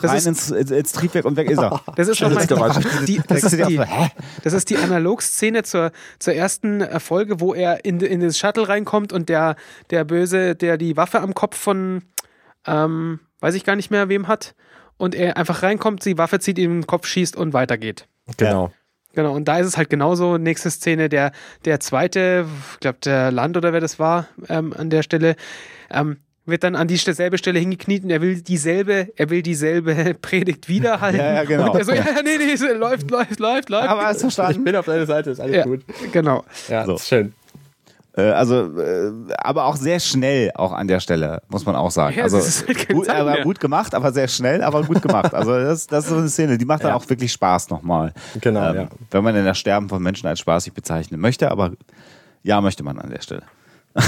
[0.00, 1.80] Das rein ist- ins, ins, ins Triebwerk und weg ist er.
[1.96, 2.46] Das ist schon mal
[3.06, 3.80] die, das, ist die,
[4.42, 9.12] das ist die Analogszene zur, zur ersten Folge, wo er in, in das Shuttle reinkommt
[9.12, 9.56] und der,
[9.90, 12.02] der Böse, der die Waffe am Kopf von,
[12.66, 14.54] ähm, weiß ich gar nicht mehr, wem hat,
[14.96, 18.06] und er einfach reinkommt, die Waffe zieht ihm in den Kopf, schießt und weitergeht.
[18.36, 18.72] Genau.
[19.14, 20.38] Genau, und da ist es halt genauso.
[20.38, 21.30] Nächste Szene, der,
[21.64, 25.36] der zweite, ich glaube, der Land oder wer das war, ähm, an der Stelle,
[25.90, 30.14] ähm, wird dann an die selbe Stelle hingekniet und er will dieselbe, er will dieselbe
[30.20, 31.18] Predigt wiederhalten.
[31.18, 31.70] Ja, ja, genau.
[31.72, 33.88] Und er so, ja, ja, nee, nee, so, läuft, läuft, läuft, läuft.
[33.88, 34.64] Aber hast du Ich verstanden?
[34.64, 35.82] bin auf deiner Seite, ist alles ja, gut.
[36.12, 36.44] genau.
[36.68, 36.94] Ja, So.
[36.96, 37.34] ist schön.
[38.16, 42.16] Äh, also, äh, aber auch sehr schnell auch an der Stelle, muss man auch sagen.
[42.16, 45.34] Ja, also, halt gut, Zeit aber gut gemacht, aber sehr schnell, aber gut gemacht.
[45.34, 46.96] Also das, das ist so eine Szene, die macht dann Ja.
[46.96, 48.12] auch wirklich Spaß nochmal.
[48.40, 48.88] Genau, Ähm, ja.
[49.10, 51.72] Wenn man denn das Sterben von Menschen als spaßig bezeichnen möchte, aber
[52.44, 53.42] ja, möchte man an der Stelle.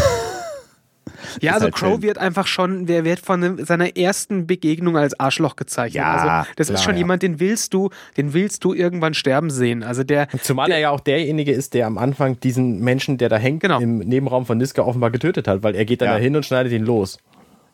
[1.40, 2.02] Ja, Ist also halt Crow schön.
[2.02, 5.96] wird einfach schon, der wird von seiner ersten Begegnung als Arschloch gezeichnet.
[6.02, 6.98] Ja, also das ist klar, schon ja.
[6.98, 9.82] jemand, den willst du, den willst du irgendwann sterben sehen.
[9.82, 13.36] Also der, Zumal er ja auch derjenige ist, der am Anfang diesen Menschen, der da
[13.36, 13.80] hängt, Genau.
[13.80, 16.14] im Nebenraum von Niska offenbar getötet hat, weil er geht dann Ja.
[16.14, 17.18] dahin und schneidet ihn los.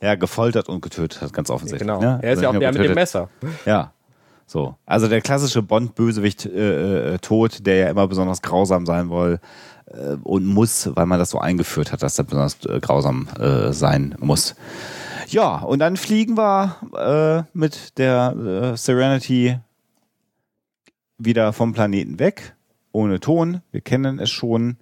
[0.01, 1.86] Ja, gefoltert und getötet hat, ganz offensichtlich.
[1.86, 2.01] Genau.
[2.01, 2.18] Ne?
[2.22, 2.95] Er ist Also ja auch der nur mit dem getötet.
[2.97, 3.28] Messer.
[3.66, 3.93] Ja.
[4.47, 4.74] So.
[4.84, 9.38] Also der klassische Bond-Bösewicht äh, äh, Tod, der ja immer besonders grausam sein will
[9.95, 13.72] äh, und muss, weil man das so eingeführt hat, dass er besonders äh, grausam äh,
[13.72, 14.55] sein muss.
[15.28, 19.59] Ja, und dann fliegen wir äh, mit der Serenity
[21.18, 22.55] wieder vom Planeten weg,
[22.93, 23.62] ohne Ton.
[23.70, 24.76] Wir kennen es schon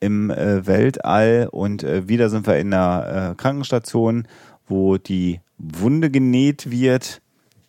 [0.00, 4.26] im Weltall und wieder sind wir in der Krankenstation,
[4.66, 7.20] wo die Wunde genäht wird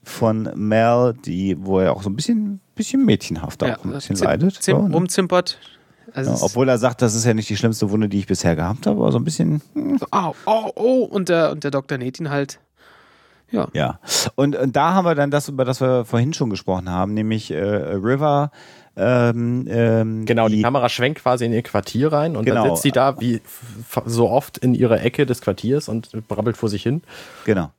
[0.03, 4.53] von Mel, die, wo er auch so ein bisschen, bisschen mädchenhaft auch ein bisschen leidet.
[4.61, 4.93] zim- so, ne?
[4.93, 5.57] rumzimpert.
[6.14, 8.56] Also ja, obwohl er sagt, das ist ja nicht die schlimmste Wunde, die ich bisher
[8.56, 11.97] gehabt habe, aber so ein bisschen, hm, au, au, oh, und der, und der Doktor
[11.97, 12.60] näht ihn halt.
[13.51, 13.68] Ja.
[13.74, 13.99] ja.
[14.36, 17.51] Und, und da haben wir dann das, über das wir vorhin schon gesprochen haben, nämlich
[17.51, 18.51] äh, River.
[18.97, 22.64] Ähm, ähm, Genau, die, Kamera schwenkt quasi in ihr Quartier rein und Genau.
[22.64, 23.41] dann sitzt sie da wie
[24.06, 27.01] so oft in ihrer Ecke des Quartiers und brabbelt vor sich hin.
[27.45, 27.72] Genau.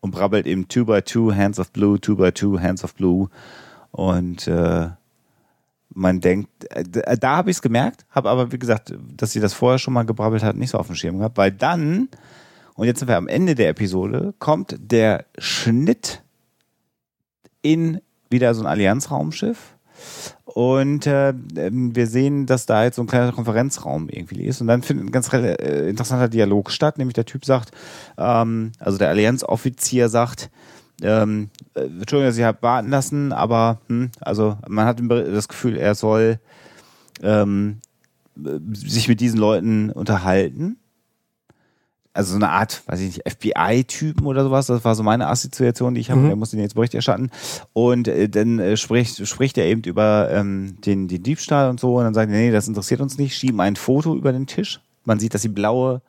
[0.00, 3.28] Und brabbelt eben 2 by 2 Hands of Blue, 2 by 2 Hands of Blue.
[3.90, 4.88] Und äh,
[5.94, 9.54] man denkt, äh, da habe ich es gemerkt, habe aber, wie gesagt, dass sie das
[9.54, 12.08] vorher schon mal gebrabbelt hat, nicht so auf dem Schirm gehabt, weil dann,
[12.74, 16.22] und jetzt sind wir am Ende der Episode, kommt der Schnitt
[17.62, 19.74] in wieder so ein Allianz-Raumschiff.
[20.44, 24.60] Und äh, ähm, wir sehen, dass da jetzt so ein kleiner Konferenzraum irgendwie ist.
[24.60, 27.70] Und dann findet ein ganz äh, interessanter Dialog statt, nämlich der Typ sagt,
[28.18, 30.50] ähm, also der Allianz-Offizier sagt,
[31.02, 35.76] ähm, äh, Entschuldigung, dass ich habe warten lassen, aber hm, also man hat das Gefühl,
[35.76, 36.38] er soll
[37.22, 37.80] ähm,
[38.36, 40.78] äh, sich mit diesen Leuten unterhalten.
[42.16, 44.66] Also so eine Art, weiß ich nicht, FBI-Typen oder sowas.
[44.66, 46.20] Das war so meine Assoziation, die ich habe.
[46.20, 46.26] Mhm.
[46.28, 47.30] Der muss den jetzt Bericht erstatten.
[47.72, 51.96] Und äh, dann äh, spricht, spricht er eben über ähm, den, den Diebstahl und so.
[51.96, 53.36] Und dann sagt er, nee, das interessiert uns nicht.
[53.36, 54.80] Schieben ein Foto über den Tisch.
[55.04, 56.02] Man sieht, dass sie blaue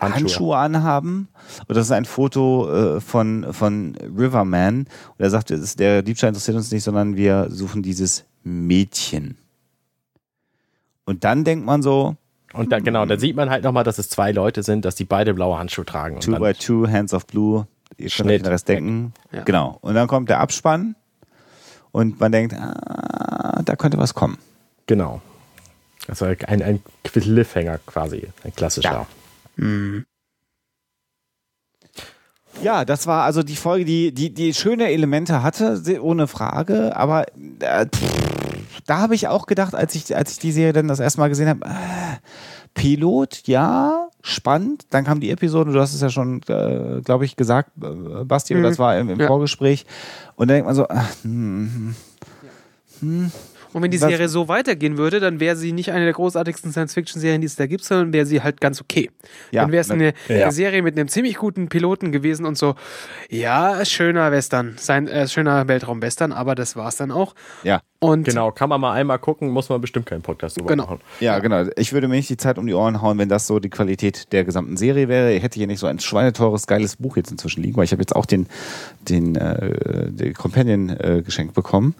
[0.00, 0.56] Handschuhe, Handschuhe.
[0.56, 1.28] anhaben.
[1.68, 4.80] Und das ist ein Foto äh, von, von Riverman.
[4.80, 9.36] Und er sagt, es ist, der Diebstahl interessiert uns nicht, sondern wir suchen dieses Mädchen.
[11.04, 12.16] Und dann denkt man so,
[12.52, 15.04] Und da, genau, da sieht man halt nochmal, dass es zwei Leute sind, dass die
[15.04, 16.16] beide blaue Handschuhe tragen.
[16.16, 17.66] Und Two dann, by Two, Hands of Blue.
[17.96, 19.12] Ihr könnt euch Schnitt den Rest denken.
[19.32, 19.42] Ja.
[19.42, 19.78] Genau.
[19.80, 20.94] Und dann kommt der Abspann.
[21.92, 24.38] Und man denkt, ah, da könnte was kommen.
[24.86, 25.20] genau.
[26.06, 28.90] Das war ein, ein Cliffhanger quasi, ein klassischer.
[28.90, 29.06] Ja.
[32.62, 37.26] Ja, das war also die Folge, die, die, die schöne Elemente hatte, ohne Frage, aber
[37.60, 41.00] äh, pff, da habe ich auch gedacht, als ich, als ich die Serie dann das
[41.00, 42.18] erste Mal gesehen habe, äh,
[42.74, 44.86] Pilot, ja, spannend.
[44.90, 48.54] Dann kam die Episode, du hast es ja schon, äh, glaube ich, gesagt, äh, Basti,
[48.54, 48.62] Mhm.
[48.62, 49.26] das war im, im Ja.
[49.26, 49.86] Vorgespräch.
[50.36, 51.94] Und dann denkt man so, ach, hm,
[53.72, 57.40] Und wenn die Serie so weitergehen würde, dann wäre sie nicht eine der großartigsten Science-Fiction-Serien,
[57.40, 59.10] die es da gibt, sondern wäre sie halt ganz okay.
[59.52, 60.44] Ja, dann wäre es ne- eine, Ja.
[60.44, 62.74] eine Serie mit einem ziemlich guten Piloten gewesen und so,
[63.28, 67.34] ja, schöner Western, sein, äh, schöner Weltraum-Western, aber das war's dann auch.
[67.62, 67.80] ja.
[68.02, 70.84] Und Genau, kann man mal einmal gucken, muss man bestimmt keinen Podcast drüber Genau.
[70.84, 71.00] machen.
[71.20, 71.66] Ja, genau.
[71.76, 74.32] Ich würde mir nicht die Zeit um die Ohren hauen, wenn das so die Qualität
[74.32, 75.34] der gesamten Serie wäre.
[75.34, 78.00] Ich hätte hier nicht so ein schweineteures, geiles Buch jetzt inzwischen liegen, weil ich habe
[78.00, 78.46] jetzt auch den,
[79.06, 81.94] den, äh, den Companion äh, geschenkt bekommen.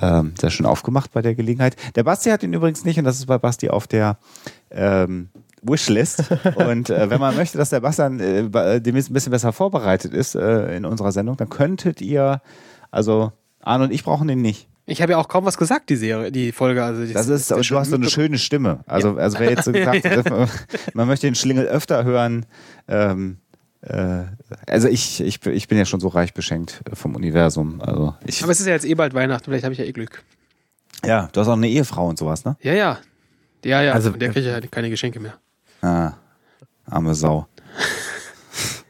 [0.00, 1.76] Ähm, sehr schön aufgemacht bei der Gelegenheit.
[1.94, 4.18] Der Basti hat ihn übrigens nicht und das ist bei Basti auf der
[4.72, 5.28] ähm,
[5.62, 6.24] Wishlist.
[6.56, 10.34] Und äh, wenn man möchte, dass der Bastian äh, demnächst ein bisschen besser vorbereitet ist
[10.34, 12.42] äh, in unserer Sendung, dann könntet ihr,
[12.90, 13.32] also
[13.62, 14.68] Arne und ich brauchen den nicht.
[14.86, 16.84] Ich habe ja auch kaum was gesagt, die Serie, die Folge.
[16.84, 18.80] Also Das ist, ja und du hast so eine schöne Stimme.
[18.86, 20.48] Also, also wer jetzt so gesagt hat,
[20.94, 22.46] man möchte den Schlingel öfter hören,
[22.88, 23.38] ähm,
[23.82, 24.24] äh,
[24.66, 27.80] also ich, ich, bin- ich bin ja schon so reich beschenkt vom Universum.
[27.80, 29.92] Also ich, Aber es ist ja jetzt eh bald Weihnachten, vielleicht habe ich ja eh
[29.92, 30.22] Glück.
[31.04, 32.56] ja, du hast auch eine Ehefrau und sowas, ne?
[32.62, 32.98] Ja, ja.
[33.64, 35.34] Ja, ja, Also- also, der kriegt ja keine Geschenke mehr.
[35.80, 36.12] Ah,
[36.86, 37.46] arme Sau.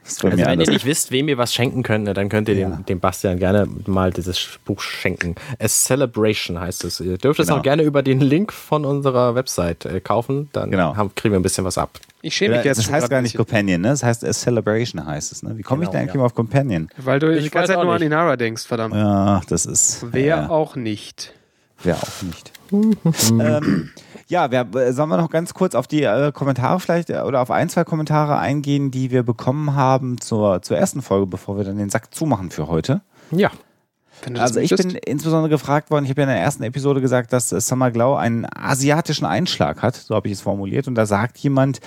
[0.05, 2.69] Also wenn ihr nicht wisst, wem ihr was schenken könnt, ne, dann könnt ihr Ja.
[2.69, 5.33] dem, dem Bastian gerne mal dieses Buch schenken.
[5.59, 6.99] A Celebration heißt es.
[6.99, 7.59] Ihr dürft es Genau.
[7.59, 10.95] auch gerne über den Link von unserer Website äh, kaufen, dann Genau.
[10.95, 11.99] haben, kriegen wir ein bisschen was ab.
[12.21, 13.89] Ich schäme mich jetzt das heißt gar nicht Companion, ne?
[13.89, 15.57] Das heißt A Celebration heißt es, ne?
[15.57, 16.15] Wie komme ich Genau, denn eigentlich ja.
[16.15, 16.89] immer auf Companion?
[16.97, 18.01] Weil du Ich die ganze Zeit nur an.
[18.01, 18.95] Inara denkst, verdammt.
[18.95, 20.05] Ja, das ist.
[20.11, 20.49] Wer ja.
[20.49, 21.33] auch nicht.
[21.83, 22.51] Wer auch nicht.
[23.31, 23.91] ähm,
[24.27, 27.41] ja, wer, äh, sollen wir noch ganz kurz auf die äh, Kommentare vielleicht äh, oder
[27.41, 31.63] auf ein, zwei Kommentare eingehen, die wir bekommen haben zur, zur ersten Folge, bevor wir
[31.63, 33.01] dann den Sack zumachen für heute?
[33.31, 33.51] Ja.
[34.39, 37.51] Also ich bin insbesondere gefragt worden, ich habe ja in der ersten Episode gesagt, dass
[37.51, 40.87] äh, Summer Glau einen asiatischen Einschlag hat, so habe ich es formuliert.
[40.87, 41.79] Und da sagt jemand,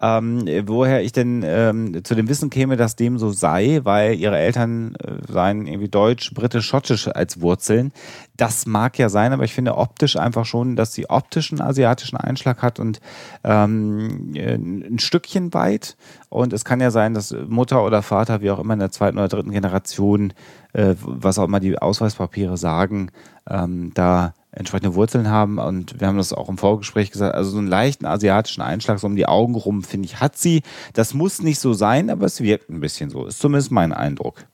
[0.00, 4.38] ähm, woher ich denn ähm, zu dem Wissen käme, dass dem so sei, weil ihre
[4.38, 7.92] Eltern äh, seien irgendwie deutsch, britisch, schottisch als Wurzeln.
[8.36, 12.62] Das mag ja sein, aber ich finde optisch einfach schon, dass sie optischen asiatischen Einschlag
[12.62, 13.00] hat und
[13.44, 15.96] ähm, äh, ein Stückchen weit.
[16.30, 19.18] Und es kann ja sein, dass Mutter oder Vater, wie auch immer in der zweiten
[19.18, 20.32] oder dritten Generation,
[20.72, 23.12] äh, was auch immer die Ausweispapiere sagen,
[23.48, 25.58] ähm, da entsprechende Wurzeln haben.
[25.58, 29.06] Und wir haben das auch im Vorgespräch gesagt, also so einen leichten asiatischen Einschlag so
[29.06, 30.62] um die Augen rum, finde ich, hat sie.
[30.92, 33.26] Das muss nicht so sein, aber es wirkt ein bisschen so.
[33.26, 34.46] Ist zumindest mein Eindruck.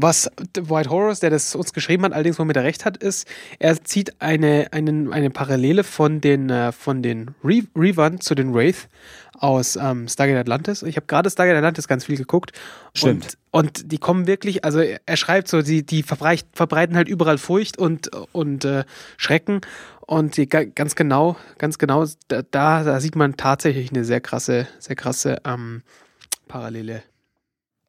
[0.00, 3.26] Was White Horus, der das uns geschrieben hat, allerdings womit er recht hat, ist,
[3.58, 8.54] er zieht eine, einen, eine Parallele von den, äh, von den Re Reavern zu den
[8.54, 8.88] Wraith
[9.40, 10.84] aus ähm, Stargate Atlantis.
[10.84, 12.52] Ich habe gerade Stargate Atlantis ganz viel geguckt.
[12.94, 13.38] Stimmt.
[13.50, 17.38] Und, und die kommen wirklich, also er schreibt so, die, die verbreit, verbreiten halt überall
[17.38, 18.84] Furcht und, und äh,
[19.16, 19.62] Schrecken.
[20.06, 24.20] Und die, ga- ganz genau, ganz genau, da, da da sieht man tatsächlich eine sehr
[24.20, 25.82] krasse, sehr krasse ähm,
[26.46, 27.02] Parallele.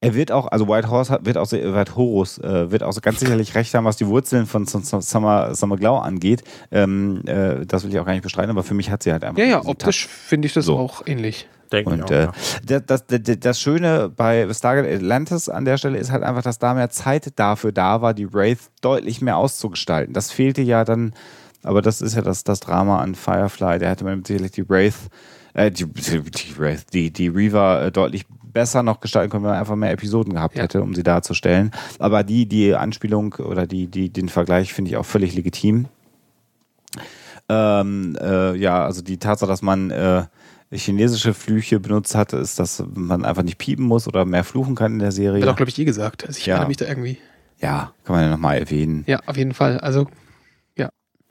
[0.01, 3.01] Er wird auch, also White Horse hat, wird auch, White Horus äh, wird auch so
[3.01, 6.43] ganz sicherlich recht haben, was die Wurzeln von Summer, Summer Glau angeht.
[6.71, 9.23] Ähm, äh, das will ich auch gar nicht bestreiten, aber für mich hat sie halt
[9.23, 9.39] einfach.
[9.39, 10.77] Ja, ja, optisch finde ich das So.
[10.77, 11.47] auch ähnlich.
[11.71, 12.31] Denke ich Und auch, äh, ja.
[12.65, 16.57] das, das, das, das Schöne bei Stargate Atlantis an der Stelle ist halt einfach, dass
[16.59, 20.13] da mehr Zeit dafür da war, die Wraith deutlich mehr auszugestalten.
[20.13, 21.13] Das fehlte ja dann,
[21.61, 23.79] aber das ist ja das, das Drama an Firefly.
[23.79, 24.95] Da hätte man sicherlich die Wraith,
[25.53, 29.51] äh, die, die, die Wraith, die, die Reaver äh, deutlich besser noch gestalten können, wenn
[29.51, 30.63] man einfach mehr Episoden gehabt Ja.
[30.63, 31.71] hätte, um sie darzustellen.
[31.99, 35.85] Aber die, die Anspielung oder die, die, den Vergleich finde ich auch völlig legitim.
[37.47, 40.23] Ähm, äh, ja, also die Tatsache, dass man äh,
[40.71, 44.93] chinesische Flüche benutzt hat, ist, dass man einfach nicht piepen muss oder mehr fluchen kann
[44.93, 45.41] in der Serie.
[45.41, 46.25] Wird auch, glaube ich, eh gesagt.
[46.27, 46.55] Also ich Ja.
[46.55, 47.17] erinnere mich da irgendwie.
[47.59, 49.03] Ja, kann man ja nochmal erwähnen.
[49.07, 49.79] Ja, auf jeden Fall.
[49.79, 50.07] Also,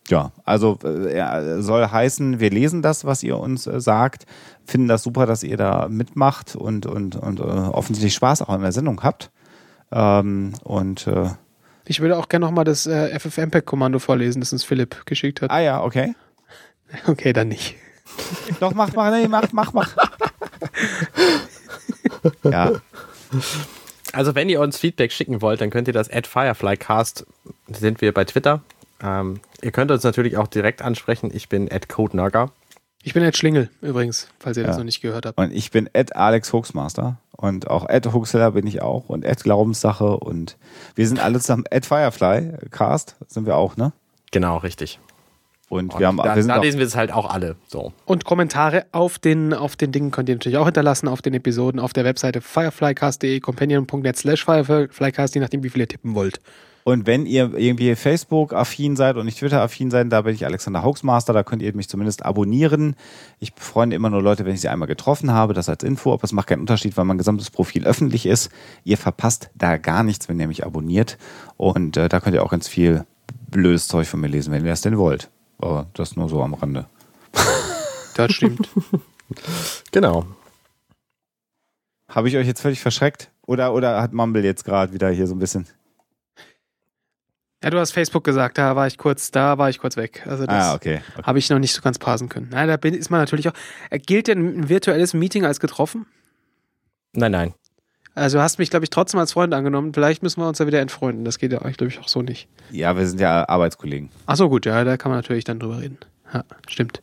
[0.09, 4.26] Ja, also äh, soll heißen, wir lesen das, was ihr uns äh, sagt,
[4.64, 8.62] finden das super, dass ihr da mitmacht und, und, und äh, offensichtlich Spaß auch an
[8.62, 9.30] der Sendung habt.
[9.93, 11.30] Ähm, und äh,
[11.85, 15.51] ich würde auch gerne nochmal das äh, FFmpeg-Kommando vorlesen, das uns Philipp geschickt hat.
[15.51, 16.14] ah ja, okay.
[17.06, 17.76] Okay, dann nicht.
[18.60, 19.94] Doch, mach, mach, nee, mach, mach, mach.
[22.44, 22.72] ja,
[24.12, 27.26] Also wenn ihr uns Feedback schicken wollt, dann könnt ihr das at Fireflycast,
[27.68, 28.62] sind wir bei Twitter.
[29.03, 31.31] Ähm, ihr könnt uns natürlich auch direkt ansprechen.
[31.33, 32.51] Ich bin at CodeNurger.
[33.03, 34.79] Ich bin Ed Schlingel übrigens, falls ihr das Ja.
[34.79, 35.39] noch nicht gehört habt.
[35.39, 39.43] und ich bin Ed Alex Hoaxmaster und auch Ed Hoaxeller bin ich auch und Ed
[39.45, 40.57] Glaubenssache und
[40.97, 43.93] wir sind alle zusammen Ed Firefly Cast sind wir auch, ne?
[44.33, 44.99] Genau, richtig.
[45.69, 47.57] Und, Und wir haben da, wir sind da auch, lesen wir es halt auch alle.
[47.66, 47.93] So.
[48.07, 51.78] Und Kommentare auf den, auf den Dingen könnt ihr natürlich auch hinterlassen, auf den Episoden,
[51.78, 56.40] auf der Webseite fireflycast.de, companion.net slash fireflycast, je nachdem, wie viel ihr tippen wollt.
[56.89, 61.35] Und wenn ihr irgendwie Facebook-affin seid und nicht Twitter-affin seid, da bin ich Alexander Hoaxmaster,
[61.35, 62.97] da könnt ihr mich zumindest abonnieren.
[63.40, 66.24] Ich befreunde immer nur Leute, wenn ich sie einmal getroffen habe, das als Info, aber
[66.24, 68.51] es macht keinen Unterschied, weil mein gesamtes Profil öffentlich ist.
[68.85, 71.19] Ihr verpasst da gar nichts, wenn ihr mich abonniert.
[71.59, 73.05] Und äh, da könnt ihr auch ganz viel
[73.51, 75.28] blödes Zeug von mir lesen, wenn ihr es denn wollt.
[75.59, 76.86] Aber das nur so am Rande.
[78.14, 78.68] Das stimmt.
[79.93, 80.26] Genau.
[82.09, 83.30] Habe ich euch jetzt völlig verschreckt?
[83.47, 85.68] Oder, oder hat Mumble jetzt gerade wieder hier so ein bisschen?
[87.62, 90.24] Ja, du hast Facebook gesagt, da war ich kurz, da war ich kurz weg.
[90.26, 91.01] Also das Ah, okay.
[91.12, 91.22] okay.
[91.22, 92.48] habe ich noch nicht so ganz parsen können.
[92.51, 93.55] Nein, da bin, ist man natürlich auch.
[93.90, 96.06] Äh, Gilt denn ein virtuelles Meeting als getroffen?
[97.12, 97.55] Nein, nein.
[98.19, 99.95] Also du hast mich, glaube ich, trotzdem als Freund angenommen.
[99.95, 101.24] Vielleicht müssen wir uns ja wieder entfreunden.
[101.24, 102.49] Das geht ja, glaube ich, auch so nicht.
[102.70, 104.11] Ja, wir sind ja Arbeitskollegen.
[104.27, 105.99] Ach so, gut, ja, da kann man natürlich dann drüber reden.
[106.32, 107.03] Ja, stimmt.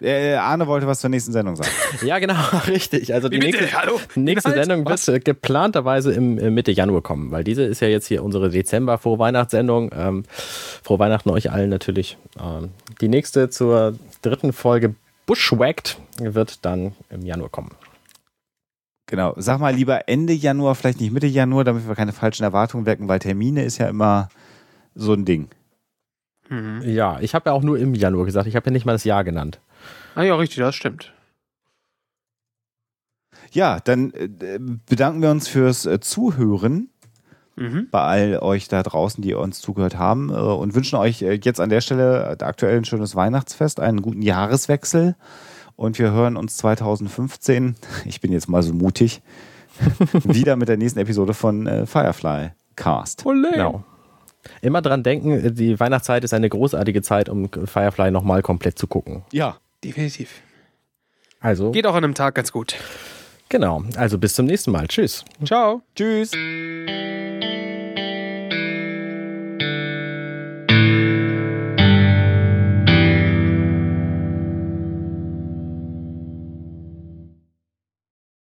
[0.00, 1.70] Äh, Arne wollte was zur nächsten Sendung sagen.
[2.04, 2.34] Ja, genau,
[2.66, 3.14] richtig.
[3.14, 3.62] Also die Wie bitte?
[3.62, 4.00] nächste, Hallo?
[4.14, 4.66] nächste Inhalt?
[4.66, 5.06] Sendung Was?
[5.06, 8.50] wird äh, geplanterweise im äh, Mitte Januar kommen, weil diese ist ja jetzt hier unsere
[8.50, 9.90] Dezember-Vorweihnachtssendung.
[9.94, 10.24] Ähm,
[10.82, 12.18] frohe Weihnachten euch allen natürlich.
[12.40, 12.70] Ähm,
[13.00, 14.94] die nächste zur dritten Folge
[15.26, 17.70] Bushwacked wird dann im Januar kommen.
[19.12, 19.34] Genau.
[19.36, 23.08] Sag mal lieber Ende Januar, vielleicht nicht Mitte Januar, damit wir keine falschen Erwartungen wecken,
[23.08, 24.30] weil Termine ist ja immer
[24.94, 25.50] so ein Ding.
[26.48, 26.80] Mhm.
[26.86, 28.46] Ja, ich habe ja auch nur im Januar gesagt.
[28.46, 29.60] Ich habe ja nicht mal das Jahr genannt.
[30.14, 31.12] Ah ja, richtig, das stimmt.
[33.50, 34.58] Ja, dann äh,
[34.88, 36.88] bedanken wir uns fürs äh, Zuhören
[37.54, 37.88] Mhm.
[37.90, 41.68] bei all euch da draußen, die uns zugehört haben äh, und wünschen euch jetzt an
[41.68, 45.16] der Stelle aktuell ein schönes Weihnachtsfest, einen guten Jahreswechsel
[45.82, 49.20] und wir hören uns 2015, ich bin jetzt mal so mutig,
[50.24, 53.24] wieder mit der nächsten Episode von äh, Firefly Cast.
[53.24, 53.82] Genau.
[54.60, 59.24] Immer dran denken, die Weihnachtszeit ist eine großartige Zeit, um Firefly nochmal komplett zu gucken.
[59.32, 59.56] Ja.
[59.82, 60.40] Definitiv.
[61.40, 62.76] Also, Geht auch an einem Tag ganz gut.
[63.48, 63.82] genau.
[63.96, 64.86] Also bis zum nächsten Mal.
[64.86, 65.24] Tschüss.
[65.44, 65.82] Ciao.
[65.96, 66.30] Tschüss.
[66.30, 67.11] Tschüss.